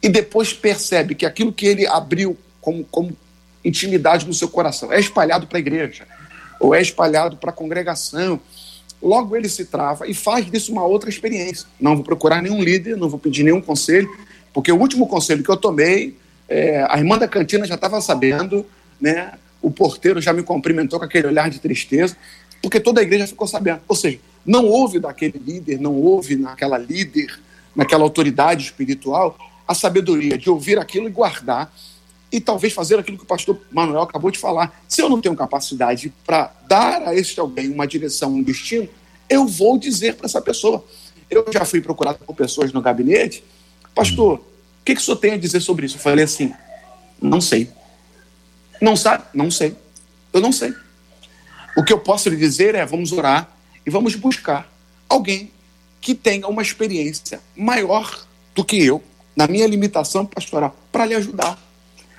e 0.01 0.09
depois 0.09 0.51
percebe 0.51 1.15
que 1.15 1.25
aquilo 1.25 1.53
que 1.53 1.65
ele 1.65 1.87
abriu 1.87 2.37
como, 2.59 2.83
como 2.83 3.15
intimidade 3.63 4.27
no 4.27 4.33
seu 4.33 4.49
coração 4.49 4.91
é 4.91 4.99
espalhado 4.99 5.47
para 5.47 5.57
a 5.57 5.61
igreja, 5.61 6.05
ou 6.59 6.75
é 6.75 6.81
espalhado 6.81 7.37
para 7.37 7.51
a 7.51 7.53
congregação, 7.53 8.39
logo 9.01 9.35
ele 9.35 9.47
se 9.47 9.65
trava 9.65 10.05
e 10.07 10.13
faz 10.13 10.49
disso 10.51 10.73
uma 10.73 10.85
outra 10.85 11.09
experiência. 11.09 11.65
Não 11.79 11.95
vou 11.95 12.03
procurar 12.03 12.41
nenhum 12.41 12.61
líder, 12.61 12.97
não 12.97 13.09
vou 13.09 13.19
pedir 13.19 13.43
nenhum 13.43 13.61
conselho, 13.61 14.09
porque 14.53 14.71
o 14.71 14.77
último 14.77 15.07
conselho 15.07 15.41
que 15.41 15.49
eu 15.49 15.57
tomei, 15.57 16.17
é, 16.53 16.85
a 16.87 16.99
irmã 16.99 17.17
da 17.17 17.27
cantina 17.27 17.65
já 17.65 17.73
estava 17.73 17.99
sabendo, 17.99 18.63
né? 19.01 19.33
O 19.59 19.71
porteiro 19.71 20.21
já 20.21 20.31
me 20.31 20.43
cumprimentou 20.43 20.99
com 20.99 21.05
aquele 21.05 21.25
olhar 21.25 21.49
de 21.49 21.57
tristeza, 21.59 22.15
porque 22.61 22.79
toda 22.79 23.01
a 23.01 23.03
igreja 23.03 23.25
ficou 23.25 23.47
sabendo. 23.47 23.81
Ou 23.87 23.95
seja, 23.95 24.19
não 24.45 24.67
houve 24.67 24.99
daquele 24.99 25.39
líder, 25.39 25.79
não 25.79 25.95
houve 25.95 26.35
naquela 26.35 26.77
líder, 26.77 27.39
naquela 27.75 28.03
autoridade 28.03 28.65
espiritual, 28.65 29.35
a 29.67 29.73
sabedoria 29.73 30.37
de 30.37 30.47
ouvir 30.47 30.77
aquilo 30.77 31.07
e 31.07 31.11
guardar 31.11 31.73
e 32.31 32.39
talvez 32.39 32.71
fazer 32.71 32.99
aquilo 32.99 33.17
que 33.17 33.23
o 33.23 33.27
pastor 33.27 33.59
Manuel 33.71 34.03
acabou 34.03 34.29
de 34.29 34.37
falar. 34.37 34.79
Se 34.87 35.01
eu 35.01 35.09
não 35.09 35.19
tenho 35.19 35.35
capacidade 35.35 36.13
para 36.23 36.53
dar 36.67 37.01
a 37.07 37.15
este 37.15 37.39
alguém 37.39 37.71
uma 37.71 37.87
direção, 37.87 38.31
um 38.31 38.43
destino, 38.43 38.87
eu 39.27 39.47
vou 39.47 39.79
dizer 39.79 40.15
para 40.15 40.27
essa 40.27 40.41
pessoa. 40.41 40.85
Eu 41.31 41.45
já 41.51 41.65
fui 41.65 41.81
procurado 41.81 42.19
por 42.19 42.35
pessoas 42.35 42.71
no 42.71 42.81
gabinete, 42.81 43.43
pastor, 43.95 44.39
o 44.83 44.85
que, 44.85 44.95
que 44.95 45.01
o 45.01 45.03
senhor 45.03 45.15
tem 45.15 45.31
a 45.31 45.37
dizer 45.37 45.61
sobre 45.61 45.85
isso? 45.85 45.95
Eu 45.95 46.01
falei 46.01 46.25
assim, 46.25 46.53
não 47.21 47.39
sei. 47.39 47.69
Não 48.81 48.97
sabe? 48.97 49.23
Não 49.33 49.49
sei. 49.49 49.77
Eu 50.33 50.41
não 50.41 50.51
sei. 50.51 50.73
O 51.77 51.85
que 51.85 51.93
eu 51.93 51.99
posso 51.99 52.27
lhe 52.27 52.35
dizer 52.35 52.75
é, 52.75 52.85
vamos 52.85 53.13
orar 53.13 53.49
e 53.85 53.89
vamos 53.89 54.13
buscar 54.15 54.69
alguém 55.07 55.51
que 56.01 56.13
tenha 56.13 56.49
uma 56.49 56.61
experiência 56.61 57.39
maior 57.55 58.27
do 58.53 58.65
que 58.65 58.83
eu, 58.83 59.01
na 59.33 59.47
minha 59.47 59.65
limitação 59.65 60.25
pastoral, 60.25 60.75
para 60.91 61.05
lhe 61.05 61.15
ajudar. 61.15 61.57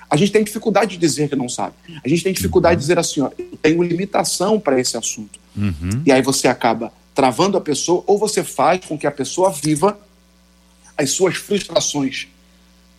A 0.09 0.17
gente 0.17 0.31
tem 0.31 0.43
dificuldade 0.43 0.93
de 0.93 0.97
dizer 0.97 1.29
que 1.29 1.35
não 1.35 1.47
sabe. 1.47 1.75
A 2.03 2.09
gente 2.09 2.23
tem 2.23 2.33
dificuldade 2.33 2.77
de 2.77 2.81
dizer 2.81 2.97
assim, 2.97 3.21
ó, 3.21 3.29
eu 3.37 3.59
tenho 3.61 3.83
limitação 3.83 4.59
para 4.59 4.79
esse 4.79 4.97
assunto. 4.97 5.39
Uhum. 5.55 6.01
E 6.03 6.11
aí 6.11 6.23
você 6.23 6.47
acaba 6.47 6.91
travando 7.13 7.59
a 7.59 7.61
pessoa, 7.61 8.03
ou 8.07 8.17
você 8.17 8.43
faz 8.43 8.83
com 8.83 8.97
que 8.97 9.05
a 9.05 9.11
pessoa 9.11 9.51
viva 9.51 9.99
as 10.97 11.11
suas 11.11 11.35
frustrações 11.35 12.27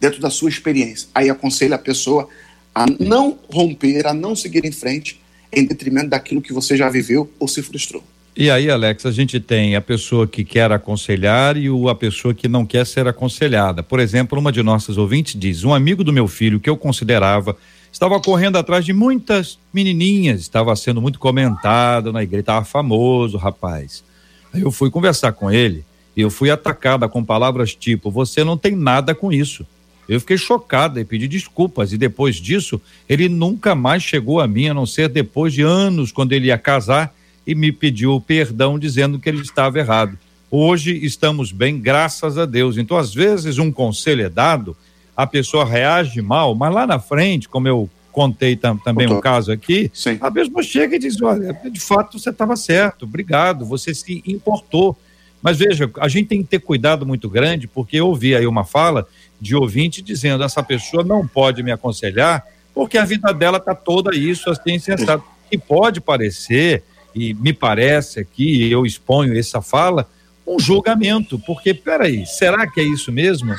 dentro 0.01 0.21
da 0.21 0.31
sua 0.31 0.49
experiência. 0.49 1.09
Aí 1.15 1.31
aconselha 1.31 1.77
a 1.77 1.79
pessoa 1.79 2.29
a 2.75 2.87
não 3.01 3.39
romper, 3.51 4.07
a 4.07 4.13
não 4.13 4.37
seguir 4.37 4.65
em 4.65 4.73
frente, 4.73 5.21
em 5.53 5.65
detrimento 5.65 6.11
daquilo 6.11 6.43
que 6.43 6.53
você 6.53 6.77
já 6.77 6.91
viveu 6.91 7.31
ou 7.39 7.49
se 7.49 7.63
frustrou. 7.63 8.03
E 8.39 8.51
aí, 8.51 8.71
Alex, 8.71 9.07
a 9.07 9.11
gente 9.11 9.41
tem 9.41 9.77
a 9.77 9.81
pessoa 9.81 10.27
que 10.27 10.45
quer 10.45 10.71
aconselhar 10.71 11.57
e 11.57 11.69
a 11.89 11.95
pessoa 11.95 12.35
que 12.35 12.47
não 12.47 12.67
quer 12.67 12.85
ser 12.85 13.09
aconselhada. 13.09 13.83
Por 13.83 13.99
exemplo, 13.99 14.39
uma 14.39 14.53
de 14.53 14.63
nossas 14.63 14.99
ouvintes 14.99 15.41
diz: 15.41 15.65
um 15.65 15.73
amigo 15.73 16.05
do 16.05 16.13
meu 16.13 16.29
filho 16.29 16.61
que 16.61 16.69
eu 16.69 16.77
considerava 16.77 17.57
estava 17.91 18.21
correndo 18.21 18.59
atrás 18.59 18.85
de 18.85 18.93
muitas 18.93 19.59
menininhas, 19.73 20.43
estava 20.43 20.77
sendo 20.77 21.01
muito 21.01 21.19
comentado 21.19 22.13
na 22.13 22.23
igreja, 22.23 22.41
estava 22.41 22.67
famoso, 22.67 23.39
rapaz. 23.39 24.05
Aí 24.53 24.61
eu 24.61 24.71
fui 24.71 24.91
conversar 24.91 25.33
com 25.33 25.51
ele 25.51 25.83
e 26.15 26.21
eu 26.21 26.29
fui 26.29 26.51
atacada 26.51 27.09
com 27.09 27.25
palavras 27.25 27.75
tipo: 27.75 28.11
você 28.11 28.45
não 28.45 28.59
tem 28.59 28.77
nada 28.77 29.15
com 29.15 29.33
isso. 29.33 29.67
Eu 30.09 30.21
fiquei 30.21 30.37
chocada 30.37 31.01
e 31.01 31.05
pedi 31.05 31.27
desculpas. 31.27 31.93
E 31.93 31.99
depois 31.99 32.37
disso, 32.37 32.81
ele 33.09 33.29
nunca 33.29 33.75
mais 33.75 34.03
chegou 34.03 34.41
a 34.41 34.47
mim, 34.47 34.69
a 34.69 34.75
não 34.75 34.87
ser 34.87 35.09
depois 35.09 35.53
de 35.53 35.63
anos, 35.63 36.13
quando 36.13 36.33
ele 36.33 36.47
ia 36.47 36.59
casar 36.59 37.15
e 37.47 37.55
me 37.55 37.73
pediu 37.73 38.21
perdão 38.21 38.79
dizendo 38.79 39.19
que 39.19 39.29
ele 39.29 39.41
estava 39.41 39.79
errado. 39.79 40.19
Hoje 40.51 40.97
estamos 41.05 41.53
bem, 41.53 41.79
graças 41.79 42.39
a 42.39 42.47
Deus. 42.47 42.77
Então, 42.77 42.97
às 42.97 43.13
vezes, 43.13 43.59
um 43.59 43.73
conselho 43.73 44.25
é 44.25 44.29
dado, 44.29 44.77
a 45.17 45.27
pessoa 45.27 45.65
reage 45.65 46.21
mal, 46.23 46.55
mas 46.55 46.73
lá 46.73 46.87
na 46.87 46.99
frente, 46.99 47.49
como 47.49 47.67
eu 47.67 47.91
contei 48.13 48.57
tam, 48.57 48.79
também 48.79 49.07
um 49.07 49.21
caso 49.21 49.53
aqui, 49.53 49.91
Sim. 49.93 50.17
a 50.21 50.31
pessoa 50.31 50.63
chega 50.63 50.97
e 50.97 50.99
diz: 50.99 51.21
olha, 51.21 51.53
de 51.71 51.81
fato 51.81 52.19
você 52.19 52.31
estava 52.31 52.57
certo, 52.57 53.05
obrigado, 53.05 53.67
você 53.67 53.95
se 53.95 54.23
importou. 54.27 54.97
Mas 55.43 55.59
veja, 55.59 55.91
a 56.01 56.09
gente 56.09 56.29
tem 56.29 56.43
que 56.43 56.49
ter 56.49 56.61
cuidado 56.61 57.05
muito 57.05 57.29
grande, 57.29 57.69
porque 57.69 57.99
eu 57.99 58.09
ouvi 58.09 58.35
aí 58.35 58.47
uma 58.47 58.65
fala 58.65 59.07
de 59.41 59.55
ouvinte 59.55 60.03
dizendo: 60.03 60.45
essa 60.45 60.63
pessoa 60.63 61.03
não 61.03 61.27
pode 61.27 61.63
me 61.63 61.73
aconselhar, 61.73 62.45
porque 62.75 62.99
a 62.99 63.05
vida 63.05 63.33
dela 63.33 63.59
está 63.59 63.75
toda 63.75 64.17
isso, 64.17 64.51
assim, 64.51 64.79
sensata. 64.79 65.23
E 65.51 65.57
pode 65.57 66.01
parecer 66.01 66.83
e 67.15 67.33
me 67.33 67.53
parece 67.55 68.21
aqui, 68.21 68.71
eu 68.71 68.85
exponho 68.85 69.39
essa 69.39 69.63
fala, 69.63 70.07
um 70.47 70.61
julgamento, 70.61 71.39
porque, 71.39 71.73
peraí, 71.73 72.27
será 72.27 72.71
que 72.71 72.79
é 72.79 72.85
isso 72.85 73.11
mesmo? 73.11 73.55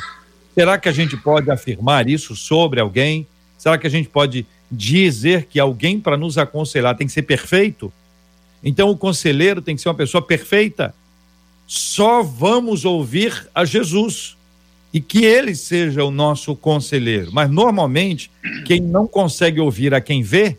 Será 0.53 0.77
que 0.77 0.87
a 0.87 0.91
gente 0.91 1.17
pode 1.17 1.49
afirmar 1.49 2.07
isso 2.07 2.35
sobre 2.35 2.79
alguém? 2.79 3.25
Será 3.57 3.75
que 3.77 3.87
a 3.87 3.89
gente 3.89 4.09
pode 4.09 4.45
dizer 4.71 5.45
que 5.45 5.59
alguém 5.59 5.99
para 5.99 6.15
nos 6.15 6.37
aconselhar 6.37 6.95
tem 6.95 7.07
que 7.07 7.13
ser 7.13 7.23
perfeito? 7.23 7.91
Então 8.63 8.91
o 8.91 8.97
conselheiro 8.97 9.59
tem 9.59 9.75
que 9.75 9.81
ser 9.81 9.89
uma 9.89 9.95
pessoa 9.95 10.21
perfeita? 10.21 10.93
Só 11.65 12.21
vamos 12.21 12.85
ouvir 12.85 13.49
a 13.55 13.65
Jesus 13.65 14.36
e 14.93 15.01
que 15.01 15.25
ele 15.25 15.55
seja 15.55 16.03
o 16.03 16.11
nosso 16.11 16.55
conselheiro. 16.55 17.31
Mas 17.31 17.49
normalmente, 17.49 18.31
quem 18.65 18.79
não 18.79 19.07
consegue 19.07 19.59
ouvir 19.59 19.93
a 19.93 20.01
quem 20.01 20.23
vê, 20.23 20.57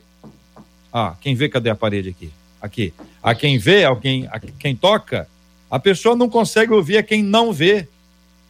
ah, 0.93 1.14
quem 1.21 1.35
vê, 1.35 1.49
cadê 1.49 1.71
a 1.71 1.75
parede 1.75 2.11
aqui? 2.11 2.31
aqui. 2.61 2.93
A 3.23 3.35
quem 3.35 3.59
vê, 3.59 3.85
a 3.85 3.95
quem, 3.97 4.27
a 4.27 4.38
quem 4.38 4.75
toca, 4.75 5.29
a 5.71 5.79
pessoa 5.79 6.17
não 6.17 6.29
consegue 6.29 6.73
ouvir 6.73 6.99
a 6.99 7.03
quem 7.03 7.23
não 7.23 7.53
vê, 7.53 7.88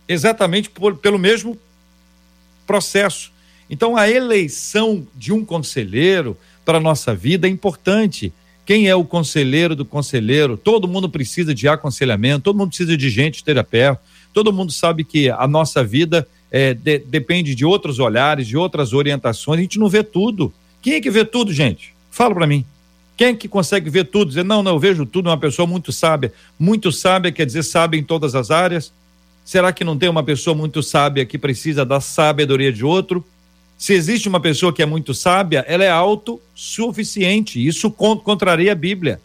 exatamente 0.08 0.70
por, 0.70 0.96
pelo 0.96 1.18
mesmo 1.18 1.58
processo. 2.66 3.32
Então, 3.70 3.96
a 3.96 4.08
eleição 4.08 5.06
de 5.14 5.32
um 5.32 5.44
conselheiro 5.44 6.36
para 6.64 6.78
a 6.78 6.80
nossa 6.80 7.14
vida 7.14 7.46
é 7.46 7.50
importante. 7.50 8.32
Quem 8.64 8.88
é 8.88 8.94
o 8.94 9.04
conselheiro 9.04 9.74
do 9.74 9.84
conselheiro? 9.84 10.56
Todo 10.56 10.88
mundo 10.88 11.08
precisa 11.08 11.54
de 11.54 11.68
aconselhamento, 11.68 12.44
todo 12.44 12.58
mundo 12.58 12.68
precisa 12.68 12.96
de 12.96 13.10
gente 13.10 13.36
esteja 13.36 13.64
perto, 13.64 14.00
todo 14.32 14.52
mundo 14.52 14.72
sabe 14.72 15.04
que 15.04 15.30
a 15.30 15.46
nossa 15.46 15.82
vida 15.82 16.26
é, 16.50 16.74
de, 16.74 16.98
depende 16.98 17.54
de 17.54 17.64
outros 17.64 17.98
olhares, 17.98 18.46
de 18.46 18.56
outras 18.56 18.92
orientações, 18.92 19.58
a 19.58 19.62
gente 19.62 19.78
não 19.78 19.88
vê 19.88 20.02
tudo. 20.02 20.52
Quem 20.80 20.94
é 20.94 21.00
que 21.00 21.10
vê 21.10 21.24
tudo, 21.24 21.52
gente? 21.52 21.94
Fala 22.10 22.34
para 22.34 22.46
mim. 22.46 22.64
Quem 23.16 23.34
que 23.34 23.48
consegue 23.48 23.90
ver 23.90 24.04
tudo? 24.04 24.28
Dizer, 24.28 24.44
não, 24.44 24.62
não, 24.62 24.72
eu 24.72 24.78
vejo 24.78 25.04
tudo, 25.04 25.28
uma 25.28 25.36
pessoa 25.36 25.66
muito 25.66 25.90
sábia. 25.90 26.32
Muito 26.58 26.92
sábia 26.92 27.32
quer 27.32 27.44
dizer 27.44 27.64
sábia 27.64 27.98
em 27.98 28.04
todas 28.04 28.34
as 28.34 28.50
áreas? 28.50 28.92
Será 29.44 29.72
que 29.72 29.82
não 29.82 29.98
tem 29.98 30.08
uma 30.08 30.22
pessoa 30.22 30.54
muito 30.54 30.82
sábia 30.82 31.26
que 31.26 31.36
precisa 31.36 31.84
da 31.84 32.00
sabedoria 32.00 32.72
de 32.72 32.84
outro? 32.84 33.24
Se 33.76 33.92
existe 33.92 34.28
uma 34.28 34.40
pessoa 34.40 34.72
que 34.72 34.82
é 34.82 34.86
muito 34.86 35.14
sábia, 35.14 35.64
ela 35.66 35.84
é 35.84 35.90
autossuficiente. 35.90 37.64
Isso 37.64 37.90
contraria 37.90 38.72
a 38.72 38.74
Bíblia. 38.74 39.20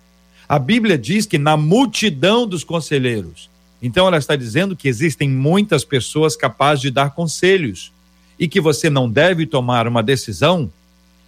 A 0.48 0.58
Bíblia 0.58 0.98
diz 0.98 1.26
que 1.26 1.38
na 1.38 1.58
multidão 1.58 2.48
dos 2.48 2.64
conselheiros. 2.64 3.50
Então 3.84 4.08
ela 4.08 4.18
está 4.18 4.34
dizendo 4.38 4.78
que 4.78 4.88
existem 4.88 5.30
muitas 5.30 5.84
pessoas 5.84 6.38
capazes 6.38 6.82
de 6.82 6.90
dar 6.90 7.10
conselhos 7.12 7.92
e 8.40 8.48
que 8.48 8.62
você 8.62 8.90
não 8.90 9.10
deve 9.10 9.46
tomar 9.46 9.90
uma 9.90 10.02
decisão, 10.02 10.72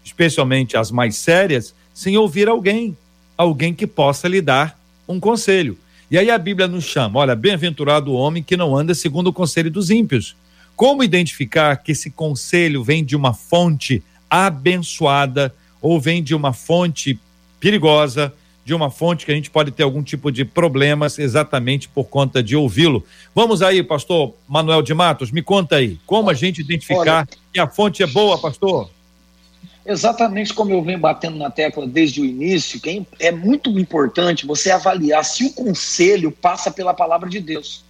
especialmente 0.05 0.77
as 0.77 0.89
mais 0.89 1.17
sérias, 1.17 1.75
sem 1.93 2.15
ouvir 2.15 2.47
alguém, 2.47 2.97
alguém 3.37 3.73
que 3.73 3.85
possa 3.85 4.29
lhe 4.29 4.39
dar 4.39 4.79
um 5.05 5.19
conselho. 5.19 5.77
E 6.09 6.17
aí 6.17 6.31
a 6.31 6.37
Bíblia 6.37 6.65
nos 6.65 6.85
chama: 6.85 7.19
olha, 7.19 7.35
bem-aventurado 7.35 8.09
o 8.09 8.15
homem 8.15 8.41
que 8.41 8.55
não 8.55 8.73
anda 8.73 8.95
segundo 8.95 9.27
o 9.27 9.33
conselho 9.33 9.69
dos 9.69 9.89
ímpios. 9.89 10.33
Como 10.77 11.03
identificar 11.03 11.75
que 11.75 11.91
esse 11.91 12.09
conselho 12.09 12.85
vem 12.85 13.03
de 13.03 13.17
uma 13.17 13.33
fonte 13.33 14.01
abençoada 14.29 15.53
ou 15.81 15.99
vem 15.99 16.23
de 16.23 16.33
uma 16.33 16.53
fonte 16.53 17.19
perigosa, 17.59 18.33
de 18.65 18.73
uma 18.73 18.89
fonte 18.89 19.25
que 19.25 19.31
a 19.31 19.35
gente 19.35 19.51
pode 19.51 19.69
ter 19.69 19.83
algum 19.83 20.01
tipo 20.01 20.31
de 20.31 20.43
problemas 20.43 21.19
exatamente 21.19 21.87
por 21.87 22.05
conta 22.05 22.41
de 22.41 22.55
ouvi-lo? 22.55 23.05
Vamos 23.33 23.61
aí, 23.61 23.83
pastor 23.83 24.33
Manuel 24.47 24.81
de 24.81 24.93
Matos, 24.93 25.31
me 25.31 25.43
conta 25.43 25.75
aí, 25.75 25.99
como 26.05 26.31
a 26.31 26.33
gente 26.33 26.61
identificar 26.61 27.19
olha, 27.19 27.27
que 27.53 27.59
a 27.59 27.67
fonte 27.67 28.01
é 28.01 28.07
boa, 28.07 28.39
pastor? 28.39 28.89
Exatamente 29.85 30.51
como 30.51 30.71
eu 30.71 30.81
venho 30.81 30.97
batendo 30.97 31.37
na 31.37 31.51
tecla 31.51 31.85
desde 31.85 32.19
o 32.19 32.25
início, 32.25 32.81
que 32.81 33.05
é 33.19 33.31
muito 33.31 33.69
importante 33.79 34.47
você 34.47 34.71
avaliar 34.71 35.23
se 35.23 35.45
o 35.45 35.53
conselho 35.53 36.31
passa 36.31 36.71
pela 36.71 36.91
palavra 36.91 37.29
de 37.29 37.39
Deus. 37.39 37.85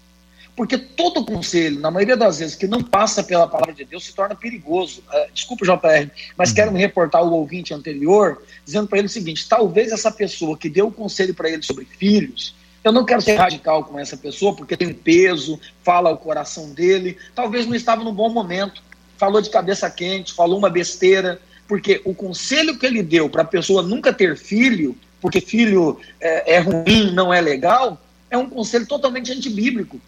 Porque 0.56 0.78
todo 0.78 1.26
conselho, 1.26 1.82
na 1.82 1.92
maioria 1.92 2.16
das 2.16 2.40
vezes, 2.40 2.56
que 2.56 2.66
não 2.66 2.82
passa 2.82 3.22
pela 3.22 3.46
palavra 3.46 3.74
de 3.74 3.84
Deus, 3.84 4.06
se 4.06 4.14
torna 4.14 4.36
perigoso. 4.36 5.02
Uh, 5.02 5.34
desculpa, 5.34 5.66
JR, 5.66 6.10
mas 6.38 6.50
uhum. 6.50 6.56
quero 6.56 6.72
me 6.72 6.80
reportar 6.80 7.24
o 7.24 7.34
ouvinte 7.34 7.74
anterior, 7.74 8.42
dizendo 8.64 8.88
para 8.88 9.00
ele 9.00 9.08
o 9.08 9.10
seguinte: 9.10 9.48
talvez 9.50 9.92
essa 9.92 10.10
pessoa 10.10 10.58
que 10.58 10.70
deu 10.70 10.88
o 10.88 10.92
conselho 10.92 11.34
para 11.34 11.50
ele 11.50 11.62
sobre 11.62 11.84
filhos, 11.84 12.56
eu 12.86 12.92
não 12.92 13.04
quero 13.04 13.22
ser 13.22 13.36
radical 13.36 13.84
com 13.84 14.00
essa 14.00 14.16
pessoa, 14.16 14.56
porque 14.56 14.78
tem 14.78 14.94
peso, 14.94 15.60
fala 15.84 16.12
o 16.12 16.18
coração 16.18 16.72
dele, 16.72 17.18
talvez 17.34 17.66
não 17.66 17.76
estava 17.76 18.04
no 18.04 18.14
bom 18.14 18.30
momento, 18.30 18.82
falou 19.18 19.42
de 19.42 19.50
cabeça 19.50 19.90
quente, 19.90 20.34
falou 20.34 20.58
uma 20.58 20.70
besteira, 20.70 21.42
porque 21.68 22.02
o 22.06 22.14
conselho 22.14 22.78
que 22.78 22.86
ele 22.86 23.02
deu 23.02 23.30
para 23.30 23.42
a 23.42 23.46
pessoa 23.46 23.82
nunca 23.82 24.14
ter 24.14 24.38
filho, 24.38 24.96
porque 25.20 25.42
filho 25.42 26.00
é, 26.22 26.56
é, 26.56 26.60
ruim, 26.60 27.12
não 27.12 27.34
é 27.34 27.42
legal, 27.42 28.00
é 28.30 28.38
um 28.38 28.48
conselho 28.48 28.86
totalmente 28.86 29.32
antibíblico. 29.32 30.00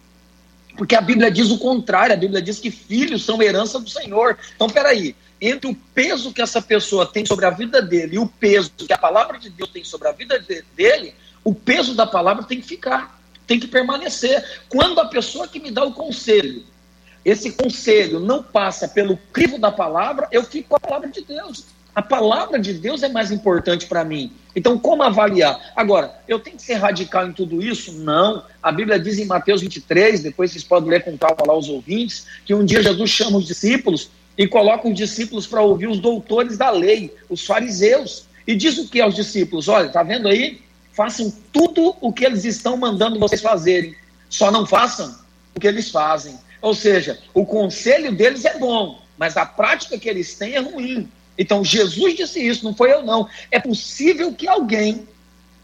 Porque 0.78 0.94
a 0.94 1.00
Bíblia 1.00 1.28
diz 1.28 1.50
o 1.50 1.58
contrário, 1.58 2.14
a 2.14 2.16
Bíblia 2.16 2.40
diz 2.40 2.60
que 2.60 2.70
filhos 2.70 3.24
são 3.24 3.42
herança 3.42 3.80
do 3.80 3.90
Senhor. 3.90 4.38
Então, 4.54 4.70
peraí, 4.70 5.16
entre 5.40 5.68
o 5.68 5.74
peso 5.74 6.32
que 6.32 6.40
essa 6.40 6.62
pessoa 6.62 7.04
tem 7.04 7.26
sobre 7.26 7.46
a 7.46 7.50
vida 7.50 7.82
dele 7.82 8.14
e 8.14 8.18
o 8.20 8.28
peso 8.28 8.70
que 8.76 8.92
a 8.92 8.96
palavra 8.96 9.40
de 9.40 9.50
Deus 9.50 9.70
tem 9.70 9.82
sobre 9.82 10.06
a 10.06 10.12
vida 10.12 10.38
dele, 10.76 11.14
O 11.42 11.52
peso 11.52 11.94
da 11.94 12.06
palavra 12.06 12.44
tem 12.44 12.60
que 12.60 12.66
ficar, 12.66 13.20
tem 13.44 13.58
que 13.58 13.66
permanecer. 13.66 14.44
Quando 14.68 15.00
a 15.00 15.06
pessoa 15.06 15.48
que 15.48 15.58
me 15.58 15.70
dá 15.72 15.82
o 15.84 15.92
conselho, 15.92 16.64
esse 17.24 17.52
conselho 17.52 18.20
não 18.20 18.40
passa 18.40 18.86
pelo 18.86 19.16
crivo 19.32 19.58
da 19.58 19.72
palavra, 19.72 20.28
eu 20.30 20.44
fico 20.44 20.68
com 20.68 20.76
a 20.76 20.80
palavra 20.80 21.08
de 21.08 21.22
Deus. 21.22 21.64
A 21.98 22.02
palavra 22.02 22.60
de 22.60 22.74
Deus 22.74 23.02
é 23.02 23.08
mais 23.08 23.32
importante 23.32 23.86
para 23.86 24.04
mim. 24.04 24.30
Então, 24.54 24.78
como 24.78 25.02
avaliar? 25.02 25.72
Agora, 25.74 26.14
eu 26.28 26.38
tenho 26.38 26.56
que 26.56 26.62
ser 26.62 26.74
radical 26.74 27.26
em 27.26 27.32
tudo 27.32 27.60
isso? 27.60 27.92
Não. 27.92 28.44
A 28.62 28.70
Bíblia 28.70 29.00
diz 29.00 29.18
em 29.18 29.24
Mateus 29.24 29.62
23, 29.62 30.22
depois 30.22 30.52
vocês 30.52 30.62
podem 30.62 30.90
ler 30.90 31.02
com 31.02 31.18
calma 31.18 31.44
lá 31.44 31.58
os 31.58 31.68
ouvintes, 31.68 32.24
que 32.44 32.54
um 32.54 32.64
dia 32.64 32.84
Jesus 32.84 33.10
chama 33.10 33.38
os 33.38 33.48
discípulos 33.48 34.12
e 34.36 34.46
coloca 34.46 34.86
os 34.86 34.94
discípulos 34.94 35.44
para 35.44 35.60
ouvir 35.60 35.88
os 35.88 35.98
doutores 35.98 36.56
da 36.56 36.70
lei, 36.70 37.12
os 37.28 37.44
fariseus. 37.44 38.26
E 38.46 38.54
diz 38.54 38.78
o 38.78 38.88
que 38.88 39.00
aos 39.00 39.16
discípulos? 39.16 39.66
Olha, 39.66 39.88
tá 39.88 40.04
vendo 40.04 40.28
aí? 40.28 40.62
Façam 40.92 41.34
tudo 41.52 41.96
o 42.00 42.12
que 42.12 42.24
eles 42.24 42.44
estão 42.44 42.76
mandando 42.76 43.18
vocês 43.18 43.42
fazerem. 43.42 43.96
Só 44.30 44.52
não 44.52 44.64
façam 44.64 45.18
o 45.52 45.58
que 45.58 45.66
eles 45.66 45.90
fazem. 45.90 46.38
Ou 46.62 46.74
seja, 46.74 47.18
o 47.34 47.44
conselho 47.44 48.14
deles 48.14 48.44
é 48.44 48.56
bom, 48.56 49.02
mas 49.18 49.36
a 49.36 49.44
prática 49.44 49.98
que 49.98 50.08
eles 50.08 50.36
têm 50.36 50.54
é 50.54 50.60
ruim. 50.60 51.10
Então, 51.38 51.64
Jesus 51.64 52.16
disse 52.16 52.44
isso, 52.44 52.64
não 52.64 52.74
foi 52.74 52.92
eu, 52.92 53.02
não. 53.02 53.28
É 53.50 53.60
possível 53.60 54.32
que 54.34 54.48
alguém 54.48 55.06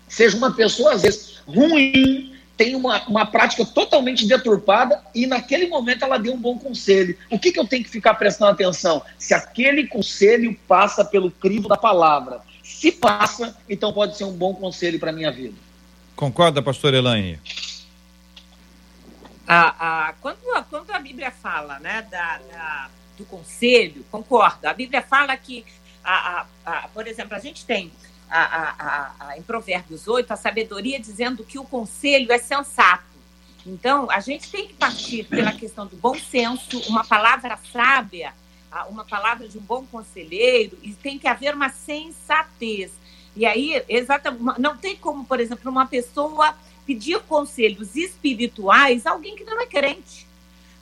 seja 0.09 0.37
uma 0.37 0.55
pessoa, 0.55 0.93
às 0.93 1.03
vezes, 1.03 1.43
ruim, 1.47 2.33
tenha 2.57 2.79
uma, 2.79 3.03
uma 3.09 3.27
prática 3.27 3.65
totalmente 3.65 4.27
deturpada 4.27 5.03
e 5.15 5.27
naquele 5.27 5.67
momento 5.67 6.05
ela 6.05 6.19
deu 6.19 6.35
um 6.35 6.41
bom 6.41 6.57
conselho. 6.57 7.19
O 7.29 7.39
que, 7.39 7.51
que 7.51 7.59
eu 7.59 7.67
tenho 7.67 7.83
que 7.83 7.91
ficar 7.91 8.15
prestando 8.15 8.53
atenção? 8.53 9.03
Se 9.19 9.35
aquele 9.35 9.89
conselho 9.89 10.57
passa 10.69 11.05
pelo 11.05 11.31
crivo 11.31 11.69
da 11.69 11.77
palavra. 11.77 12.41
Se 12.63 12.93
passa, 12.93 13.57
então 13.69 13.93
pode 13.93 14.17
ser 14.17 14.25
um 14.25 14.33
bom 14.33 14.55
conselho 14.55 14.99
para 14.99 15.11
a 15.11 15.13
minha 15.13 15.31
vida. 15.31 15.55
Concorda, 16.15 16.63
pastor 16.63 16.95
Elaine? 16.95 17.39
Ah, 19.47 19.75
ah, 19.79 20.15
quando, 20.21 20.39
quando 20.71 20.91
a 20.91 20.99
Bíblia 20.99 21.31
fala 21.31 21.79
né, 21.81 22.07
da, 22.11 22.39
da 22.51 22.91
do 23.17 23.25
conselho, 23.25 24.05
concordo. 24.11 24.67
A 24.67 24.75
Bíblia 24.75 25.03
fala 25.03 25.37
que, 25.37 25.65
a, 26.03 26.41
a, 26.41 26.47
a 26.65 26.89
por 26.89 27.07
exemplo, 27.07 27.35
a 27.35 27.39
gente 27.39 27.65
tem 27.65 27.93
a, 28.31 29.35
em 29.37 29.43
Provérbios 29.43 30.09
8 30.09 30.33
a 30.33 30.37
sabedoria 30.37 30.99
dizendo 30.99 31.45
que 31.45 31.59
o 31.59 31.65
conselho 31.65 32.33
é 32.33 32.39
sensato. 32.39 33.05
Então, 33.67 34.11
a 34.11 34.21
gente 34.21 34.51
tem 34.51 34.69
que 34.69 34.75
partir 34.75 35.25
pela 35.25 35.53
questão 35.53 35.87
do 35.87 35.97
bom 35.97 36.15
senso, 36.15 36.81
uma 36.89 37.05
palavra 37.05 37.59
sábia, 37.73 38.35
uma 38.89 39.05
palavra 39.05 39.49
de 39.49 39.57
um 39.57 39.63
bom 39.63 39.87
conselheiro, 39.87 40.77
e 40.83 40.93
tem 40.93 41.19
que 41.19 41.29
haver 41.29 41.55
uma 41.55 41.71
sensatez. 41.71 42.91
E 43.37 43.47
aí, 43.47 43.83
exatamente, 43.89 44.61
não 44.61 44.77
tem 44.77 44.97
como, 44.97 45.25
por 45.25 45.41
exemplo, 45.41 45.71
uma 45.71 45.87
pessoa 45.87 46.55
pedir 46.85 47.21
conselhos 47.21 47.97
espirituais 47.97 49.07
a 49.07 49.13
alguém 49.13 49.35
que 49.35 49.45
não 49.45 49.61
é 49.61 49.67
crente. 49.67 50.27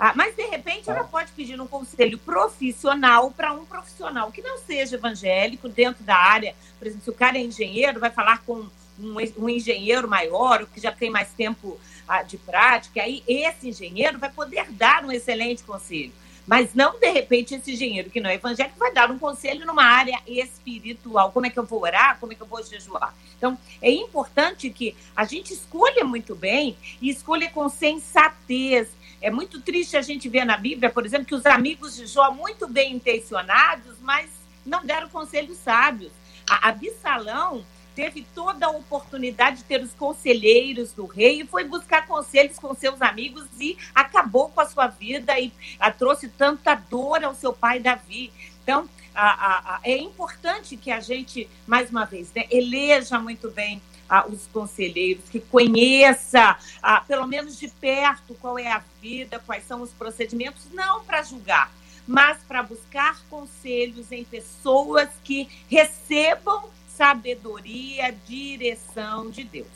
Ah, 0.05 0.15
mas, 0.17 0.35
de 0.35 0.43
repente, 0.47 0.91
ela 0.91 1.05
pode 1.05 1.31
pedir 1.31 1.61
um 1.61 1.67
conselho 1.69 2.19
profissional 2.19 3.31
para 3.31 3.53
um 3.53 3.65
profissional 3.65 4.33
que 4.33 4.43
não 4.43 4.59
seja 4.59 4.97
evangélico 4.97 5.69
dentro 5.69 6.03
da 6.03 6.17
área. 6.17 6.57
Por 6.77 6.89
exemplo, 6.89 7.05
se 7.05 7.11
o 7.11 7.15
cara 7.15 7.39
é 7.39 7.41
engenheiro, 7.41 8.01
vai 8.01 8.11
falar 8.11 8.43
com 8.43 8.69
um, 8.99 9.15
um 9.39 9.49
engenheiro 9.49 10.09
maior, 10.09 10.67
que 10.67 10.81
já 10.81 10.91
tem 10.91 11.09
mais 11.09 11.33
tempo 11.35 11.79
ah, 12.09 12.25
de 12.25 12.37
prática, 12.37 13.01
aí 13.01 13.23
esse 13.29 13.69
engenheiro 13.69 14.19
vai 14.19 14.29
poder 14.29 14.73
dar 14.73 15.05
um 15.05 15.13
excelente 15.13 15.63
conselho. 15.63 16.13
Mas 16.49 16.75
não, 16.75 16.99
de 16.99 17.09
repente, 17.09 17.55
esse 17.55 17.71
engenheiro 17.71 18.11
que 18.11 18.19
não 18.19 18.29
é 18.29 18.35
evangélico 18.35 18.77
vai 18.81 18.93
dar 18.93 19.09
um 19.09 19.21
conselho 19.21 19.65
numa 19.65 19.85
área 19.85 20.21
espiritual. 20.27 21.31
Como 21.31 21.47
é 21.47 21.51
que 21.51 21.61
eu 21.61 21.65
vou 21.65 21.81
orar? 21.81 22.19
Como 22.19 22.33
é 22.33 22.35
que 22.35 22.43
eu 22.43 22.47
vou 22.49 22.61
jejuar? 22.65 23.15
Então, 23.39 23.57
é 23.81 23.89
importante 23.93 24.69
que 24.69 24.97
a 25.15 25.25
gente 25.25 25.53
escolha 25.53 26.05
muito 26.05 26.35
bem 26.35 26.77
e 27.01 27.09
escolha 27.09 27.49
com 27.51 27.69
sensatez 27.69 28.89
é 29.23 29.31
muito 29.31 29.61
triste 29.61 29.97
a 29.97 30.03
gente 30.03 30.29
ver 30.29 30.45
na 30.45 30.57
Bíblia, 30.57 30.91
por 30.91 31.07
exemplo, 31.07 31.27
que 31.27 31.35
os 31.35 31.47
amigos 31.47 31.97
de 31.97 32.07
Jó, 32.07 32.33
muito 32.33 32.69
bem 32.69 32.97
intencionados, 32.97 33.97
mas 34.03 34.29
não 34.67 34.85
deram 34.85 35.09
conselhos 35.09 35.57
sábios. 35.59 36.11
A 36.51 36.69
Absalão 36.69 37.65
teve 37.95 38.27
toda 38.35 38.67
a 38.67 38.71
oportunidade 38.71 39.59
de 39.59 39.65
ter 39.65 39.81
os 39.81 39.93
conselheiros 39.95 40.93
do 40.93 41.07
rei 41.07 41.43
e 41.43 41.47
foi 41.47 41.63
buscar 41.65 42.07
conselhos 42.07 42.59
com 42.59 42.75
seus 42.75 43.01
amigos 43.01 43.47
e 43.61 43.77
acabou 43.95 44.49
com 44.49 44.61
a 44.61 44.67
sua 44.67 44.89
vida 44.89 45.39
e 45.39 45.53
a, 45.79 45.91
trouxe 45.91 46.29
tanta 46.29 46.75
dor 46.75 47.23
ao 47.23 47.35
seu 47.35 47.53
pai 47.53 47.79
Davi. 47.79 48.33
Então, 48.63 48.89
a, 49.15 49.77
a, 49.77 49.81
é 49.85 49.97
importante 49.99 50.77
que 50.77 50.91
a 50.91 50.99
gente, 50.99 51.49
mais 51.67 51.91
uma 51.91 52.05
vez, 52.05 52.33
né, 52.35 52.47
eleja 52.51 53.21
muito 53.21 53.51
bem 53.51 53.81
ah, 54.09 54.27
os 54.29 54.47
conselheiros, 54.53 55.25
que 55.31 55.41
conheça, 55.41 56.57
ah, 56.83 57.01
pelo 57.01 57.27
menos 57.27 57.59
de 57.59 57.69
perto, 57.69 58.35
qual 58.41 58.59
é 58.59 58.71
a 58.71 58.83
vida, 59.01 59.41
quais 59.45 59.67
são 59.67 59.83
os 59.83 59.91
procedimentos, 59.91 60.63
não 60.73 61.05
para 61.05 61.23
julgar, 61.23 61.73
mas 62.07 62.39
para 62.47 62.63
buscar 62.63 63.21
conselhos 63.31 64.11
em 64.13 64.25
pessoas 64.25 65.09
que 65.25 65.49
recebam 65.69 66.65
sabedoria, 66.97 68.15
direção 68.27 69.31
de 69.31 69.45
Deus. 69.45 69.67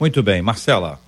Muito 0.00 0.22
bem, 0.22 0.40
Marcela. 0.40 1.00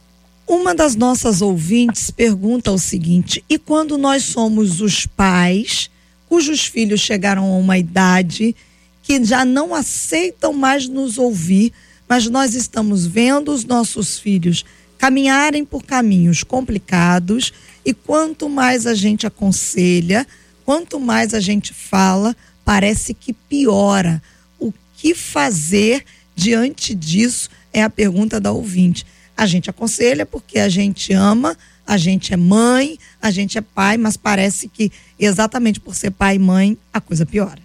Uma 0.47 0.75
das 0.75 0.97
nossas 0.97 1.41
ouvintes 1.41 2.11
pergunta 2.11 2.73
o 2.73 2.79
seguinte: 2.79 3.45
e 3.49 3.59
quando 3.59 3.97
nós 3.97 4.25
somos 4.25 4.81
os 4.81 5.07
pais 5.07 5.91
cujos 6.29 6.65
filhos 6.65 7.01
chegaram 7.01 7.45
a 7.45 7.57
uma 7.57 7.77
idade 7.77 8.55
que 9.03 9.25
já 9.25 9.45
não 9.45 9.75
aceitam 9.75 10.53
mais 10.53 10.87
nos 10.87 11.19
ouvir, 11.19 11.73
mas 12.11 12.29
nós 12.29 12.57
estamos 12.57 13.07
vendo 13.07 13.53
os 13.53 13.65
nossos 13.65 14.19
filhos 14.19 14.65
caminharem 14.99 15.65
por 15.65 15.85
caminhos 15.85 16.43
complicados 16.43 17.53
e 17.87 17.95
quanto 17.95 18.49
mais 18.49 18.85
a 18.85 18.97
gente 18.97 19.29
aconselha, 19.29 20.27
quanto 20.65 20.99
mais 20.99 21.35
a 21.35 21.39
gente 21.39 21.73
fala, 21.73 22.37
parece 22.65 23.15
que 23.15 23.33
piora. 23.33 24.21
O 24.59 24.75
que 24.97 25.15
fazer 25.15 26.05
diante 26.35 26.97
disso 26.97 27.49
é 27.73 27.85
a 27.85 27.89
pergunta 27.89 28.41
da 28.41 28.51
ouvinte. 28.51 29.07
A 29.37 29.47
gente 29.47 29.71
aconselha 29.71 30.27
porque 30.27 30.59
a 30.59 30.69
gente 30.69 31.13
ama, 31.13 31.57
a 31.87 31.97
gente 31.97 32.35
é 32.35 32.37
mãe, 32.37 32.99
a 33.23 33.31
gente 33.31 33.57
é 33.57 33.61
pai, 33.61 33.97
mas 33.97 34.17
parece 34.17 34.67
que 34.67 34.91
exatamente 35.17 35.79
por 35.79 35.95
ser 35.95 36.11
pai 36.11 36.35
e 36.35 36.39
mãe 36.41 36.77
a 36.93 37.01
coisa 37.01 37.25
piora. 37.25 37.63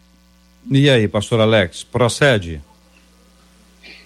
E 0.70 0.88
aí, 0.88 1.08
pastor 1.08 1.42
Alex, 1.42 1.84
procede? 1.84 2.62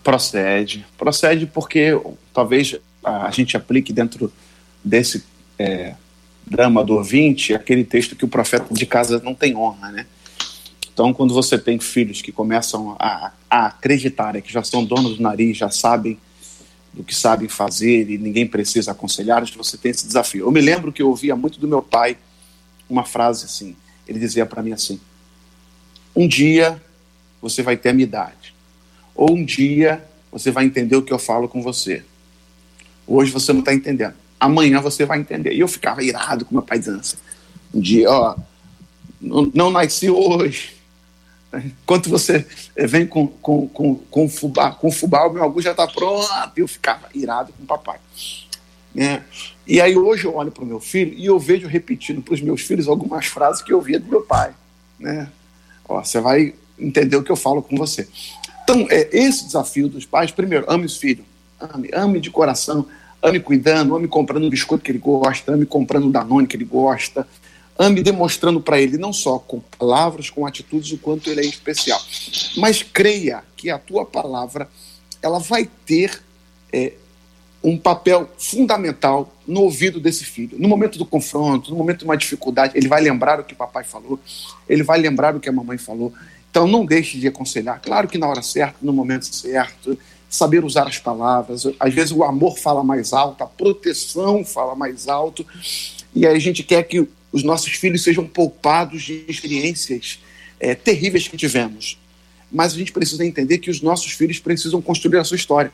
Procede. 0.04 0.86
Procede 0.98 1.46
porque 1.46 2.00
talvez 2.34 2.76
a 3.04 3.32
gente 3.32 3.56
aplique 3.58 3.92
dentro 3.92 4.32
desse 4.84 5.24
é, 5.58 5.96
drama 6.46 6.84
do 6.84 6.96
ouvinte 6.96 7.54
aquele 7.54 7.84
texto 7.84 8.16
que 8.16 8.26
o 8.26 8.28
profeta 8.28 8.74
de 8.74 8.86
casa 8.86 9.22
não 9.24 9.36
tem 9.36 9.56
honra, 9.56 9.92
né? 9.92 10.06
Então, 10.92 11.14
quando 11.14 11.34
você 11.34 11.58
tem 11.58 11.80
filhos 11.80 12.22
que 12.22 12.32
começam 12.32 12.96
a, 13.00 13.32
a 13.50 13.68
acreditar 13.68 14.42
que 14.42 14.52
já 14.52 14.64
são 14.64 14.84
donos 14.84 15.16
do 15.16 15.24
nariz, 15.24 15.56
já 15.56 15.70
sabem 15.70 16.18
do 16.94 17.04
que 17.04 17.16
sabem 17.16 17.48
fazer 17.48 18.10
e 18.10 18.18
ninguém 18.18 18.46
precisa 18.48 18.92
aconselhar, 18.92 19.46
você 19.56 19.78
tem 19.78 19.92
esse 19.92 20.06
desafio. 20.06 20.46
Eu 20.46 20.52
me 20.52 20.60
lembro 20.60 20.92
que 20.92 21.02
eu 21.02 21.08
ouvia 21.08 21.36
muito 21.36 21.60
do 21.60 21.68
meu 21.68 21.82
pai 21.82 22.18
uma 22.90 23.06
frase 23.06 23.46
assim. 23.46 23.76
Ele 24.08 24.20
dizia 24.20 24.46
para 24.46 24.62
mim 24.62 24.74
assim: 24.74 25.00
Um 26.16 26.28
dia 26.28 26.82
você 27.42 27.62
vai 27.62 27.78
ter 27.78 27.90
a 27.90 27.94
minha 27.94 28.06
idade 28.06 28.39
ou 29.16 29.32
um 29.32 29.44
dia 29.44 30.04
você 30.32 30.52
vai 30.52 30.66
entender 30.66 30.96
o 30.96 31.02
que 31.02 31.14
eu 31.14 31.20
falo 31.20 31.48
com 31.48 31.62
você. 31.62 32.04
Hoje 33.08 33.32
você 33.32 33.52
não 33.52 33.62
está 33.62 33.74
entendendo. 33.74 34.14
Amanhã 34.40 34.80
você 34.80 35.06
vai 35.06 35.20
entender. 35.20 35.54
E 35.54 35.60
eu 35.60 35.68
ficava 35.68 36.04
irado 36.04 36.46
com 36.46 36.56
meu 36.56 36.62
pai 36.62 36.80
dizendo 36.80 37.00
assim, 37.00 37.18
um 37.74 37.82
dia, 37.82 38.10
ó, 38.10 38.36
não, 39.20 39.70
nasci 39.70 40.10
hoje. 40.10 40.76
Enquanto 41.54 42.10
você 42.10 42.46
vem 42.76 43.08
com, 43.08 43.28
com, 43.28 43.68
com, 43.68 43.96
com, 43.96 44.30
fubá, 44.30 44.72
com 44.72 44.92
fubá, 44.92 45.26
o 45.28 45.34
meu 45.34 45.44
algo 45.44 45.62
já 45.62 45.72
está 45.72 45.88
pronto. 45.88 46.30
Eu 46.56 46.68
ficava 46.68 47.10
irado 47.14 47.52
com 47.54 47.64
o 47.64 47.66
papai. 47.66 48.00
Né? 48.94 49.24
E 49.68 49.82
aí 49.82 49.96
hoje 49.96 50.26
eu 50.26 50.36
olho 50.36 50.52
para 50.52 50.64
o 50.64 50.68
meu 50.68 50.80
filho 50.80 51.14
e 51.16 51.26
eu 51.26 51.40
vejo 51.40 51.68
repetindo 51.68 52.22
para 52.22 52.34
os 52.34 52.42
meus 52.42 52.62
filhos 52.62 52.88
algumas 52.88 53.26
frases 53.26 53.62
que 53.62 53.74
eu 53.74 53.82
via 53.82 54.00
do 54.00 54.08
meu 54.08 54.22
pai. 54.22 54.54
Né? 55.00 55.30
Ó, 55.88 56.04
você 56.04 56.22
vai 56.22 56.54
entender 56.78 57.18
o 57.18 57.24
que 57.24 57.32
eu 57.32 57.36
falo 57.36 57.62
com 57.62 57.76
você. 57.76 58.08
Então, 58.70 58.86
é 58.92 59.10
esse 59.12 59.48
desafio 59.48 59.90
dos 59.90 60.06
pais, 60.06 60.30
primeiro, 60.30 60.64
ame 60.70 60.86
os 60.86 60.96
filhos, 60.96 61.26
ame, 61.60 61.90
ame 61.92 62.20
de 62.20 62.30
coração, 62.30 62.86
ame 63.20 63.40
cuidando, 63.40 63.96
ame 63.96 64.08
comprando 64.08 64.46
o 64.46 64.50
biscoito 64.50 64.84
que 64.84 64.92
ele 64.92 65.00
gosta, 65.00 65.54
ame 65.54 65.66
comprando 65.66 66.06
o 66.06 66.12
Danone 66.12 66.46
que 66.46 66.56
ele 66.56 66.66
gosta, 66.66 67.28
ame 67.80 68.04
demonstrando 68.04 68.62
para 68.62 68.80
ele 68.80 68.96
não 68.96 69.12
só 69.12 69.40
com 69.40 69.60
palavras, 69.60 70.30
com 70.30 70.46
atitudes, 70.46 70.92
o 70.92 71.00
quanto 71.00 71.32
ele 71.32 71.42
é 71.42 71.46
especial. 71.46 72.00
Mas 72.58 72.84
creia 72.84 73.44
que 73.58 73.72
a 73.72 73.80
tua 73.80 74.06
palavra 74.06 74.70
ela 75.20 75.40
vai 75.40 75.68
ter 75.84 76.22
é, 76.72 76.94
um 77.64 77.76
papel 77.76 78.30
fundamental 78.38 79.34
no 79.48 79.62
ouvido 79.62 80.00
desse 80.00 80.24
filho. 80.24 80.60
No 80.60 80.70
momento 80.70 81.00
do 81.00 81.08
confronto, 81.08 81.72
no 81.72 81.78
momento 81.78 82.00
de 82.00 82.06
uma 82.06 82.16
dificuldade, 82.16 82.78
ele 82.78 82.88
vai 82.88 83.02
lembrar 83.02 83.40
o 83.40 83.44
que 83.44 83.54
o 83.54 83.58
papai 83.58 83.84
falou, 83.84 84.20
ele 84.68 84.84
vai 84.84 85.00
lembrar 85.00 85.36
o 85.36 85.40
que 85.40 85.50
a 85.50 85.52
mamãe 85.52 85.80
falou, 85.80 86.14
então 86.50 86.68
não 86.68 86.86
deixe 86.86 87.18
de 87.20 87.28
aconselhar. 87.28 87.80
Claro 87.82 88.08
que 88.08 88.18
na 88.18 88.28
hora 88.28 88.42
certa, 88.42 88.78
no 88.82 88.92
momento 88.92 89.34
certo, 89.34 89.98
saber 90.30 90.64
usar 90.64 90.88
as 90.88 90.98
palavras. 90.98 91.64
Às 91.80 91.94
vezes 91.94 92.12
o 92.12 92.24
amor 92.24 92.58
fala 92.58 92.84
mais 92.84 93.14
alto, 93.14 93.44
a 93.44 93.48
proteção 93.48 94.44
fala 94.46 94.76
mais 94.76 95.08
alto, 95.08 95.46
e 96.14 96.26
aí 96.26 96.36
a 96.36 96.40
gente 96.40 96.64
quer 96.64 96.84
que 96.84 97.08
os 97.32 97.44
nossos 97.44 97.74
filhos 97.74 98.04
sejam 98.04 98.26
poupados 98.26 99.04
de 99.04 99.26
experiências 99.28 100.20
é, 100.60 100.74
terríveis 100.76 101.28
que 101.28 101.38
tivemos. 101.38 101.98
Mas 102.52 102.74
a 102.74 102.78
gente 102.78 102.92
precisa 102.92 103.24
entender 103.24 103.60
que 103.60 103.70
os 103.70 103.82
nossos 103.82 104.12
filhos 104.12 104.40
precisam 104.40 104.82
construir 104.82 105.20
a 105.20 105.24
sua 105.24 105.36
história. 105.36 105.72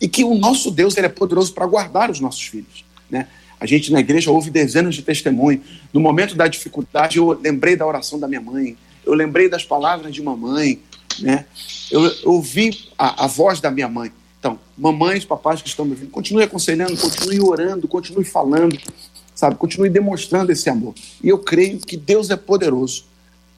E 0.00 0.08
que 0.08 0.24
o 0.24 0.34
nosso 0.34 0.70
Deus 0.70 0.96
ele 0.96 1.06
é 1.06 1.10
poderoso 1.10 1.52
para 1.52 1.66
guardar 1.66 2.10
os 2.10 2.18
nossos 2.18 2.42
filhos. 2.42 2.84
Né? 3.08 3.28
A 3.60 3.66
gente 3.66 3.92
na 3.92 4.00
igreja 4.00 4.30
ouve 4.30 4.50
dezenas 4.50 4.94
de 4.94 5.02
testemunhos. 5.02 5.62
No 5.92 6.00
momento 6.00 6.34
da 6.34 6.48
dificuldade, 6.48 7.18
eu 7.18 7.38
lembrei 7.40 7.76
da 7.76 7.86
oração 7.86 8.18
da 8.18 8.26
minha 8.26 8.40
mãe, 8.40 8.76
eu 9.10 9.16
lembrei 9.16 9.48
das 9.48 9.64
palavras 9.64 10.14
de 10.14 10.22
mamãe, 10.22 10.80
né? 11.18 11.44
eu, 11.90 12.04
eu 12.04 12.30
ouvi 12.32 12.88
a, 12.96 13.24
a 13.24 13.26
voz 13.26 13.60
da 13.60 13.70
minha 13.70 13.88
mãe. 13.88 14.12
Então, 14.38 14.58
mamães, 14.78 15.24
papais 15.24 15.60
que 15.60 15.68
estão 15.68 15.84
me 15.84 15.92
ouvindo, 15.92 16.10
continue 16.10 16.44
aconselhando, 16.44 16.96
continue 16.96 17.40
orando, 17.40 17.88
continue 17.88 18.24
falando, 18.24 18.78
sabe? 19.34 19.56
Continue 19.56 19.90
demonstrando 19.90 20.50
esse 20.52 20.70
amor. 20.70 20.94
E 21.22 21.28
eu 21.28 21.38
creio 21.38 21.78
que 21.78 21.96
Deus 21.96 22.30
é 22.30 22.36
poderoso 22.36 23.04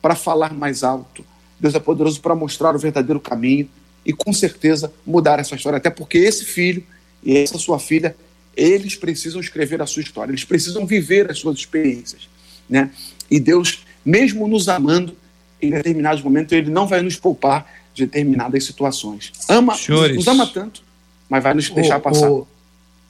para 0.01 0.17
falar 0.17 0.53
mais 0.53 0.83
alto. 0.83 1.25
Deus 1.61 1.75
é 1.75 1.79
poderoso 1.79 2.21
para 2.21 2.35
mostrar 2.35 2.75
o 2.75 2.79
verdadeiro 2.79 3.21
caminho 3.21 3.69
e 4.05 4.13
com 4.13 4.33
certeza 4.33 4.93
mudar 5.07 5.39
essa 5.39 5.55
história. 5.55 5.77
Até 5.77 5.91
porque 5.91 6.19
esse 6.19 6.45
filho 6.45 6.83
e 7.23 7.37
essa 7.37 7.59
sua 7.59 7.79
filha, 7.79 8.17
eles 8.57 8.97
precisam 8.97 9.41
escrever 9.41 9.81
a 9.81 9.87
sua 9.87 10.03
história, 10.03 10.33
eles 10.33 10.45
precisam 10.45 10.85
viver 10.85 11.31
as 11.31 11.39
suas 11.39 11.59
experiências. 11.59 12.29
Né? 12.69 12.91
E 13.31 13.39
Deus, 13.39 13.85
mesmo 14.05 14.49
nos 14.49 14.69
amando, 14.69 15.17
em 15.63 15.71
determinados 15.71 16.23
momentos, 16.23 16.53
Ele 16.53 16.71
não 16.71 16.87
vai 16.87 17.01
nos 17.03 17.17
poupar 17.17 17.67
de 17.95 18.05
determinadas 18.07 18.65
situações. 18.65 19.33
Ama, 19.49 19.75
Senhores, 19.75 20.17
nos 20.17 20.27
ama 20.27 20.47
tanto, 20.47 20.83
mas 21.29 21.43
vai 21.43 21.55
nos 21.55 21.71
deixar 21.71 22.01
passar. 22.01 22.31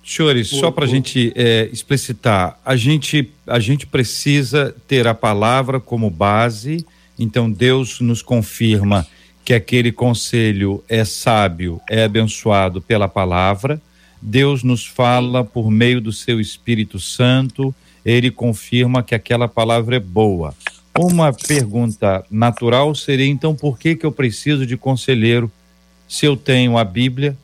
Senhores, 0.04 0.48
só 0.48 0.70
para 0.70 0.84
a 0.84 0.88
gente 0.88 1.32
é, 1.36 1.68
explicitar, 1.72 2.58
a 2.64 2.74
gente, 2.74 3.30
a 3.46 3.60
gente 3.60 3.86
precisa 3.86 4.74
ter 4.88 5.06
a 5.06 5.14
palavra 5.14 5.78
como 5.78 6.10
base, 6.10 6.84
então 7.16 7.48
Deus 7.48 8.00
nos 8.00 8.20
confirma 8.20 9.06
que 9.44 9.54
aquele 9.54 9.92
conselho 9.92 10.82
é 10.88 11.04
sábio, 11.04 11.80
é 11.88 12.04
abençoado 12.04 12.80
pela 12.80 13.08
palavra. 13.08 13.80
Deus 14.20 14.62
nos 14.62 14.86
fala 14.86 15.44
por 15.44 15.70
meio 15.70 16.00
do 16.00 16.12
seu 16.12 16.40
Espírito 16.40 16.98
Santo, 16.98 17.74
ele 18.04 18.30
confirma 18.30 19.02
que 19.02 19.14
aquela 19.14 19.48
palavra 19.48 19.96
é 19.96 20.00
boa. 20.00 20.54
Uma 20.98 21.32
pergunta 21.32 22.24
natural 22.30 22.94
seria 22.94 23.26
então 23.26 23.54
por 23.54 23.78
que 23.78 23.96
que 23.96 24.04
eu 24.04 24.12
preciso 24.12 24.66
de 24.66 24.76
conselheiro 24.76 25.50
se 26.06 26.26
eu 26.26 26.36
tenho 26.36 26.76
a 26.76 26.84
Bíblia 26.84 27.36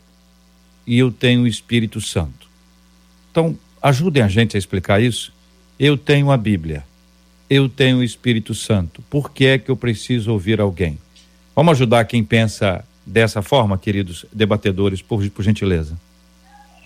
e 0.86 0.99
eu 0.99 1.11
tenho 1.11 1.42
o 1.42 1.46
Espírito 1.46 2.01
Santo? 2.01 2.46
Então, 3.30 3.59
ajudem 3.82 4.22
a 4.22 4.28
gente 4.28 4.57
a 4.57 4.59
explicar 4.59 5.01
isso. 5.01 5.32
Eu 5.78 5.96
tenho 5.96 6.30
a 6.30 6.36
Bíblia, 6.36 6.84
eu 7.49 7.68
tenho 7.68 7.99
o 7.99 8.05
Espírito 8.05 8.55
Santo. 8.55 9.03
Por 9.09 9.30
que 9.30 9.46
é 9.46 9.59
que 9.59 9.70
eu 9.70 9.76
preciso 9.76 10.32
ouvir 10.32 10.61
alguém? 10.61 10.99
Vamos 11.55 11.72
ajudar 11.72 12.05
quem 12.05 12.22
pensa 12.22 12.84
dessa 13.07 13.40
forma, 13.40 13.78
queridos 13.78 14.26
debatedores, 14.30 15.01
por, 15.01 15.26
por 15.30 15.42
gentileza. 15.42 15.99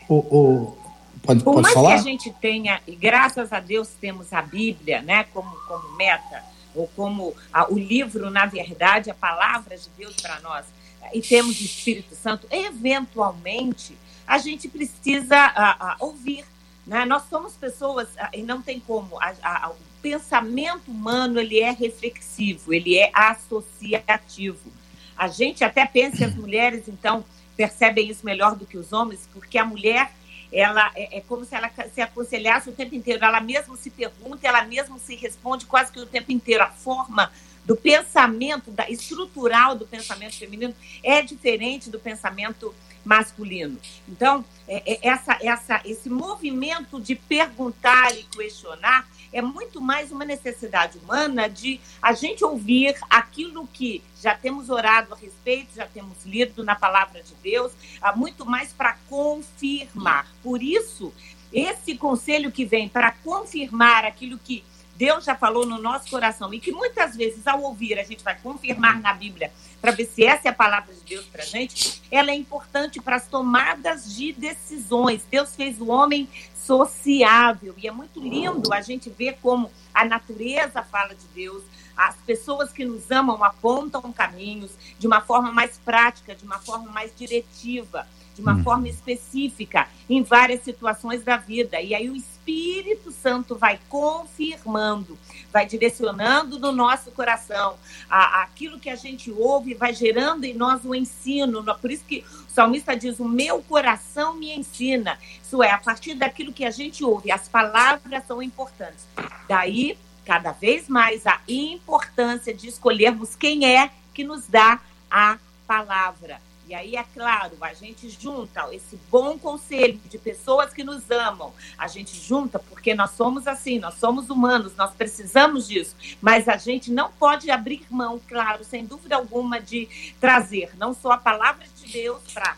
O, 0.09 0.15
o, 0.15 0.79
pode, 1.23 1.43
por 1.43 1.55
pode 1.55 1.63
mais 1.63 1.75
falar? 1.75 1.95
que 1.95 2.01
a 2.01 2.03
gente 2.03 2.33
tenha, 2.41 2.81
e 2.87 2.95
graças 2.95 3.53
a 3.53 3.59
Deus 3.59 3.89
temos 4.01 4.33
a 4.33 4.41
Bíblia, 4.41 5.03
né, 5.03 5.25
como, 5.33 5.51
como 5.67 5.97
meta, 5.97 6.52
ou 6.75 6.89
como 6.89 7.35
a, 7.53 7.71
o 7.71 7.79
livro, 7.79 8.31
na 8.31 8.47
verdade, 8.47 9.11
a 9.11 9.15
palavra 9.15 9.77
de 9.77 9.89
Deus 9.97 10.15
para 10.17 10.41
nós, 10.41 10.65
e 11.13 11.21
temos 11.21 11.61
o 11.61 11.65
Espírito 11.65 12.15
Santo, 12.15 12.47
eventualmente 12.51 13.97
a 14.27 14.39
gente 14.39 14.69
precisa 14.69 15.37
a, 15.37 15.93
a, 15.93 15.97
ouvir. 16.01 16.45
Né? 16.87 17.05
Nós 17.05 17.25
somos 17.29 17.55
pessoas, 17.55 18.09
e 18.33 18.43
não 18.43 18.63
tem 18.63 18.81
como, 18.81 19.17
o 19.17 19.75
pensamento 20.01 20.91
humano 20.91 21.39
ele 21.39 21.61
é 21.61 21.71
reflexivo, 21.71 22.73
ele 22.73 22.97
é 22.97 23.11
associativo. 23.15 24.73
A 25.17 25.29
gente 25.29 25.65
até 25.65 25.85
pensa 25.85 26.25
as 26.25 26.35
mulheres, 26.35 26.89
então, 26.89 27.25
percebem 27.57 28.09
isso 28.09 28.25
melhor 28.25 28.57
do 28.57 28.67
que 28.67 28.79
os 28.79 28.93
homens, 28.93 29.29
porque 29.33 29.59
a 29.59 29.65
mulher 29.65 30.11
ela 30.53 30.91
é, 30.95 31.19
é, 31.19 31.21
como 31.23 31.45
se 31.45 31.55
ela 31.55 31.71
se 31.93 32.01
aconselhasse 32.01 32.69
o 32.69 32.73
tempo 32.73 32.95
inteiro. 32.95 33.25
Ela 33.25 33.41
mesma 33.41 33.77
se 33.77 33.91
pergunta, 33.91 34.47
ela 34.47 34.65
mesma 34.65 34.99
se 34.99 35.15
responde 35.17 35.65
quase 35.65 35.91
que 35.91 35.99
o 35.99 36.07
tempo 36.07 36.31
inteiro. 36.31 36.63
A 36.63 36.69
forma 36.69 37.33
do 37.65 37.75
pensamento, 37.75 38.71
da 38.71 38.91
estrutural 38.91 39.75
do 39.75 39.87
pensamento 39.87 40.37
feminino 40.37 40.75
é 41.03 41.23
diferente 41.23 41.89
do 41.89 41.99
pensamento 41.99 42.75
masculino. 43.05 43.79
Então, 44.09 44.45
é, 44.69 44.95
é, 44.95 45.09
essa, 45.09 45.39
essa, 45.41 45.81
esse 45.85 46.09
movimento 46.09 47.01
de 47.01 47.15
perguntar 47.15 48.15
e 48.17 48.23
questionar 48.25 49.09
é 49.33 49.41
muito 49.41 49.81
mais 49.81 50.13
uma 50.13 50.25
necessidade 50.25 50.99
humana 50.99 51.49
de 51.49 51.81
a 52.01 52.13
gente 52.13 52.45
ouvir 52.45 52.97
aquilo 53.09 53.67
que 53.67 54.03
já 54.21 54.35
temos 54.35 54.69
orado 54.69 55.15
a 55.15 55.17
respeito, 55.17 55.75
já 55.75 55.87
temos 55.87 56.25
lido 56.25 56.63
na 56.63 56.75
palavra 56.75 57.23
de 57.23 57.35
Deus, 57.43 57.73
muito 58.15 58.45
mais 58.45 58.73
para 58.73 58.97
confirmar. 59.09 60.27
Por 60.43 60.63
isso, 60.63 61.13
esse 61.53 61.97
conselho 61.97 62.53
que 62.53 62.65
vem 62.65 62.89
para 62.89 63.11
confirmar 63.11 64.05
aquilo 64.05 64.39
que 64.39 64.65
Deus 64.95 65.25
já 65.25 65.35
falou 65.35 65.67
no 65.67 65.79
nosso 65.79 66.11
coração 66.11 66.53
e 66.53 66.61
que 66.61 66.71
muitas 66.71 67.17
vezes, 67.17 67.47
ao 67.47 67.63
ouvir, 67.63 67.99
a 67.99 68.05
gente 68.05 68.23
vai 68.23 68.39
confirmar 68.39 69.01
na 69.01 69.13
Bíblia 69.13 69.51
para 69.81 69.91
ver 69.91 70.07
se 70.07 70.25
essa 70.25 70.47
é 70.47 70.51
a 70.51 70.55
palavra 70.55 70.95
de 70.95 71.01
Deus 71.01 71.25
para 71.25 71.43
a 71.43 71.47
gente, 71.47 72.01
ela 72.09 72.31
é 72.31 72.35
importante 72.35 73.01
para 73.01 73.17
as 73.17 73.27
tomadas 73.27 74.15
de 74.15 74.33
decisões. 74.33 75.25
Deus 75.29 75.57
fez 75.57 75.81
o 75.81 75.89
homem 75.89 76.29
sociável. 76.65 77.75
E 77.77 77.87
é 77.87 77.91
muito 77.91 78.21
lindo 78.21 78.73
a 78.73 78.81
gente 78.81 79.11
ver 79.11 79.39
como 79.43 79.71
a 79.93 80.05
natureza 80.05 80.83
fala 80.83 81.15
de 81.15 81.27
Deus, 81.35 81.63
as 81.97 82.17
pessoas 82.17 82.73
que 82.73 82.85
nos 82.85 83.11
amam 83.11 83.43
apontam 83.45 84.13
caminhos 84.13 84.73
de 84.99 85.07
uma 85.07 85.21
forma 85.21 85.53
mais 85.53 85.79
prática, 85.85 86.35
de 86.35 86.45
uma 86.45 86.59
forma 86.59 86.91
mais 86.91 87.13
diretiva 87.15 88.07
de 88.35 88.41
uma 88.41 88.55
hum. 88.55 88.63
forma 88.63 88.89
específica 88.89 89.89
em 90.09 90.23
várias 90.23 90.63
situações 90.63 91.23
da 91.23 91.37
vida. 91.37 91.81
E 91.81 91.95
aí 91.95 92.09
o 92.09 92.17
Espírito 92.17 93.13
Santo 93.13 93.55
vai 93.57 93.79
confirmando, 93.89 95.17
vai 95.53 95.65
direcionando 95.65 96.59
no 96.59 96.73
nosso 96.73 97.11
coração 97.13 97.77
a, 98.11 98.43
aquilo 98.43 98.81
que 98.81 98.91
a 98.91 98.97
gente 98.97 99.31
ouve, 99.31 99.75
vai 99.75 99.95
gerando 99.95 100.45
em 100.45 100.55
nós 100.55 100.85
o 100.85 100.95
ensino. 100.95 101.63
Por 101.77 101.91
isso 101.91 102.05
que 102.05 102.25
o 102.49 102.51
salmista 102.51 102.97
diz: 102.97 103.21
O 103.21 103.29
meu 103.29 103.63
coração 103.63 104.35
me 104.35 104.53
ensina. 104.53 105.19
Isso 105.43 105.63
é, 105.63 105.71
a 105.71 105.79
partir 105.79 106.15
daquilo 106.15 106.53
que 106.53 106.65
a 106.65 106.71
gente 106.71 107.05
ouve, 107.05 107.31
as 107.31 107.49
palavras 107.49 108.27
são 108.27 108.43
importantes. 108.43 109.07
Daí, 109.49 109.97
cada 110.25 110.53
vez 110.53 110.89
mais, 110.89 111.27
a 111.27 111.41
importância 111.47 112.53
de 112.53 112.69
escolhermos 112.69 113.37
quem 113.37 113.67
é 113.67 113.91
que 114.13 114.25
nos 114.25 114.47
dá 114.47 114.81
a 115.11 115.39
palavra. 115.67 116.41
E 116.69 116.75
aí, 116.75 116.97
é 116.97 117.05
claro, 117.15 117.57
a 117.61 117.75
gente 117.75 118.09
junta 118.09 118.69
esse 118.73 118.99
bom 119.11 119.39
conselho 119.39 120.01
de 120.09 120.17
pessoas 120.17 120.73
que 120.73 120.85
nos 120.85 121.11
amam. 121.11 121.53
A 121.77 121.87
gente 121.89 122.19
junta 122.19 122.59
porque 122.59 122.95
nós 122.95 123.11
somos 123.11 123.47
assim, 123.47 123.79
nós 123.79 123.95
somos 123.95 124.31
humanos, 124.31 124.75
nós 124.77 124.95
precisamos 124.95 125.69
disso. 125.69 125.95
Mas 126.21 126.49
a 126.49 126.57
gente 126.57 126.91
não 126.91 127.11
pode 127.11 127.51
abrir 127.51 127.85
mão, 127.91 128.21
claro, 128.27 128.65
sem 128.65 128.87
dúvida 128.87 129.17
alguma, 129.17 129.61
de 129.61 129.89
trazer 130.21 130.71
não 130.79 130.95
só 130.95 131.13
a 131.13 131.19
palavra 131.19 131.67
de 131.77 131.93
Deus 131.93 132.23
para 132.33 132.57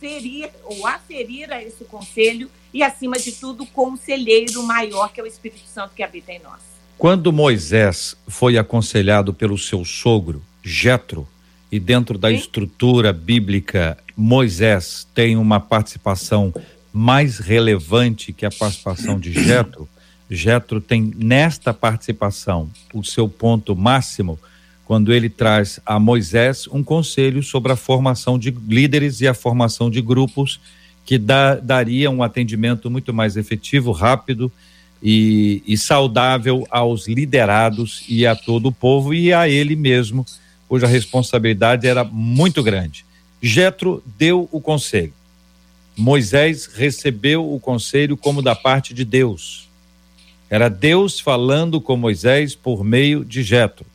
ferir 0.00 0.50
ou 0.64 0.86
aferir 0.86 1.52
a 1.52 1.62
esse 1.62 1.84
conselho 1.84 2.50
e, 2.72 2.82
acima 2.82 3.16
de 3.18 3.32
tudo, 3.32 3.62
o 3.62 3.66
conselheiro 3.66 4.62
maior, 4.62 5.12
que 5.12 5.20
é 5.20 5.22
o 5.22 5.26
Espírito 5.26 5.66
Santo 5.66 5.94
que 5.94 6.02
habita 6.02 6.32
em 6.32 6.40
nós. 6.40 6.60
Quando 6.98 7.32
Moisés 7.32 8.16
foi 8.26 8.56
aconselhado 8.58 9.32
pelo 9.32 9.58
seu 9.58 9.84
sogro, 9.84 10.42
Jetro, 10.62 11.28
e 11.74 11.80
dentro 11.80 12.16
da 12.16 12.28
Sim. 12.28 12.36
estrutura 12.36 13.12
bíblica, 13.12 13.98
Moisés 14.16 15.08
tem 15.12 15.36
uma 15.36 15.58
participação 15.58 16.54
mais 16.92 17.40
relevante 17.40 18.32
que 18.32 18.46
a 18.46 18.50
participação 18.52 19.18
de 19.18 19.32
Jetro. 19.32 19.88
Jetro 20.30 20.80
tem 20.80 21.12
nesta 21.16 21.74
participação 21.74 22.70
o 22.92 23.02
seu 23.02 23.28
ponto 23.28 23.74
máximo 23.74 24.38
quando 24.84 25.12
ele 25.12 25.28
traz 25.28 25.80
a 25.84 25.98
Moisés 25.98 26.68
um 26.70 26.84
conselho 26.84 27.42
sobre 27.42 27.72
a 27.72 27.76
formação 27.76 28.38
de 28.38 28.52
líderes 28.52 29.20
e 29.20 29.26
a 29.26 29.34
formação 29.34 29.90
de 29.90 30.00
grupos 30.00 30.60
que 31.04 31.18
dá, 31.18 31.56
daria 31.56 32.08
um 32.08 32.22
atendimento 32.22 32.88
muito 32.88 33.12
mais 33.12 33.36
efetivo, 33.36 33.90
rápido 33.90 34.52
e, 35.02 35.60
e 35.66 35.76
saudável 35.76 36.64
aos 36.70 37.08
liderados 37.08 38.04
e 38.08 38.24
a 38.24 38.36
todo 38.36 38.66
o 38.66 38.72
povo 38.72 39.12
e 39.12 39.32
a 39.32 39.48
ele 39.48 39.74
mesmo 39.74 40.24
cuja 40.74 40.88
responsabilidade 40.88 41.86
era 41.86 42.02
muito 42.02 42.60
grande. 42.60 43.06
Jetro 43.40 44.02
deu 44.18 44.48
o 44.50 44.60
conselho. 44.60 45.12
Moisés 45.96 46.66
recebeu 46.66 47.48
o 47.48 47.60
conselho 47.60 48.16
como 48.16 48.42
da 48.42 48.56
parte 48.56 48.92
de 48.92 49.04
Deus. 49.04 49.68
Era 50.50 50.68
Deus 50.68 51.20
falando 51.20 51.80
com 51.80 51.96
Moisés 51.96 52.56
por 52.56 52.82
meio 52.82 53.24
de 53.24 53.44
Jetro. 53.44 53.86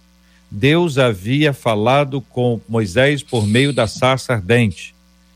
Deus 0.50 0.98
havia 0.98 1.52
falado 1.52 2.22
com 2.22 2.62
Moisés 2.66 3.22
por 3.22 3.46
meio 3.46 3.74
da 3.74 3.86
sarça 3.86 4.32
ardente. 4.32 4.96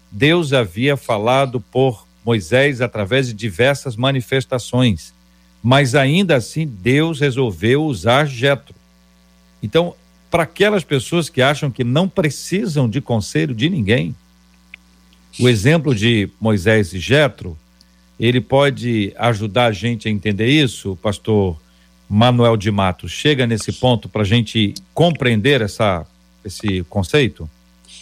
Deus 0.09 0.53
havia 0.53 0.95
falado 0.95 1.59
por 1.59 2.07
Moisés 2.23 2.79
através 2.79 3.27
de 3.27 3.33
diversas 3.33 3.97
manifestações, 3.97 5.13
mas 5.61 5.93
ainda 5.93 6.37
assim 6.37 6.65
Deus 6.65 7.19
resolveu 7.19 7.83
usar 7.83 8.27
Jetro. 8.27 8.73
Então, 9.61 9.93
para 10.33 10.41
aquelas 10.41 10.83
pessoas 10.83 11.29
que 11.29 11.43
acham 11.43 11.69
que 11.69 11.83
não 11.83 12.09
precisam 12.09 12.89
de 12.89 12.99
conselho 12.99 13.53
de 13.53 13.69
ninguém, 13.69 14.15
o 15.39 15.47
exemplo 15.47 15.93
de 15.93 16.27
Moisés 16.41 16.91
e 16.91 16.99
Jetro, 16.99 17.55
ele 18.19 18.41
pode 18.41 19.13
ajudar 19.15 19.65
a 19.65 19.71
gente 19.71 20.07
a 20.07 20.11
entender 20.11 20.47
isso, 20.47 20.97
pastor 21.03 21.55
Manuel 22.09 22.57
de 22.57 22.71
Matos? 22.71 23.11
Chega 23.11 23.45
nesse 23.45 23.71
ponto 23.73 24.09
para 24.09 24.23
a 24.23 24.25
gente 24.25 24.73
compreender 24.91 25.61
essa, 25.61 26.03
esse 26.43 26.83
conceito? 26.89 27.47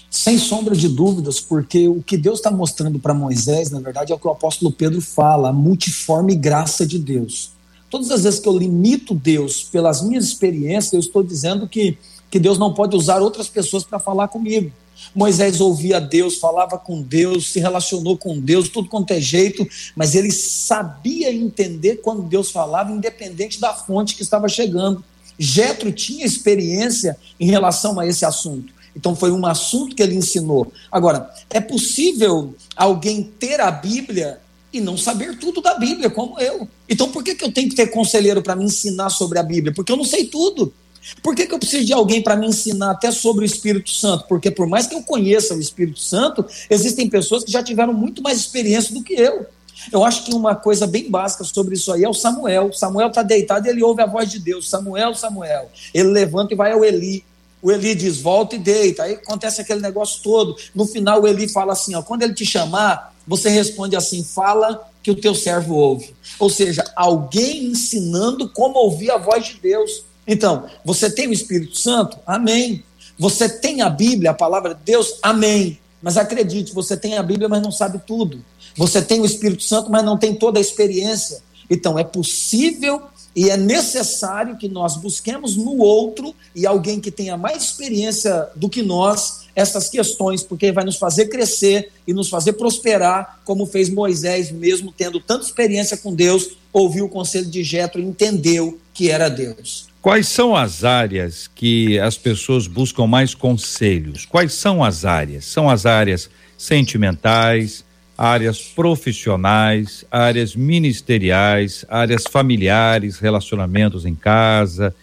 Sem 0.09 0.37
sombra 0.37 0.73
de 0.73 0.87
dúvidas, 0.87 1.41
porque 1.41 1.89
o 1.89 2.01
que 2.01 2.15
Deus 2.15 2.39
está 2.39 2.49
mostrando 2.49 2.97
para 2.97 3.13
Moisés, 3.13 3.69
na 3.69 3.81
verdade, 3.81 4.13
é 4.13 4.15
o 4.15 4.19
que 4.19 4.27
o 4.27 4.31
apóstolo 4.31 4.71
Pedro 4.71 5.01
fala, 5.01 5.49
a 5.49 5.53
multiforme 5.53 6.33
graça 6.33 6.87
de 6.87 6.97
Deus. 6.97 7.51
Todas 7.89 8.09
as 8.09 8.23
vezes 8.23 8.39
que 8.39 8.47
eu 8.47 8.57
limito 8.57 9.13
Deus 9.13 9.63
pelas 9.63 10.01
minhas 10.01 10.23
experiências, 10.23 10.93
eu 10.93 10.99
estou 11.01 11.21
dizendo 11.21 11.67
que, 11.67 11.97
que 12.31 12.39
Deus 12.39 12.57
não 12.57 12.73
pode 12.73 12.95
usar 12.95 13.21
outras 13.21 13.49
pessoas 13.49 13.83
para 13.83 13.99
falar 13.99 14.29
comigo. 14.29 14.71
Moisés 15.13 15.59
ouvia 15.59 15.99
Deus, 15.99 16.37
falava 16.37 16.77
com 16.77 17.01
Deus, 17.01 17.51
se 17.51 17.59
relacionou 17.59 18.17
com 18.17 18.39
Deus, 18.39 18.69
tudo 18.69 18.87
quanto 18.87 19.11
é 19.11 19.19
jeito, 19.19 19.67
mas 19.95 20.15
ele 20.15 20.31
sabia 20.31 21.33
entender 21.33 21.97
quando 21.97 22.21
Deus 22.21 22.49
falava, 22.51 22.91
independente 22.91 23.59
da 23.59 23.73
fonte 23.73 24.15
que 24.15 24.21
estava 24.21 24.47
chegando. 24.47 25.03
Jetro 25.37 25.91
tinha 25.91 26.25
experiência 26.25 27.17
em 27.39 27.47
relação 27.47 27.99
a 27.99 28.07
esse 28.07 28.23
assunto. 28.23 28.71
Então 28.95 29.15
foi 29.15 29.31
um 29.31 29.45
assunto 29.45 29.95
que 29.95 30.03
ele 30.03 30.15
ensinou. 30.15 30.71
Agora, 30.91 31.29
é 31.49 31.59
possível 31.59 32.53
alguém 32.75 33.23
ter 33.23 33.59
a 33.59 33.71
Bíblia 33.71 34.39
e 34.71 34.79
não 34.79 34.97
saber 34.97 35.37
tudo 35.37 35.61
da 35.61 35.77
Bíblia, 35.77 36.09
como 36.09 36.39
eu. 36.39 36.67
Então 36.87 37.09
por 37.11 37.23
que, 37.23 37.35
que 37.35 37.43
eu 37.43 37.51
tenho 37.51 37.69
que 37.69 37.75
ter 37.75 37.87
conselheiro 37.87 38.41
para 38.41 38.55
me 38.55 38.65
ensinar 38.65 39.09
sobre 39.09 39.39
a 39.39 39.43
Bíblia? 39.43 39.73
Porque 39.73 39.91
eu 39.91 39.97
não 39.97 40.05
sei 40.05 40.25
tudo. 40.25 40.73
Por 41.21 41.35
que, 41.35 41.47
que 41.47 41.53
eu 41.53 41.59
preciso 41.59 41.85
de 41.85 41.93
alguém 41.93 42.21
para 42.21 42.35
me 42.35 42.47
ensinar 42.47 42.91
até 42.91 43.11
sobre 43.11 43.43
o 43.43 43.45
Espírito 43.45 43.89
Santo? 43.91 44.25
Porque 44.27 44.51
por 44.51 44.67
mais 44.67 44.87
que 44.87 44.95
eu 44.95 45.01
conheça 45.01 45.55
o 45.55 45.59
Espírito 45.59 45.99
Santo, 45.99 46.45
existem 46.69 47.09
pessoas 47.09 47.43
que 47.43 47.51
já 47.51 47.63
tiveram 47.63 47.93
muito 47.93 48.21
mais 48.21 48.37
experiência 48.37 48.93
do 48.93 49.03
que 49.03 49.13
eu. 49.13 49.45
Eu 49.91 50.03
acho 50.03 50.25
que 50.25 50.33
uma 50.33 50.55
coisa 50.55 50.85
bem 50.85 51.09
básica 51.09 51.43
sobre 51.43 51.75
isso 51.75 51.91
aí 51.91 52.03
é 52.03 52.09
o 52.09 52.13
Samuel. 52.13 52.71
Samuel 52.73 53.07
está 53.07 53.23
deitado 53.23 53.65
e 53.65 53.69
ele 53.69 53.81
ouve 53.81 54.01
a 54.01 54.05
voz 54.05 54.29
de 54.29 54.37
Deus. 54.37 54.69
Samuel, 54.69 55.15
Samuel. 55.15 55.69
Ele 55.93 56.09
levanta 56.09 56.53
e 56.53 56.57
vai 56.57 56.71
ao 56.71 56.85
Eli. 56.85 57.23
O 57.61 57.71
Eli 57.71 57.95
diz, 57.95 58.19
volta 58.19 58.55
e 58.55 58.59
deita. 58.59 59.03
Aí 59.03 59.13
acontece 59.13 59.61
aquele 59.61 59.81
negócio 59.81 60.21
todo. 60.21 60.55
No 60.73 60.85
final, 60.85 61.21
o 61.21 61.27
Eli 61.27 61.47
fala 61.47 61.73
assim: 61.73 61.95
ó, 61.95 62.01
quando 62.01 62.23
ele 62.23 62.33
te 62.33 62.45
chamar, 62.45 63.15
você 63.25 63.49
responde 63.49 63.95
assim: 63.95 64.23
fala 64.23 64.87
que 65.01 65.11
o 65.11 65.15
teu 65.15 65.33
servo 65.33 65.75
ouve. 65.75 66.13
Ou 66.39 66.49
seja, 66.49 66.83
alguém 66.95 67.65
ensinando 67.65 68.49
como 68.49 68.77
ouvir 68.77 69.11
a 69.11 69.17
voz 69.17 69.45
de 69.45 69.55
Deus. 69.55 70.03
Então, 70.31 70.65
você 70.85 71.11
tem 71.11 71.27
o 71.27 71.33
Espírito 71.33 71.77
Santo? 71.77 72.17
Amém. 72.25 72.85
Você 73.19 73.49
tem 73.49 73.81
a 73.81 73.89
Bíblia, 73.89 74.31
a 74.31 74.33
palavra 74.33 74.73
de 74.73 74.81
Deus? 74.81 75.19
Amém. 75.21 75.77
Mas 76.01 76.15
acredite, 76.15 76.73
você 76.73 76.95
tem 76.95 77.17
a 77.17 77.21
Bíblia, 77.21 77.49
mas 77.49 77.61
não 77.61 77.69
sabe 77.69 77.99
tudo. 78.07 78.41
Você 78.77 79.01
tem 79.01 79.19
o 79.19 79.25
Espírito 79.25 79.61
Santo, 79.61 79.91
mas 79.91 80.05
não 80.05 80.17
tem 80.17 80.33
toda 80.33 80.57
a 80.57 80.61
experiência. 80.61 81.43
Então, 81.69 81.99
é 81.99 82.05
possível 82.05 83.01
e 83.35 83.49
é 83.49 83.57
necessário 83.57 84.57
que 84.57 84.69
nós 84.69 84.95
busquemos 84.95 85.57
no 85.57 85.79
outro 85.79 86.33
e 86.55 86.65
alguém 86.65 87.01
que 87.01 87.11
tenha 87.11 87.35
mais 87.35 87.63
experiência 87.63 88.47
do 88.55 88.69
que 88.69 88.81
nós 88.81 89.41
essas 89.53 89.89
questões, 89.89 90.43
porque 90.43 90.71
vai 90.71 90.85
nos 90.85 90.95
fazer 90.95 91.25
crescer 91.25 91.91
e 92.07 92.13
nos 92.13 92.29
fazer 92.29 92.53
prosperar, 92.53 93.41
como 93.43 93.65
fez 93.65 93.89
Moisés, 93.89 94.49
mesmo 94.49 94.93
tendo 94.93 95.19
tanta 95.19 95.43
experiência 95.43 95.97
com 95.97 96.15
Deus, 96.15 96.51
ouviu 96.71 97.03
o 97.03 97.09
conselho 97.09 97.47
de 97.47 97.61
Jetro 97.65 97.99
e 97.99 98.05
entendeu 98.05 98.79
que 98.93 99.09
era 99.09 99.27
Deus. 99.27 99.90
Quais 100.01 100.27
são 100.29 100.55
as 100.55 100.83
áreas 100.83 101.47
que 101.47 101.99
as 101.99 102.17
pessoas 102.17 102.65
buscam 102.65 103.05
mais 103.05 103.35
conselhos? 103.35 104.25
Quais 104.25 104.51
são 104.53 104.83
as 104.83 105.05
áreas? 105.05 105.45
São 105.45 105.69
as 105.69 105.85
áreas 105.85 106.27
sentimentais, 106.57 107.85
áreas 108.17 108.59
profissionais, 108.59 110.03
áreas 110.09 110.55
ministeriais, 110.55 111.85
áreas 111.87 112.23
familiares, 112.23 113.19
relacionamentos 113.19 114.03
em 114.03 114.15
casa. 114.15 114.95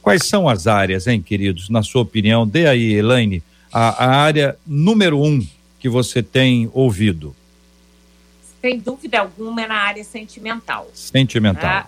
Quais 0.00 0.22
são 0.24 0.48
as 0.48 0.66
áreas, 0.66 1.06
hein, 1.06 1.20
queridos? 1.20 1.68
Na 1.68 1.82
sua 1.82 2.00
opinião, 2.00 2.48
dê 2.48 2.66
aí, 2.66 2.94
Elaine, 2.94 3.42
a, 3.70 4.06
a 4.06 4.16
área 4.16 4.56
número 4.66 5.22
um 5.22 5.46
que 5.78 5.88
você 5.90 6.22
tem 6.22 6.70
ouvido. 6.72 7.36
Sem 8.66 8.80
dúvida 8.80 9.20
alguma 9.20 9.62
é 9.62 9.68
na 9.68 9.76
área 9.76 10.02
sentimental. 10.02 10.90
Sentimental. 10.92 11.84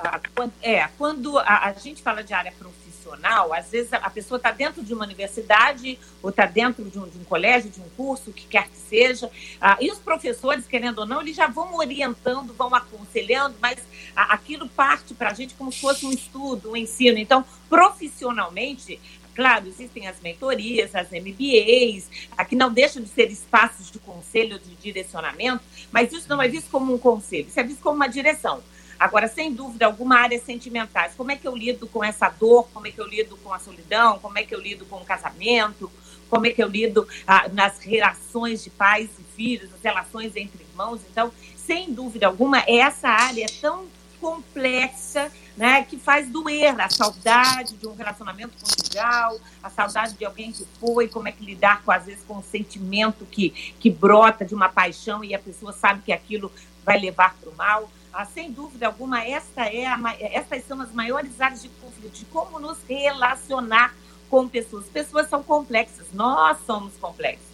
é, 0.63 0.87
quando 0.97 1.37
a, 1.41 1.65
a 1.65 1.73
gente 1.73 2.01
fala 2.01 2.23
de 2.23 2.33
área 2.33 2.53
profissional, 2.53 3.53
às 3.53 3.69
vezes 3.69 3.93
a 3.93 4.09
pessoa 4.09 4.37
está 4.37 4.53
dentro 4.53 4.85
de 4.85 4.95
uma 4.95 5.05
universidade 5.05 5.99
ou 6.23 6.31
está 6.31 6.47
dentro 6.47 6.85
de 6.85 6.97
um, 6.97 7.09
de 7.09 7.19
um, 7.19 7.25
colégio, 7.25 7.69
de 7.69 7.81
um 7.81 7.89
curso, 7.97 8.31
o 8.31 8.33
que 8.33 8.47
quer 8.47 8.69
que 8.69 8.77
seja, 8.77 9.29
ah, 9.61 9.77
e 9.81 9.91
os 9.91 9.99
professores, 9.99 10.69
querendo 10.69 11.01
ou 11.01 11.07
não, 11.07 11.21
eles 11.21 11.35
já 11.35 11.49
vão 11.49 11.75
orientando, 11.75 12.55
vão 12.55 12.73
aconselhando, 12.73 13.57
mas 13.61 13.81
ah, 14.15 14.35
aquilo 14.35 14.69
parte 14.69 15.15
para 15.15 15.31
a 15.31 15.35
gente 15.35 15.55
como 15.55 15.73
se 15.73 15.81
fosse 15.81 16.07
um 16.07 16.13
estudo, 16.13 16.71
um 16.71 16.77
ensino. 16.77 17.19
Então, 17.19 17.45
profissionalmente, 17.69 19.01
Claro, 19.39 19.69
existem 19.69 20.09
as 20.09 20.19
mentorias, 20.19 20.97
as 20.97 21.13
MBAs, 21.13 22.11
aqui 22.37 22.57
não 22.57 22.73
deixam 22.73 23.01
de 23.01 23.09
ser 23.09 23.31
espaços 23.31 23.89
de 23.89 24.01
conselho, 24.01 24.59
de 24.59 24.75
direcionamento, 24.75 25.63
mas 25.93 26.11
isso 26.13 26.29
não 26.29 26.43
é 26.43 26.49
visto 26.49 26.69
como 26.73 26.93
um 26.93 26.99
conselho, 26.99 27.47
isso 27.47 27.61
é 27.61 27.63
visto 27.63 27.81
como 27.81 27.95
uma 27.95 28.09
direção. 28.09 28.61
Agora, 28.99 29.29
sem 29.29 29.55
dúvida 29.55 29.87
alguma, 29.87 30.19
áreas 30.19 30.43
sentimentais. 30.43 31.15
Como 31.17 31.31
é 31.31 31.37
que 31.37 31.47
eu 31.47 31.55
lido 31.55 31.87
com 31.87 32.03
essa 32.03 32.29
dor? 32.29 32.67
Como 32.75 32.89
é 32.89 32.91
que 32.91 33.01
eu 33.01 33.07
lido 33.07 33.37
com 33.37 33.55
a 33.55 33.61
solidão? 33.61 34.19
Como 34.19 34.37
é 34.37 34.43
que 34.43 34.53
eu 34.53 34.61
lido 34.61 34.85
com 34.87 34.97
o 34.97 35.05
casamento? 35.05 35.89
Como 36.29 36.45
é 36.45 36.51
que 36.51 36.61
eu 36.61 36.67
lido 36.67 37.07
ah, 37.25 37.49
nas 37.53 37.79
relações 37.79 38.65
de 38.65 38.71
pais 38.71 39.09
e 39.21 39.37
filhos, 39.37 39.73
as 39.73 39.81
relações 39.81 40.35
entre 40.35 40.65
irmãos? 40.65 41.01
Então, 41.09 41.33
sem 41.55 41.93
dúvida 41.93 42.27
alguma, 42.27 42.65
essa 42.67 43.09
área 43.09 43.45
é 43.45 43.61
tão 43.61 43.87
complexa, 44.21 45.31
né, 45.59 45.83
que 45.83 45.99
faz 45.99 46.29
doer 46.31 46.81
a 46.81 46.89
saudade 46.89 47.75
de 47.77 47.85
um 47.85 47.93
relacionamento 47.93 48.53
conjugal, 48.63 49.37
a 49.61 49.69
saudade 49.69 50.15
de 50.15 50.25
alguém 50.25 50.53
que 50.53 50.65
foi, 50.79 51.09
como 51.09 51.27
é 51.27 51.33
que 51.33 51.45
lidar 51.45 51.83
com 51.83 51.91
às 51.91 52.07
vezes 52.07 52.23
com 52.27 52.37
um 52.37 52.43
sentimento 52.43 53.27
que 53.27 53.51
que 53.81 53.91
brota 53.91 54.45
de 54.45 54.55
uma 54.55 54.69
paixão 54.69 55.25
e 55.25 55.35
a 55.35 55.39
pessoa 55.39 55.73
sabe 55.73 56.03
que 56.03 56.13
aquilo 56.13 56.53
vai 56.85 57.01
levar 57.01 57.35
para 57.35 57.51
o 57.51 57.57
mal. 57.57 57.91
Ah, 58.13 58.25
sem 58.25 58.53
dúvida 58.53 58.87
alguma, 58.87 59.23
esta 59.25 59.65
é 59.65 59.85
a, 59.85 59.99
estas 60.21 60.65
são 60.65 60.81
as 60.81 60.93
maiores 60.93 61.41
áreas 61.41 61.61
de 61.61 61.69
conflito, 61.69 62.13
de 62.13 62.25
como 62.27 62.61
nos 62.61 62.79
relacionar 62.89 63.95
com 64.31 64.49
pessoas. 64.49 64.87
Pessoas 64.87 65.29
são 65.29 65.43
complexas, 65.43 66.07
nós 66.13 66.57
somos 66.65 66.97
complexos. 66.99 67.47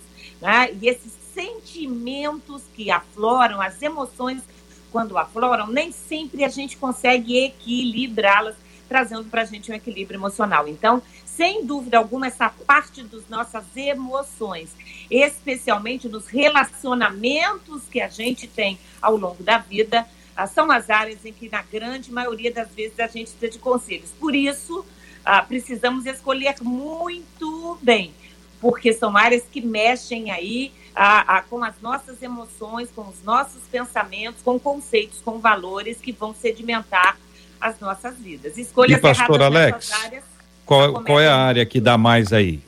Né? 0.42 0.72
E 0.80 0.88
esses 0.88 1.12
sentimentos 1.34 2.62
que 2.74 2.90
afloram, 2.90 3.62
as 3.62 3.80
emoções, 3.80 4.42
quando 4.94 5.18
afloram, 5.18 5.66
nem 5.66 5.90
sempre 5.90 6.44
a 6.44 6.48
gente 6.48 6.76
consegue 6.76 7.36
equilibrá-las, 7.46 8.54
trazendo 8.88 9.24
para 9.24 9.42
a 9.42 9.44
gente 9.44 9.72
um 9.72 9.74
equilíbrio 9.74 10.18
emocional. 10.18 10.68
Então, 10.68 11.02
sem 11.24 11.66
dúvida 11.66 11.98
alguma, 11.98 12.28
essa 12.28 12.48
parte 12.48 13.02
das 13.02 13.28
nossas 13.28 13.64
emoções, 13.74 14.70
especialmente 15.10 16.08
nos 16.08 16.28
relacionamentos 16.28 17.82
que 17.90 18.00
a 18.00 18.06
gente 18.06 18.46
tem 18.46 18.78
ao 19.02 19.16
longo 19.16 19.42
da 19.42 19.58
vida, 19.58 20.06
ah, 20.36 20.46
são 20.46 20.70
as 20.70 20.88
áreas 20.88 21.24
em 21.24 21.32
que, 21.32 21.48
na 21.48 21.62
grande 21.62 22.12
maioria 22.12 22.52
das 22.52 22.70
vezes, 22.70 23.00
a 23.00 23.08
gente 23.08 23.32
precisa 23.32 23.50
de 23.50 23.58
conselhos. 23.58 24.10
Por 24.10 24.32
isso, 24.32 24.86
ah, 25.24 25.42
precisamos 25.42 26.06
escolher 26.06 26.54
muito 26.62 27.76
bem, 27.82 28.14
porque 28.64 28.94
são 28.94 29.14
áreas 29.14 29.42
que 29.52 29.60
mexem 29.60 30.30
aí 30.30 30.72
ah, 30.96 31.44
com 31.50 31.62
as 31.62 31.74
nossas 31.82 32.22
emoções, 32.22 32.88
com 32.96 33.02
os 33.02 33.22
nossos 33.22 33.60
pensamentos, 33.70 34.40
com 34.42 34.58
conceitos, 34.58 35.20
com 35.22 35.38
valores 35.38 35.98
que 35.98 36.12
vão 36.12 36.34
sedimentar 36.34 37.18
as 37.60 37.78
nossas 37.78 38.16
vidas. 38.16 38.56
Escolha 38.56 38.94
e 38.94 38.98
pastor 38.98 39.42
Alex, 39.42 39.92
áreas, 39.92 40.24
qual, 40.64 41.04
qual 41.04 41.20
é 41.20 41.28
a 41.28 41.36
área 41.36 41.66
que 41.66 41.78
dá 41.78 41.98
mais 41.98 42.32
aí? 42.32 42.62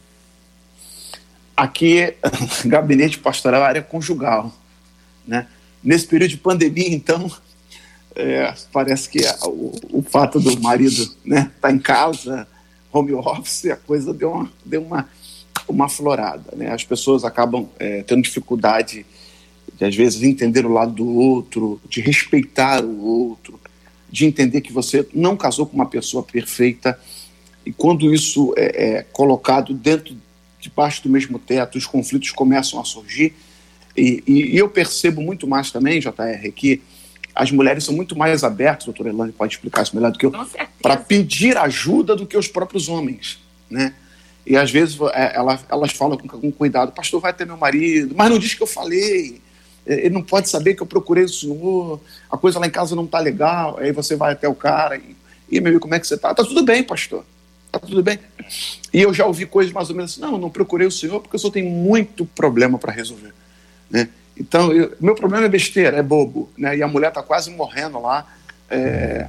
Aqui, 1.56 2.14
gabinete 2.66 3.18
pastoral, 3.18 3.62
área 3.62 3.80
conjugal, 3.80 4.52
né? 5.26 5.46
Nesse 5.82 6.06
período 6.06 6.32
de 6.32 6.36
pandemia, 6.36 6.94
então, 6.94 7.34
é, 8.14 8.54
parece 8.70 9.08
que 9.08 9.20
o, 9.44 9.72
o, 9.92 10.02
fato 10.02 10.38
do 10.38 10.60
marido 10.60 10.90
estar 10.92 11.16
né, 11.24 11.50
tá 11.58 11.72
em 11.72 11.78
casa, 11.78 12.46
home 12.92 13.14
office, 13.14 13.70
a 13.70 13.76
coisa 13.76 14.12
deu 14.12 14.30
uma, 14.30 14.52
deu 14.62 14.82
uma, 14.82 15.08
uma 15.68 15.88
florada. 15.88 16.56
Né? 16.56 16.70
As 16.70 16.84
pessoas 16.84 17.24
acabam 17.24 17.68
é, 17.78 18.02
tendo 18.02 18.22
dificuldade 18.22 19.04
de, 19.76 19.84
às 19.84 19.94
vezes, 19.94 20.22
entender 20.22 20.64
o 20.64 20.72
lado 20.72 20.92
do 20.92 21.06
outro, 21.06 21.80
de 21.88 22.00
respeitar 22.00 22.84
o 22.84 23.04
outro, 23.04 23.60
de 24.10 24.24
entender 24.24 24.60
que 24.60 24.72
você 24.72 25.06
não 25.12 25.36
casou 25.36 25.66
com 25.66 25.74
uma 25.74 25.86
pessoa 25.86 26.22
perfeita. 26.22 26.98
E 27.64 27.72
quando 27.72 28.12
isso 28.14 28.54
é, 28.56 28.98
é 28.98 29.02
colocado 29.02 29.74
dentro, 29.74 30.16
debaixo 30.60 31.02
do 31.02 31.08
mesmo 31.08 31.38
teto, 31.38 31.76
os 31.78 31.86
conflitos 31.86 32.30
começam 32.30 32.80
a 32.80 32.84
surgir 32.84 33.34
E, 33.96 34.22
e, 34.26 34.54
e 34.54 34.58
eu 34.58 34.68
percebo 34.68 35.20
muito 35.20 35.46
mais 35.46 35.70
também, 35.70 36.00
JR, 36.00 36.52
que 36.54 36.82
as 37.34 37.50
mulheres 37.50 37.84
são 37.84 37.94
muito 37.94 38.16
mais 38.16 38.42
abertas, 38.42 38.86
doutora 38.86 39.10
Elane 39.10 39.32
pode 39.32 39.54
explicar 39.54 39.82
isso 39.82 39.94
melhor 39.94 40.10
do 40.10 40.18
que 40.18 40.24
eu, 40.24 40.32
para 40.80 40.96
pedir 40.96 41.56
ajuda 41.56 42.16
do 42.16 42.26
que 42.26 42.36
os 42.36 42.48
próprios 42.48 42.88
homens, 42.88 43.38
né? 43.70 43.94
E 44.46 44.56
às 44.56 44.70
vezes 44.70 44.96
é, 45.12 45.36
elas, 45.36 45.64
elas 45.68 45.92
falam 45.92 46.16
com, 46.16 46.28
com 46.28 46.52
cuidado, 46.52 46.92
pastor, 46.92 47.20
vai 47.20 47.32
ter 47.32 47.46
meu 47.46 47.56
marido, 47.56 48.14
mas 48.16 48.30
não 48.30 48.38
diz 48.38 48.54
que 48.54 48.62
eu 48.62 48.66
falei, 48.66 49.40
ele 49.84 50.10
não 50.10 50.22
pode 50.22 50.48
saber 50.48 50.74
que 50.74 50.82
eu 50.82 50.86
procurei 50.86 51.24
o 51.24 51.28
senhor, 51.28 52.00
a 52.30 52.36
coisa 52.36 52.58
lá 52.58 52.66
em 52.66 52.70
casa 52.70 52.94
não 52.94 53.04
está 53.04 53.18
legal, 53.18 53.76
aí 53.78 53.92
você 53.92 54.14
vai 54.14 54.32
até 54.32 54.48
o 54.48 54.54
cara 54.54 54.96
e, 54.96 55.16
e 55.50 55.60
meu 55.60 55.70
amigo, 55.70 55.80
como 55.80 55.94
é 55.94 56.00
que 56.00 56.06
você 56.06 56.14
está? 56.14 56.30
Está 56.30 56.44
tudo 56.44 56.62
bem, 56.62 56.82
pastor, 56.82 57.24
está 57.66 57.78
tudo 57.80 58.02
bem. 58.02 58.18
E 58.92 59.02
eu 59.02 59.12
já 59.12 59.26
ouvi 59.26 59.46
coisas 59.46 59.72
mais 59.72 59.90
ou 59.90 59.96
menos 59.96 60.12
assim, 60.12 60.20
não, 60.20 60.38
não 60.38 60.50
procurei 60.50 60.86
o 60.86 60.92
senhor 60.92 61.20
porque 61.20 61.36
o 61.36 61.38
senhor 61.38 61.52
tem 61.52 61.64
muito 61.64 62.24
problema 62.24 62.78
para 62.78 62.92
resolver, 62.92 63.34
né? 63.90 64.08
Então, 64.38 64.70
eu, 64.72 64.94
meu 65.00 65.14
problema 65.14 65.46
é 65.46 65.48
besteira, 65.48 65.96
é 65.96 66.02
bobo. 66.02 66.50
Né? 66.56 66.76
E 66.76 66.82
a 66.82 66.88
mulher 66.88 67.08
está 67.08 67.22
quase 67.22 67.50
morrendo 67.50 68.00
lá, 68.00 68.26
é, 68.68 69.28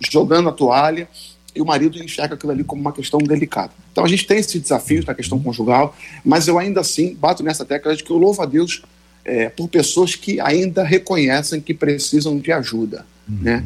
jogando 0.00 0.48
a 0.48 0.52
toalha, 0.52 1.08
e 1.54 1.60
o 1.60 1.66
marido 1.66 1.98
enxerga 2.02 2.34
aquilo 2.34 2.52
ali 2.52 2.64
como 2.64 2.80
uma 2.80 2.92
questão 2.92 3.18
delicada. 3.18 3.72
Então, 3.92 4.04
a 4.04 4.08
gente 4.08 4.26
tem 4.26 4.38
esse 4.38 4.58
desafio 4.58 5.04
da 5.04 5.14
questão 5.14 5.38
conjugal, 5.40 5.96
mas 6.24 6.48
eu 6.48 6.58
ainda 6.58 6.80
assim 6.80 7.14
bato 7.14 7.42
nessa 7.42 7.64
tecla 7.64 7.94
de 7.94 8.04
que 8.04 8.10
eu 8.10 8.18
louvo 8.18 8.42
a 8.42 8.46
Deus 8.46 8.82
é, 9.24 9.48
por 9.48 9.68
pessoas 9.68 10.14
que 10.14 10.40
ainda 10.40 10.82
reconhecem 10.82 11.60
que 11.60 11.74
precisam 11.74 12.38
de 12.38 12.52
ajuda. 12.52 13.04
Uhum. 13.28 13.38
Né? 13.40 13.64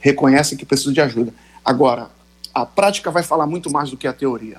Reconhecem 0.00 0.56
que 0.56 0.64
precisam 0.64 0.92
de 0.92 1.00
ajuda. 1.00 1.32
Agora, 1.64 2.10
a 2.54 2.64
prática 2.64 3.10
vai 3.10 3.22
falar 3.22 3.46
muito 3.46 3.70
mais 3.70 3.90
do 3.90 3.96
que 3.96 4.06
a 4.06 4.12
teoria. 4.12 4.58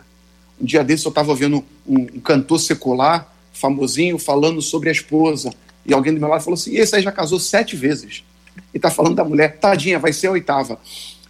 Um 0.60 0.66
dia 0.66 0.84
desse 0.84 1.06
eu 1.06 1.10
estava 1.10 1.34
vendo 1.34 1.64
um, 1.88 2.00
um 2.16 2.20
cantor 2.20 2.60
secular 2.60 3.34
famosinho 3.54 4.18
falando 4.18 4.62
sobre 4.62 4.90
a 4.90 4.92
esposa 4.92 5.50
e 5.86 5.94
alguém 5.94 6.14
do 6.14 6.20
meu 6.20 6.28
lado 6.28 6.44
falou 6.44 6.56
assim: 6.56 6.76
esse 6.76 6.96
aí 6.96 7.02
já 7.02 7.12
casou 7.12 7.40
sete 7.40 7.76
vezes. 7.76 8.24
E 8.74 8.78
está 8.78 8.90
falando 8.90 9.16
da 9.16 9.24
mulher, 9.24 9.58
tadinha, 9.58 10.00
vai 10.00 10.14
ser 10.14 10.28
a 10.28 10.32
oitava. 10.32 10.80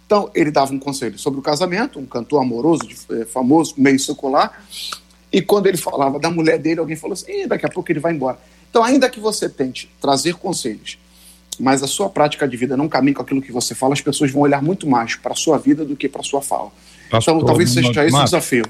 Então, 0.06 0.30
ele 0.34 0.52
dava 0.52 0.72
um 0.72 0.78
conselho 0.78 1.18
sobre 1.18 1.40
o 1.40 1.42
casamento, 1.42 1.98
um 1.98 2.06
cantor 2.06 2.40
amoroso, 2.40 2.86
de, 2.86 2.96
eh, 3.10 3.24
famoso, 3.24 3.74
meio 3.76 3.98
secular. 3.98 4.62
E 5.32 5.42
quando 5.42 5.66
ele 5.66 5.76
falava 5.76 6.18
da 6.18 6.30
mulher 6.30 6.58
dele, 6.58 6.78
alguém 6.78 6.96
falou 6.96 7.14
assim: 7.14 7.46
daqui 7.48 7.66
a 7.66 7.68
pouco 7.68 7.90
ele 7.90 7.98
vai 7.98 8.12
embora. 8.12 8.38
Então, 8.70 8.84
ainda 8.84 9.10
que 9.10 9.18
você 9.18 9.48
tente 9.48 9.90
trazer 10.00 10.34
conselhos, 10.34 10.96
mas 11.58 11.82
a 11.82 11.86
sua 11.88 12.08
prática 12.08 12.46
de 12.46 12.56
vida 12.56 12.76
não 12.76 12.88
caminhe 12.88 13.14
com 13.14 13.22
aquilo 13.22 13.42
que 13.42 13.50
você 13.50 13.74
fala, 13.74 13.94
as 13.94 14.00
pessoas 14.00 14.30
vão 14.30 14.42
olhar 14.42 14.62
muito 14.62 14.88
mais 14.88 15.16
para 15.16 15.32
a 15.32 15.36
sua 15.36 15.58
vida 15.58 15.84
do 15.84 15.96
que 15.96 16.08
para 16.08 16.20
a 16.20 16.24
sua 16.24 16.40
fala. 16.40 16.70
Pastor, 17.10 17.34
então, 17.34 17.46
talvez 17.46 17.70
seja 17.70 18.04
esse 18.04 18.16
o 18.16 18.24
desafio. 18.24 18.64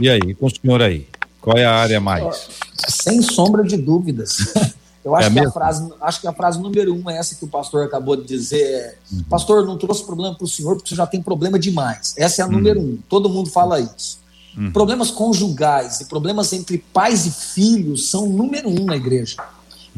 E 0.00 0.08
aí, 0.08 0.34
com 0.34 0.46
o 0.46 0.50
senhor 0.50 0.80
aí? 0.80 1.06
Qual 1.40 1.58
é 1.58 1.64
a 1.64 1.74
área 1.74 2.00
mais? 2.00 2.48
Sem 2.88 3.20
sombra 3.20 3.62
de 3.62 3.76
dúvidas. 3.76 4.54
Eu 5.04 5.14
acho, 5.14 5.28
é 5.28 5.32
que 5.32 5.38
a 5.38 5.50
frase, 5.50 5.92
acho 6.00 6.20
que 6.22 6.26
a 6.26 6.32
frase 6.32 6.58
número 6.58 6.94
um 6.94 7.10
é 7.10 7.18
essa 7.18 7.34
que 7.34 7.44
o 7.44 7.48
pastor 7.48 7.84
acabou 7.84 8.16
de 8.16 8.24
dizer. 8.24 8.96
Uhum. 9.12 9.22
Pastor, 9.24 9.66
não 9.66 9.76
trouxe 9.76 10.02
problema 10.02 10.34
para 10.34 10.44
o 10.44 10.48
senhor 10.48 10.76
porque 10.76 10.88
você 10.88 10.94
já 10.94 11.06
tem 11.06 11.20
problema 11.20 11.58
demais. 11.58 12.14
Essa 12.16 12.40
é 12.40 12.44
a 12.44 12.46
uhum. 12.46 12.54
número 12.54 12.80
um. 12.80 12.98
Todo 13.08 13.28
mundo 13.28 13.50
fala 13.50 13.80
isso. 13.80 14.18
Uhum. 14.56 14.72
Problemas 14.72 15.10
conjugais 15.10 16.00
e 16.00 16.06
problemas 16.06 16.52
entre 16.54 16.78
pais 16.78 17.26
e 17.26 17.30
filhos 17.30 18.08
são 18.08 18.26
número 18.26 18.70
um 18.70 18.86
na 18.86 18.96
igreja. 18.96 19.36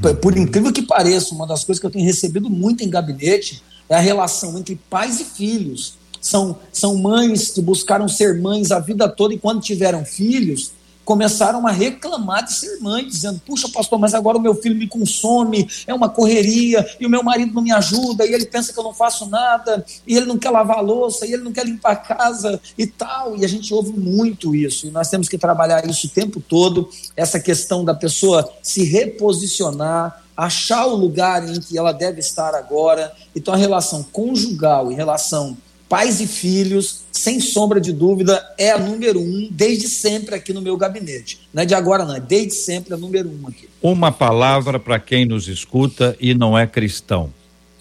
Uhum. 0.03 0.15
Por 0.17 0.37
incrível 0.37 0.73
que 0.73 0.83
pareça, 0.83 1.33
uma 1.33 1.47
das 1.47 1.63
coisas 1.63 1.79
que 1.79 1.87
eu 1.87 1.91
tenho 1.91 2.05
recebido 2.05 2.51
muito 2.51 2.83
em 2.83 2.91
gabinete 2.91 3.63
é 3.89 3.95
a 3.95 4.01
relação 4.01 4.59
entre 4.59 4.75
pais 4.91 5.21
e 5.21 5.25
filhos. 5.25 5.95
São, 6.21 6.59
são 6.73 6.97
mães 6.97 7.51
que 7.51 7.63
buscaram 7.63 8.09
ser 8.09 8.41
mães 8.41 8.73
a 8.73 8.81
vida 8.81 9.09
toda 9.09 9.33
e 9.33 9.39
quando 9.39 9.61
tiveram 9.61 10.05
filhos, 10.05 10.73
começaram 11.07 11.65
a 11.69 11.71
reclamar 11.71 12.45
de 12.45 12.53
ser 12.53 12.81
mãe, 12.81 13.07
dizendo: 13.07 13.41
Puxa, 13.47 13.69
pastor, 13.69 13.99
mas 13.99 14.13
agora 14.13 14.37
o 14.37 14.41
meu 14.41 14.55
filho 14.57 14.75
me 14.75 14.89
consome, 14.89 15.67
é 15.87 15.95
uma 15.95 16.09
correria, 16.09 16.85
e 17.01 17.07
o 17.07 17.09
meu 17.09 17.23
marido 17.23 17.55
não 17.55 17.63
me 17.63 17.73
ajuda, 17.73 18.27
e 18.27 18.35
ele 18.35 18.45
pensa 18.45 18.73
que 18.73 18.79
eu 18.79 18.83
não 18.83 18.93
faço 18.93 19.27
nada, 19.31 19.87
e 20.05 20.17
ele 20.17 20.27
não 20.27 20.37
quer 20.37 20.51
lavar 20.51 20.79
a 20.79 20.83
louça, 20.83 21.25
e 21.25 21.33
ele 21.33 21.45
não 21.45 21.53
quer 21.53 21.65
limpar 21.65 21.93
a 21.93 21.97
casa 21.97 22.61
e 22.77 22.87
tal. 22.87 23.37
E 23.37 23.45
a 23.45 23.49
gente 23.49 23.73
ouve 23.73 23.93
muito 23.93 24.55
isso, 24.55 24.89
e 24.89 24.91
nós 24.91 25.09
temos 25.09 25.29
que 25.29 25.39
trabalhar 25.39 25.89
isso 25.89 26.09
o 26.09 26.11
tempo 26.11 26.41
todo 26.41 26.91
essa 27.17 27.39
questão 27.39 27.85
da 27.85 27.95
pessoa 27.95 28.51
se 28.61 28.83
reposicionar. 28.85 30.25
Achar 30.37 30.85
o 30.87 30.95
lugar 30.95 31.49
em 31.49 31.59
que 31.59 31.79
ela 31.79 31.93
deve 31.93 32.21
estar 32.21 32.55
agora. 32.55 33.11
Então, 33.35 33.55
a 33.55 33.57
relação 33.57 34.03
conjugal 34.03 34.93
e 34.93 34.95
relação 34.95 35.57
pais 35.89 36.21
e 36.21 36.27
filhos, 36.27 37.05
sem 37.13 37.41
sombra 37.41 37.81
de 37.81 37.93
dúvida, 37.93 38.45
é 38.59 38.71
a 38.71 38.79
número 38.79 39.21
um 39.21 39.49
desde 39.51 39.89
sempre 39.89 40.35
aqui 40.35 40.53
no 40.53 40.61
meu 40.61 40.77
gabinete. 40.77 41.41
Não 41.53 41.63
é 41.63 41.67
de 41.67 41.75
agora, 41.75 42.05
não, 42.05 42.17
é 42.17 42.21
desde 42.21 42.55
sempre 42.55 42.95
a 42.95 42.97
número 42.97 43.29
um 43.29 43.49
aqui. 43.49 43.69
Uma 43.81 44.11
palavra 44.11 44.79
para 44.79 44.99
quem 44.99 45.25
nos 45.25 45.49
escuta 45.49 46.17
e 46.21 46.35
não 46.35 46.59
é 46.59 46.67
cristão. 46.67 47.33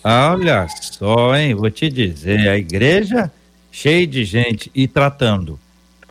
Olha 0.04 0.68
só, 0.82 1.36
hein? 1.36 1.56
Vou 1.56 1.70
te 1.72 1.90
dizer, 1.90 2.48
a 2.48 2.58
igreja 2.58 3.32
cheia 3.72 4.06
de 4.06 4.24
gente 4.24 4.72
e 4.74 4.88
tratando. 4.88 5.60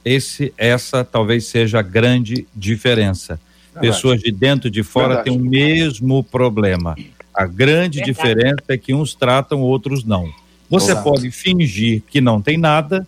Esse, 0.05 0.53
essa 0.59 1.05
talvez 1.05 1.47
seja 1.47 1.79
a 1.79 1.83
grande 1.83 2.47
diferença. 2.55 3.41
Verdade. 3.73 3.95
Pessoas 3.95 4.21
de 4.21 4.31
dentro 4.31 4.69
e 4.69 4.71
de 4.71 4.83
fora 4.83 5.17
Verdade. 5.17 5.31
têm 5.31 5.39
o 5.39 5.41
mesmo 5.41 6.23
problema. 6.23 6.97
A 7.33 7.47
grande 7.47 7.99
Verdade. 7.99 8.05
diferença 8.05 8.65
é 8.69 8.77
que 8.77 8.93
uns 8.93 9.15
tratam, 9.15 9.61
outros 9.61 10.05
não. 10.05 10.31
Você 10.75 10.91
Exato. 10.91 11.09
pode 11.09 11.31
fingir 11.31 12.03
que 12.09 12.21
não 12.21 12.43
tem 12.43 12.59
nada 12.59 13.07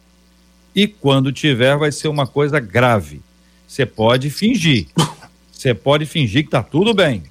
e 0.73 0.87
quando 0.87 1.33
tiver 1.33 1.77
vai 1.77 1.91
ser 1.91 2.07
uma 2.07 2.25
coisa 2.25 2.61
grave. 2.61 3.21
Você 3.67 3.85
pode 3.85 4.31
fingir. 4.31 4.87
Você 5.51 5.75
pode 5.75 6.07
fingir 6.07 6.43
que 6.43 6.49
está 6.49 6.63
tudo 6.63 6.95
bem 6.95 7.25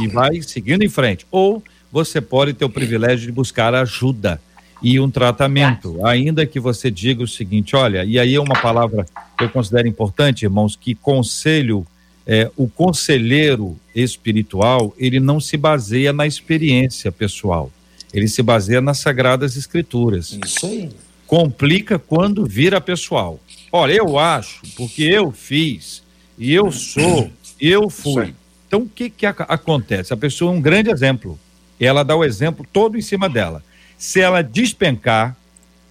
e 0.00 0.08
vai 0.08 0.40
seguindo 0.40 0.82
em 0.82 0.88
frente. 0.88 1.26
Ou 1.30 1.62
você 1.92 2.18
pode 2.18 2.54
ter 2.54 2.64
o 2.64 2.70
privilégio 2.70 3.26
de 3.26 3.32
buscar 3.32 3.74
ajuda 3.74 4.40
e 4.80 4.98
um 4.98 5.10
tratamento, 5.10 5.98
ainda 6.06 6.46
que 6.46 6.58
você 6.58 6.90
diga 6.90 7.22
o 7.22 7.28
seguinte, 7.28 7.76
olha, 7.76 8.04
e 8.04 8.18
aí 8.18 8.34
é 8.34 8.40
uma 8.40 8.58
palavra 8.58 9.04
que 9.36 9.44
eu 9.44 9.50
considero 9.50 9.86
importante, 9.86 10.46
irmãos, 10.46 10.76
que 10.76 10.94
conselho, 10.94 11.86
é, 12.26 12.50
o 12.56 12.66
conselheiro 12.68 13.76
espiritual, 13.94 14.94
ele 14.96 15.20
não 15.20 15.40
se 15.40 15.58
baseia 15.58 16.10
na 16.10 16.26
experiência 16.26 17.12
pessoal. 17.12 17.70
Ele 18.14 18.28
se 18.28 18.42
baseia 18.42 18.80
nas 18.80 18.98
Sagradas 18.98 19.56
Escrituras. 19.56 20.38
Isso 20.44 20.66
aí. 20.66 20.90
Complica 21.26 21.98
quando 21.98 22.46
vira 22.46 22.80
pessoal. 22.80 23.40
Olha, 23.72 23.94
eu 23.94 24.18
acho, 24.18 24.62
porque 24.76 25.02
eu 25.02 25.32
fiz, 25.32 26.02
e 26.38 26.54
eu 26.54 26.70
sou, 26.70 27.30
eu 27.60 27.90
fui. 27.90 28.34
Então, 28.68 28.82
o 28.82 28.88
que, 28.88 29.10
que 29.10 29.26
acontece? 29.26 30.12
A 30.12 30.16
pessoa 30.16 30.52
é 30.52 30.56
um 30.56 30.60
grande 30.60 30.90
exemplo. 30.90 31.38
Ela 31.78 32.04
dá 32.04 32.14
o 32.14 32.24
exemplo 32.24 32.64
todo 32.72 32.96
em 32.96 33.02
cima 33.02 33.28
dela. 33.28 33.62
Se 33.98 34.20
ela 34.20 34.42
despencar, 34.42 35.36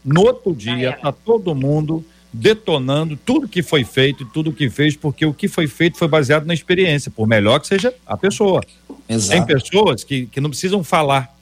no 0.03 0.21
outro 0.21 0.53
dia, 0.55 0.91
está 0.91 1.11
todo 1.11 1.53
mundo 1.53 2.05
detonando 2.31 3.15
tudo 3.15 3.47
que 3.47 3.61
foi 3.61 3.83
feito 3.83 4.23
e 4.23 4.25
tudo 4.25 4.51
que 4.51 4.69
fez, 4.69 4.95
porque 4.95 5.25
o 5.25 5.33
que 5.33 5.47
foi 5.47 5.67
feito 5.67 5.97
foi 5.97 6.07
baseado 6.07 6.45
na 6.45 6.53
experiência, 6.53 7.11
por 7.11 7.27
melhor 7.27 7.59
que 7.59 7.67
seja 7.67 7.93
a 8.05 8.17
pessoa. 8.17 8.61
Exato. 9.07 9.31
Tem 9.31 9.45
pessoas 9.45 10.03
que, 10.03 10.25
que 10.25 10.41
não 10.41 10.49
precisam 10.49 10.83
falar, 10.83 11.33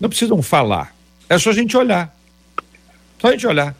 não 0.00 0.08
precisam 0.08 0.42
falar. 0.42 0.94
É 1.28 1.38
só 1.38 1.50
a 1.50 1.54
gente 1.54 1.76
olhar. 1.76 2.14
Só 3.20 3.28
a 3.28 3.32
gente 3.32 3.46
olhar. 3.46 3.74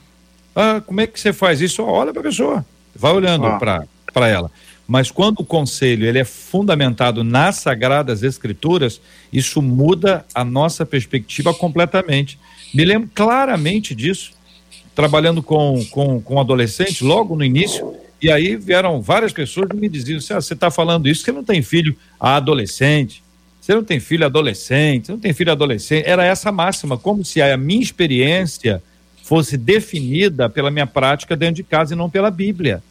Ah, 0.54 0.80
como 0.84 1.00
é 1.00 1.06
que 1.06 1.18
você 1.18 1.32
faz 1.32 1.60
isso? 1.60 1.82
Olha 1.82 2.12
para 2.12 2.20
a 2.20 2.24
pessoa. 2.24 2.64
Vai 2.94 3.12
olhando 3.12 3.46
ah. 3.46 3.86
para 4.12 4.28
ela. 4.28 4.50
Mas 4.86 5.10
quando 5.10 5.40
o 5.40 5.44
conselho 5.44 6.06
ele 6.06 6.18
é 6.18 6.24
fundamentado 6.24 7.24
nas 7.24 7.56
sagradas 7.56 8.22
escrituras, 8.22 9.00
isso 9.32 9.62
muda 9.62 10.24
a 10.34 10.44
nossa 10.44 10.84
perspectiva 10.84 11.54
completamente. 11.54 12.38
Me 12.72 12.84
lembro 12.84 13.08
claramente 13.14 13.94
disso, 13.94 14.32
trabalhando 14.94 15.42
com, 15.42 15.84
com, 15.86 16.20
com 16.20 16.38
adolescente, 16.38 17.02
logo 17.02 17.34
no 17.34 17.44
início, 17.44 17.94
e 18.20 18.30
aí 18.30 18.56
vieram 18.56 19.00
várias 19.00 19.32
pessoas 19.32 19.68
e 19.72 19.76
me 19.76 19.88
diziam 19.88 20.18
assim, 20.18 20.34
ah, 20.34 20.40
você 20.40 20.54
está 20.54 20.70
falando 20.70 21.08
isso, 21.08 21.24
você 21.24 21.32
não 21.32 21.42
tem 21.42 21.62
filho 21.62 21.96
adolescente, 22.20 23.23
você 23.64 23.74
não 23.74 23.82
tem 23.82 23.98
filho 23.98 24.26
adolescente, 24.26 25.06
você 25.06 25.12
não 25.12 25.18
tem 25.18 25.32
filho 25.32 25.50
adolescente. 25.50 26.06
Era 26.06 26.22
essa 26.22 26.52
máxima, 26.52 26.98
como 26.98 27.24
se 27.24 27.40
a 27.40 27.56
minha 27.56 27.80
experiência 27.80 28.82
fosse 29.22 29.56
definida 29.56 30.50
pela 30.50 30.70
minha 30.70 30.86
prática 30.86 31.34
dentro 31.34 31.54
de 31.54 31.62
casa 31.62 31.94
e 31.94 31.96
não 31.96 32.10
pela 32.10 32.30
Bíblia. 32.30 32.82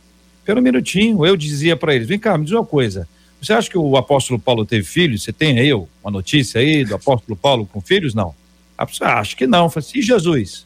Pelo 0.43 0.63
minutinho, 0.63 1.23
eu 1.27 1.37
dizia 1.37 1.77
para 1.77 1.93
eles: 1.93 2.07
vem 2.07 2.17
cá, 2.17 2.35
me 2.39 2.45
diz 2.45 2.53
uma 2.55 2.65
coisa. 2.65 3.07
Você 3.39 3.53
acha 3.53 3.69
que 3.69 3.77
o 3.77 3.95
apóstolo 3.95 4.39
Paulo 4.39 4.65
teve 4.65 4.83
filhos? 4.83 5.21
Você 5.21 5.31
tem 5.31 5.59
aí 5.59 5.71
uma 5.71 6.09
notícia 6.09 6.59
aí 6.59 6.83
do 6.83 6.95
apóstolo 6.95 7.37
Paulo 7.37 7.67
com 7.67 7.79
filhos? 7.79 8.15
Não. 8.15 8.33
A 8.75 8.83
pessoa 8.87 9.11
acha 9.11 9.35
que 9.35 9.45
não. 9.45 9.69
Falei 9.69 9.87
assim, 9.87 9.99
e 9.99 10.01
Jesus? 10.01 10.65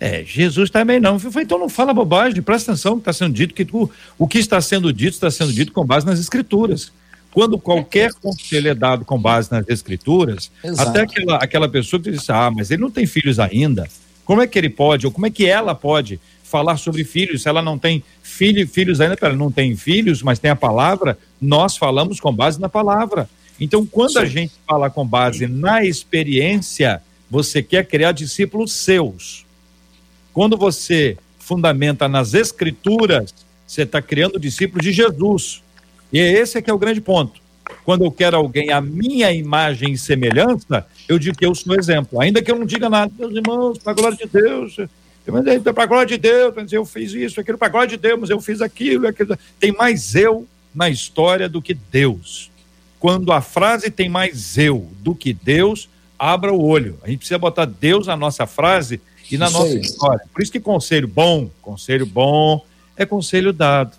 É, 0.00 0.24
Jesus 0.24 0.70
também 0.70 0.98
não. 0.98 1.16
Eu 1.16 1.20
falei, 1.20 1.44
então 1.44 1.58
não 1.58 1.68
fala 1.68 1.92
bobagem, 1.92 2.40
presta 2.40 2.72
atenção 2.72 2.94
que 2.94 3.02
está 3.02 3.12
sendo 3.12 3.34
dito, 3.34 3.52
que 3.52 3.66
tu, 3.66 3.90
o 4.18 4.26
que 4.26 4.38
está 4.38 4.62
sendo 4.62 4.90
dito 4.94 5.12
está 5.12 5.30
sendo 5.30 5.52
dito 5.52 5.72
com 5.72 5.84
base 5.84 6.06
nas 6.06 6.18
escrituras. 6.18 6.90
Quando 7.32 7.58
qualquer 7.58 8.12
conselho 8.12 8.68
é 8.68 8.74
dado 8.74 9.04
com 9.04 9.18
base 9.18 9.50
nas 9.50 9.66
escrituras, 9.68 10.50
Exato. 10.62 10.90
até 10.90 11.00
aquela, 11.00 11.36
aquela 11.36 11.68
pessoa 11.68 12.00
que 12.00 12.10
diz, 12.10 12.28
ah, 12.28 12.50
mas 12.50 12.70
ele 12.70 12.82
não 12.82 12.90
tem 12.90 13.06
filhos 13.06 13.38
ainda, 13.38 13.88
como 14.24 14.42
é 14.42 14.46
que 14.46 14.58
ele 14.58 14.68
pode, 14.68 15.06
ou 15.06 15.12
como 15.12 15.26
é 15.26 15.30
que 15.30 15.46
ela 15.46 15.74
pode 15.74 16.20
falar 16.44 16.76
sobre 16.76 17.02
filhos 17.02 17.42
se 17.42 17.48
ela 17.48 17.62
não 17.62 17.78
tem 17.78 18.04
filho, 18.22 18.68
filhos 18.68 19.00
ainda, 19.00 19.16
ela 19.22 19.34
não 19.34 19.50
tem 19.50 19.74
filhos, 19.74 20.22
mas 20.22 20.38
tem 20.38 20.50
a 20.50 20.56
palavra, 20.56 21.18
Nós 21.40 21.76
falamos 21.76 22.20
com 22.20 22.32
base 22.32 22.60
na 22.60 22.68
palavra. 22.68 23.28
Então, 23.58 23.86
quando 23.86 24.12
Sim. 24.12 24.18
a 24.18 24.24
gente 24.26 24.52
fala 24.66 24.90
com 24.90 25.06
base 25.06 25.46
na 25.46 25.84
experiência, 25.84 27.02
você 27.30 27.62
quer 27.62 27.86
criar 27.86 28.12
discípulos 28.12 28.72
seus. 28.72 29.46
Quando 30.32 30.56
você 30.56 31.16
fundamenta 31.38 32.08
nas 32.08 32.34
escrituras, 32.34 33.34
você 33.66 33.82
está 33.82 34.02
criando 34.02 34.38
discípulos 34.38 34.84
de 34.84 34.92
Jesus. 34.92 35.62
E 36.12 36.20
é 36.20 36.30
esse 36.32 36.58
é 36.58 36.62
que 36.62 36.70
é 36.70 36.74
o 36.74 36.78
grande 36.78 37.00
ponto. 37.00 37.40
Quando 37.84 38.04
eu 38.04 38.10
quero 38.10 38.36
alguém 38.36 38.70
a 38.70 38.80
minha 38.80 39.32
imagem 39.32 39.92
e 39.92 39.98
semelhança, 39.98 40.86
eu 41.08 41.18
digo 41.18 41.36
que 41.36 41.46
eu 41.46 41.54
sou 41.54 41.74
exemplo. 41.78 42.20
Ainda 42.20 42.42
que 42.42 42.50
eu 42.50 42.58
não 42.58 42.66
diga 42.66 42.90
nada, 42.90 43.12
meus 43.18 43.34
irmãos, 43.34 43.78
para 43.78 43.92
a 43.92 43.94
glória 43.94 44.16
de 44.16 44.26
Deus, 44.26 44.76
para 45.72 45.82
a 45.82 45.86
glória 45.86 46.06
de 46.06 46.18
Deus, 46.18 46.72
eu 46.72 46.84
fiz 46.84 47.12
isso, 47.12 47.40
aquilo, 47.40 47.56
para 47.56 47.68
a 47.68 47.70
glória 47.70 47.88
de 47.88 47.96
Deus, 47.96 48.28
eu 48.28 48.40
fiz 48.40 48.60
aquilo, 48.60 49.06
aquilo. 49.06 49.38
Tem 49.58 49.72
mais 49.72 50.14
eu 50.14 50.46
na 50.74 50.90
história 50.90 51.48
do 51.48 51.62
que 51.62 51.74
Deus. 51.74 52.50
Quando 52.98 53.32
a 53.32 53.40
frase 53.40 53.90
tem 53.90 54.08
mais 54.08 54.58
eu 54.58 54.88
do 55.00 55.14
que 55.14 55.32
Deus, 55.32 55.88
abra 56.18 56.52
o 56.52 56.62
olho. 56.62 56.98
A 57.02 57.08
gente 57.08 57.18
precisa 57.18 57.38
botar 57.38 57.64
Deus 57.64 58.06
na 58.06 58.16
nossa 58.16 58.46
frase 58.46 59.00
e 59.30 59.38
na 59.38 59.46
isso 59.46 59.58
nossa 59.58 59.72
aí. 59.72 59.80
história. 59.80 60.24
Por 60.32 60.42
isso 60.42 60.52
que 60.52 60.60
conselho 60.60 61.08
bom, 61.08 61.50
conselho 61.60 62.06
bom 62.06 62.64
é 62.96 63.04
conselho 63.06 63.52
dado. 63.52 63.96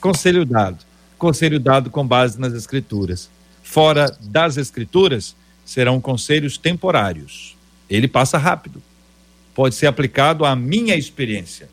Conselho 0.00 0.44
dado. 0.44 0.87
Conselho 1.18 1.58
dado 1.58 1.90
com 1.90 2.06
base 2.06 2.40
nas 2.40 2.52
escrituras. 2.52 3.28
Fora 3.62 4.16
das 4.20 4.56
escrituras, 4.56 5.34
serão 5.64 6.00
conselhos 6.00 6.56
temporários. 6.56 7.56
Ele 7.90 8.08
passa 8.08 8.38
rápido. 8.38 8.80
Pode 9.54 9.74
ser 9.74 9.86
aplicado 9.86 10.44
à 10.44 10.56
minha 10.56 10.94
experiência. 10.94 11.68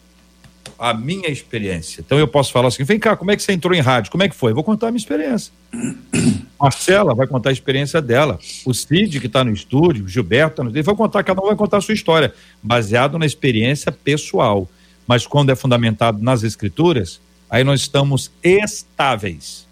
A 0.77 0.93
minha 0.93 1.29
experiência. 1.29 2.01
Então 2.01 2.19
eu 2.19 2.27
posso 2.27 2.51
falar 2.51 2.67
assim: 2.67 2.83
vem 2.83 2.99
cá, 2.99 3.15
como 3.15 3.31
é 3.31 3.35
que 3.35 3.43
você 3.43 3.53
entrou 3.53 3.73
em 3.73 3.79
rádio? 3.79 4.11
Como 4.11 4.23
é 4.23 4.27
que 4.27 4.35
foi? 4.35 4.51
Vou 4.51 4.63
contar 4.63 4.87
a 4.87 4.91
minha 4.91 4.99
experiência. 4.99 5.53
Marcela 6.59 7.13
vai 7.13 7.27
contar 7.27 7.49
a 7.49 7.53
experiência 7.53 8.01
dela. 8.01 8.39
O 8.65 8.73
Cid, 8.73 9.19
que 9.19 9.27
está 9.27 9.43
no 9.43 9.53
estúdio, 9.53 10.05
o 10.05 10.07
Gilberto 10.07 10.63
no 10.63 10.69
estúdio, 10.69 10.83
vai 10.83 10.95
contar, 10.95 11.23
cada 11.23 11.41
um 11.41 11.45
vai 11.45 11.55
contar 11.55 11.77
a 11.77 11.81
sua 11.81 11.93
história, 11.93 12.33
baseado 12.61 13.17
na 13.19 13.25
experiência 13.25 13.91
pessoal. 13.91 14.67
Mas 15.07 15.27
quando 15.27 15.51
é 15.51 15.55
fundamentado 15.55 16.21
nas 16.21 16.43
escrituras, 16.43 17.21
aí 17.49 17.63
nós 17.63 17.81
estamos 17.81 18.31
estáveis, 18.43 19.67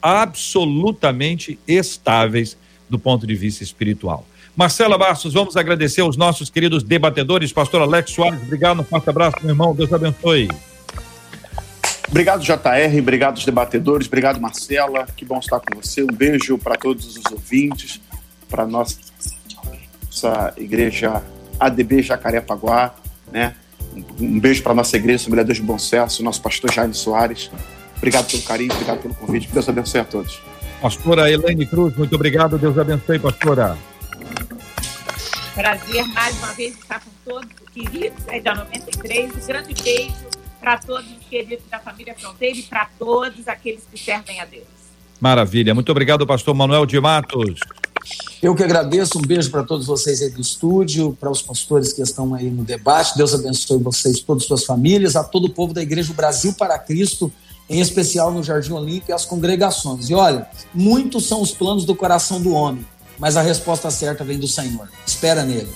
absolutamente 0.00 1.58
estáveis 1.66 2.56
do 2.88 2.98
ponto 2.98 3.26
de 3.26 3.34
vista 3.34 3.62
espiritual. 3.62 4.26
Marcela 4.56 4.98
Bastos, 4.98 5.34
vamos 5.34 5.56
agradecer 5.56 6.00
aos 6.00 6.16
nossos 6.16 6.50
queridos 6.50 6.82
debatedores, 6.82 7.52
pastor 7.52 7.82
Alex 7.82 8.10
Soares, 8.10 8.42
obrigado, 8.42 8.80
um 8.80 8.84
forte 8.84 9.08
abraço, 9.08 9.36
meu 9.40 9.50
irmão, 9.50 9.74
Deus 9.74 9.92
abençoe. 9.92 10.48
Obrigado, 12.08 12.42
JR, 12.42 12.98
obrigado 12.98 13.36
os 13.36 13.44
debatedores, 13.44 14.06
obrigado, 14.06 14.40
Marcela, 14.40 15.06
que 15.14 15.24
bom 15.24 15.38
estar 15.38 15.60
com 15.60 15.80
você. 15.80 16.02
Um 16.02 16.06
beijo 16.06 16.56
para 16.56 16.74
todos 16.74 17.16
os 17.16 17.22
ouvintes, 17.30 18.00
para 18.48 18.66
nossa 18.66 18.98
igreja 20.56 21.22
ADB 21.60 22.02
Jacarepaguá, 22.02 22.94
né? 23.30 23.54
Um 24.20 24.38
beijo 24.40 24.62
para 24.62 24.74
nossa 24.74 24.96
igreja, 24.96 25.16
Assembleia 25.16 25.44
Deus 25.44 25.58
de 25.58 25.64
Bom 25.64 25.78
Sucesso, 25.78 26.22
nosso 26.22 26.42
pastor 26.42 26.72
Jaime 26.72 26.94
Soares. 26.94 27.50
Obrigado 27.96 28.30
pelo 28.30 28.42
carinho, 28.42 28.72
obrigado 28.72 29.02
pelo 29.02 29.14
convite. 29.14 29.48
Deus 29.52 29.68
abençoe 29.68 30.00
a 30.00 30.04
todos. 30.04 30.40
Pastora 30.80 31.30
Elaine 31.30 31.66
Cruz, 31.66 31.96
muito 31.96 32.14
obrigado. 32.14 32.56
Deus 32.58 32.78
abençoe, 32.78 33.18
pastora. 33.18 33.76
Prazer 35.54 36.06
mais 36.08 36.38
uma 36.38 36.52
vez 36.54 36.78
estar 36.78 37.00
com 37.00 37.10
todos 37.24 37.50
os 37.60 37.70
queridos 37.70 38.22
é 38.28 38.40
da 38.40 38.54
93. 38.54 39.34
Um 39.34 39.46
grande 39.46 39.74
beijo 39.82 40.14
para 40.60 40.78
todos 40.78 41.10
os 41.10 41.26
queridos 41.28 41.64
da 41.68 41.80
família 41.80 42.14
Fronteira 42.16 42.56
e 42.56 42.62
para 42.62 42.88
todos 42.98 43.48
aqueles 43.48 43.82
que 43.90 43.98
servem 43.98 44.40
a 44.40 44.44
Deus. 44.44 44.66
Maravilha. 45.20 45.74
Muito 45.74 45.90
obrigado, 45.90 46.24
pastor 46.26 46.54
Manuel 46.54 46.86
de 46.86 47.00
Matos. 47.00 47.58
Eu 48.40 48.54
que 48.54 48.62
agradeço, 48.62 49.18
um 49.18 49.22
beijo 49.22 49.50
para 49.50 49.64
todos 49.64 49.86
vocês 49.86 50.22
aí 50.22 50.30
do 50.30 50.40
estúdio, 50.40 51.16
para 51.18 51.30
os 51.30 51.42
pastores 51.42 51.92
que 51.92 52.00
estão 52.00 52.34
aí 52.34 52.48
no 52.48 52.64
debate. 52.64 53.16
Deus 53.16 53.34
abençoe 53.34 53.82
vocês, 53.82 54.20
todas 54.20 54.44
as 54.44 54.48
suas 54.48 54.64
famílias, 54.64 55.16
a 55.16 55.24
todo 55.24 55.46
o 55.46 55.50
povo 55.50 55.74
da 55.74 55.82
Igreja 55.82 56.12
Brasil 56.12 56.52
para 56.52 56.78
Cristo, 56.78 57.32
em 57.68 57.80
especial 57.80 58.30
no 58.30 58.42
Jardim 58.42 58.72
Olímpico 58.72 59.10
e 59.10 59.12
as 59.12 59.24
congregações. 59.24 60.08
E 60.08 60.14
olha, 60.14 60.46
muitos 60.72 61.26
são 61.26 61.42
os 61.42 61.50
planos 61.50 61.84
do 61.84 61.96
coração 61.96 62.40
do 62.40 62.52
homem, 62.52 62.86
mas 63.18 63.36
a 63.36 63.42
resposta 63.42 63.90
certa 63.90 64.22
vem 64.22 64.38
do 64.38 64.46
Senhor. 64.46 64.88
Espera 65.04 65.44
nele. 65.44 65.68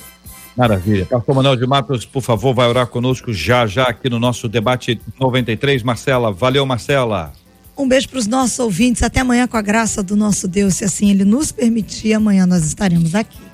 Maravilha. 0.57 1.07
Pastor 1.07 1.35
Manuel 1.35 1.57
de 1.57 1.67
Matos, 1.67 2.05
por 2.05 2.23
favor, 2.23 2.55
vai 2.55 2.69
orar 2.69 2.87
conosco 2.87 3.33
já, 3.33 3.67
já 3.67 3.85
aqui 3.85 4.09
no 4.09 4.21
nosso 4.21 4.49
debate 4.49 5.01
93. 5.19 5.83
Marcela, 5.83 6.31
valeu, 6.31 6.65
Marcela. 6.65 7.33
Um 7.77 7.89
beijo 7.89 8.09
para 8.09 8.19
os 8.19 8.27
nossos 8.27 8.59
ouvintes. 8.59 9.03
Até 9.03 9.21
amanhã, 9.21 9.47
com 9.47 9.57
a 9.57 9.63
graça 9.63 10.03
do 10.03 10.15
nosso 10.15 10.47
Deus, 10.47 10.75
se 10.75 10.85
assim 10.85 11.11
Ele 11.11 11.25
nos 11.25 11.51
permitir. 11.51 12.15
Amanhã 12.15 12.47
nós 12.47 12.65
estaremos 12.65 13.15
aqui. 13.15 13.53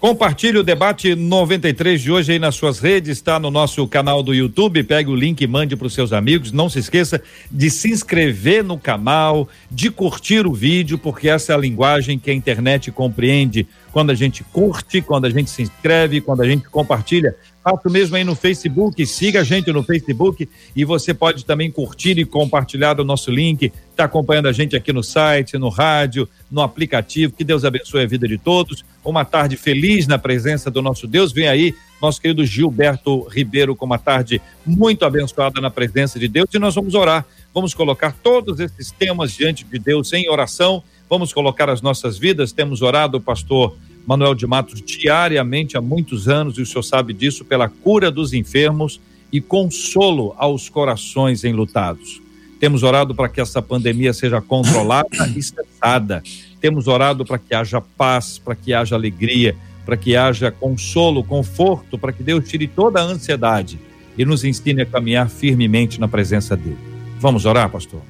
Compartilhe 0.00 0.56
o 0.56 0.62
debate 0.62 1.14
93 1.14 2.00
de 2.00 2.10
hoje 2.10 2.32
aí 2.32 2.38
nas 2.38 2.54
suas 2.54 2.78
redes, 2.78 3.18
está 3.18 3.38
no 3.38 3.50
nosso 3.50 3.86
canal 3.86 4.22
do 4.22 4.32
YouTube. 4.32 4.82
Pegue 4.82 5.10
o 5.10 5.14
link 5.14 5.42
e 5.42 5.46
mande 5.46 5.76
para 5.76 5.86
os 5.86 5.92
seus 5.92 6.10
amigos. 6.10 6.52
Não 6.52 6.70
se 6.70 6.78
esqueça 6.78 7.20
de 7.50 7.68
se 7.68 7.90
inscrever 7.90 8.64
no 8.64 8.78
canal, 8.78 9.46
de 9.70 9.90
curtir 9.90 10.46
o 10.46 10.54
vídeo, 10.54 10.96
porque 10.96 11.28
essa 11.28 11.52
é 11.52 11.54
a 11.54 11.58
linguagem 11.58 12.18
que 12.18 12.30
a 12.30 12.34
internet 12.34 12.90
compreende. 12.90 13.68
Quando 13.92 14.10
a 14.10 14.14
gente 14.14 14.44
curte, 14.44 15.00
quando 15.02 15.26
a 15.26 15.30
gente 15.30 15.50
se 15.50 15.62
inscreve, 15.62 16.20
quando 16.20 16.42
a 16.42 16.46
gente 16.46 16.68
compartilha, 16.68 17.34
Faça 17.62 17.90
mesmo 17.90 18.16
aí 18.16 18.24
no 18.24 18.34
Facebook, 18.34 19.04
siga 19.04 19.40
a 19.40 19.44
gente 19.44 19.70
no 19.70 19.82
Facebook 19.82 20.48
e 20.74 20.82
você 20.82 21.12
pode 21.12 21.44
também 21.44 21.70
curtir 21.70 22.18
e 22.18 22.24
compartilhar 22.24 22.98
o 22.98 23.04
nosso 23.04 23.30
link. 23.30 23.70
Está 23.90 24.04
acompanhando 24.04 24.48
a 24.48 24.52
gente 24.52 24.74
aqui 24.74 24.94
no 24.94 25.02
site, 25.02 25.58
no 25.58 25.68
rádio, 25.68 26.26
no 26.50 26.62
aplicativo. 26.62 27.34
Que 27.34 27.44
Deus 27.44 27.62
abençoe 27.62 28.02
a 28.02 28.06
vida 28.06 28.26
de 28.26 28.38
todos. 28.38 28.82
Uma 29.04 29.26
tarde 29.26 29.58
feliz 29.58 30.06
na 30.06 30.18
presença 30.18 30.70
do 30.70 30.80
nosso 30.80 31.06
Deus. 31.06 31.32
Vem 31.32 31.48
aí 31.48 31.74
nosso 32.00 32.18
querido 32.18 32.46
Gilberto 32.46 33.28
Ribeiro 33.28 33.76
com 33.76 33.84
uma 33.84 33.98
tarde 33.98 34.40
muito 34.64 35.04
abençoada 35.04 35.60
na 35.60 35.70
presença 35.70 36.18
de 36.18 36.28
Deus 36.28 36.48
e 36.54 36.58
nós 36.58 36.74
vamos 36.74 36.94
orar. 36.94 37.26
Vamos 37.52 37.74
colocar 37.74 38.14
todos 38.22 38.60
esses 38.60 38.90
temas 38.92 39.32
diante 39.32 39.64
de 39.64 39.78
Deus 39.78 40.12
em 40.12 40.30
oração. 40.30 40.82
Vamos 41.08 41.32
colocar 41.32 41.68
as 41.68 41.82
nossas 41.82 42.16
vidas. 42.16 42.52
Temos 42.52 42.80
orado, 42.80 43.20
pastor 43.20 43.76
Manuel 44.06 44.34
de 44.34 44.46
Matos 44.46 44.80
diariamente 44.80 45.76
há 45.76 45.80
muitos 45.80 46.28
anos, 46.28 46.58
e 46.58 46.62
o 46.62 46.66
senhor 46.66 46.82
sabe 46.82 47.12
disso, 47.12 47.44
pela 47.44 47.68
cura 47.68 48.10
dos 48.10 48.32
enfermos 48.32 49.00
e 49.32 49.40
consolo 49.40 50.34
aos 50.36 50.68
corações 50.68 51.44
enlutados. 51.44 52.20
Temos 52.58 52.82
orado 52.82 53.14
para 53.14 53.28
que 53.28 53.40
essa 53.40 53.62
pandemia 53.62 54.12
seja 54.12 54.40
controlada 54.40 55.08
e 55.34 55.42
cessada. 55.42 56.22
Temos 56.60 56.88
orado 56.88 57.24
para 57.24 57.38
que 57.38 57.54
haja 57.54 57.80
paz, 57.80 58.38
para 58.38 58.54
que 58.54 58.74
haja 58.74 58.94
alegria, 58.94 59.56
para 59.86 59.96
que 59.96 60.14
haja 60.14 60.50
consolo, 60.50 61.24
conforto, 61.24 61.98
para 61.98 62.12
que 62.12 62.22
Deus 62.22 62.48
tire 62.48 62.66
toda 62.66 63.00
a 63.00 63.04
ansiedade 63.04 63.78
e 64.16 64.24
nos 64.24 64.44
ensine 64.44 64.82
a 64.82 64.86
caminhar 64.86 65.28
firmemente 65.30 65.98
na 65.98 66.06
presença 66.06 66.56
dele. 66.56 66.89
Vamos 67.20 67.44
orar, 67.44 67.70
pastor? 67.70 68.00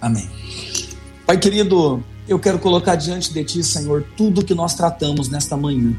Amém. 0.00 0.26
Pai 1.26 1.38
querido, 1.38 2.02
eu 2.26 2.38
quero 2.38 2.58
colocar 2.58 2.94
diante 2.94 3.30
de 3.30 3.44
Ti, 3.44 3.62
Senhor, 3.62 4.06
tudo 4.16 4.42
que 4.42 4.54
nós 4.54 4.72
tratamos 4.72 5.28
nesta 5.28 5.54
manhã. 5.54 5.94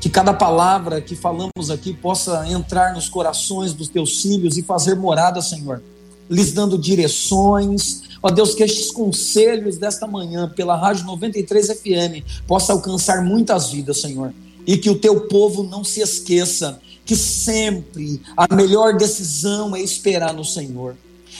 Que 0.00 0.08
cada 0.08 0.32
palavra 0.32 1.02
que 1.02 1.14
falamos 1.14 1.68
aqui 1.70 1.92
possa 1.92 2.48
entrar 2.48 2.94
nos 2.94 3.10
corações 3.10 3.74
dos 3.74 3.88
Teus 3.88 4.22
filhos 4.22 4.56
e 4.56 4.62
fazer 4.62 4.94
morada, 4.94 5.42
Senhor, 5.42 5.82
lhes 6.30 6.54
dando 6.54 6.78
direções. 6.78 8.04
Ó 8.22 8.30
Deus, 8.30 8.54
que 8.54 8.62
estes 8.62 8.90
conselhos 8.90 9.76
desta 9.76 10.06
manhã, 10.06 10.48
pela 10.48 10.74
Rádio 10.74 11.04
93 11.04 11.78
FM, 11.78 12.46
possa 12.46 12.72
alcançar 12.72 13.22
muitas 13.22 13.68
vidas, 13.68 14.00
Senhor. 14.00 14.32
E 14.66 14.78
que 14.78 14.88
o 14.88 14.98
Teu 14.98 15.28
povo 15.28 15.62
não 15.62 15.84
se 15.84 16.00
esqueça 16.00 16.80
que 17.04 17.14
sempre 17.14 18.22
a 18.34 18.54
melhor 18.54 18.96
decisão 18.96 19.76
é 19.76 19.82
esperar 19.82 20.32
no 20.32 20.44
Senhor. 20.44 20.96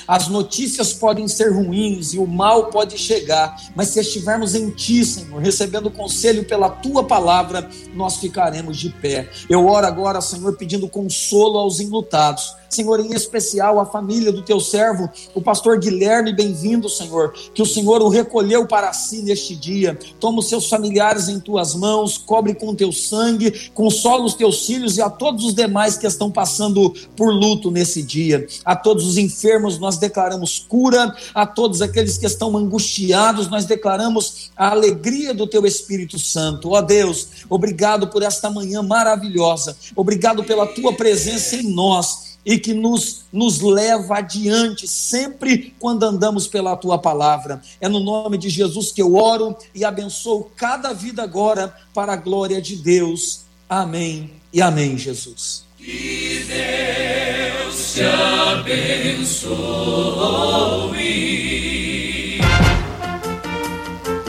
As 0.06 0.28
notícias 0.28 0.92
podem 0.92 1.28
ser 1.28 1.52
ruins 1.52 2.14
e 2.14 2.18
o 2.18 2.26
mal 2.26 2.66
pode 2.66 2.98
chegar, 2.98 3.56
mas 3.74 3.88
se 3.88 4.00
estivermos 4.00 4.54
em 4.54 4.70
Ti, 4.70 5.04
Senhor, 5.04 5.40
recebendo 5.40 5.90
conselho 5.90 6.44
pela 6.44 6.68
Tua 6.68 7.04
palavra, 7.04 7.68
nós 7.94 8.16
ficaremos 8.16 8.78
de 8.78 8.90
pé. 8.90 9.28
Eu 9.48 9.66
oro 9.66 9.86
agora, 9.86 10.20
Senhor, 10.20 10.56
pedindo 10.56 10.88
consolo 10.88 11.58
aos 11.58 11.80
enlutados 11.80 12.61
Senhor, 12.74 13.00
em 13.00 13.12
especial 13.12 13.78
a 13.78 13.84
família 13.84 14.32
do 14.32 14.40
teu 14.40 14.58
servo, 14.58 15.10
o 15.34 15.42
pastor 15.42 15.78
Guilherme, 15.78 16.32
bem-vindo, 16.32 16.88
Senhor, 16.88 17.34
que 17.54 17.60
o 17.60 17.66
Senhor 17.66 18.00
o 18.00 18.08
recolheu 18.08 18.66
para 18.66 18.92
si 18.94 19.20
neste 19.20 19.54
dia. 19.54 19.98
Toma 20.18 20.38
os 20.38 20.48
seus 20.48 20.68
familiares 20.70 21.28
em 21.28 21.38
tuas 21.38 21.74
mãos, 21.74 22.16
cobre 22.16 22.54
com 22.54 22.74
teu 22.74 22.90
sangue, 22.90 23.70
consola 23.74 24.24
os 24.24 24.32
teus 24.32 24.64
filhos 24.64 24.96
e 24.96 25.02
a 25.02 25.10
todos 25.10 25.44
os 25.44 25.54
demais 25.54 25.98
que 25.98 26.06
estão 26.06 26.30
passando 26.30 26.94
por 27.14 27.30
luto 27.30 27.70
nesse 27.70 28.02
dia. 28.02 28.46
A 28.64 28.74
todos 28.74 29.06
os 29.06 29.18
enfermos 29.18 29.78
nós 29.78 29.98
declaramos 29.98 30.64
cura, 30.66 31.14
a 31.34 31.46
todos 31.46 31.82
aqueles 31.82 32.16
que 32.16 32.26
estão 32.26 32.56
angustiados 32.56 33.50
nós 33.50 33.66
declaramos 33.66 34.50
a 34.56 34.70
alegria 34.70 35.34
do 35.34 35.46
teu 35.46 35.66
Espírito 35.66 36.18
Santo. 36.18 36.70
Ó 36.70 36.80
Deus, 36.80 37.28
obrigado 37.50 38.08
por 38.08 38.22
esta 38.22 38.48
manhã 38.48 38.82
maravilhosa. 38.82 39.76
Obrigado 39.94 40.42
pela 40.42 40.66
tua 40.66 40.94
presença 40.94 41.56
em 41.56 41.64
nós 41.64 42.31
e 42.44 42.58
que 42.58 42.74
nos, 42.74 43.24
nos 43.32 43.60
leva 43.60 44.18
adiante 44.18 44.86
sempre 44.88 45.74
quando 45.78 46.04
andamos 46.04 46.46
pela 46.46 46.76
tua 46.76 46.98
palavra. 46.98 47.62
É 47.80 47.88
no 47.88 48.00
nome 48.00 48.36
de 48.36 48.48
Jesus 48.48 48.90
que 48.92 49.00
eu 49.00 49.14
oro 49.14 49.56
e 49.74 49.84
abençoo 49.84 50.50
cada 50.56 50.92
vida 50.92 51.22
agora 51.22 51.74
para 51.94 52.14
a 52.14 52.16
glória 52.16 52.60
de 52.60 52.76
Deus. 52.76 53.42
Amém 53.68 54.30
e 54.52 54.60
amém, 54.60 54.98
Jesus. 54.98 55.64
Que 55.78 56.44
Deus 56.46 57.94
te 57.94 58.02
abençoe. 58.02 59.52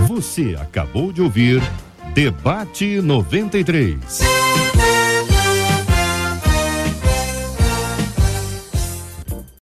Você 0.08 0.56
acabou 0.60 1.12
de 1.12 1.22
ouvir 1.22 1.62
Debate 2.14 3.02
93. 3.02 4.43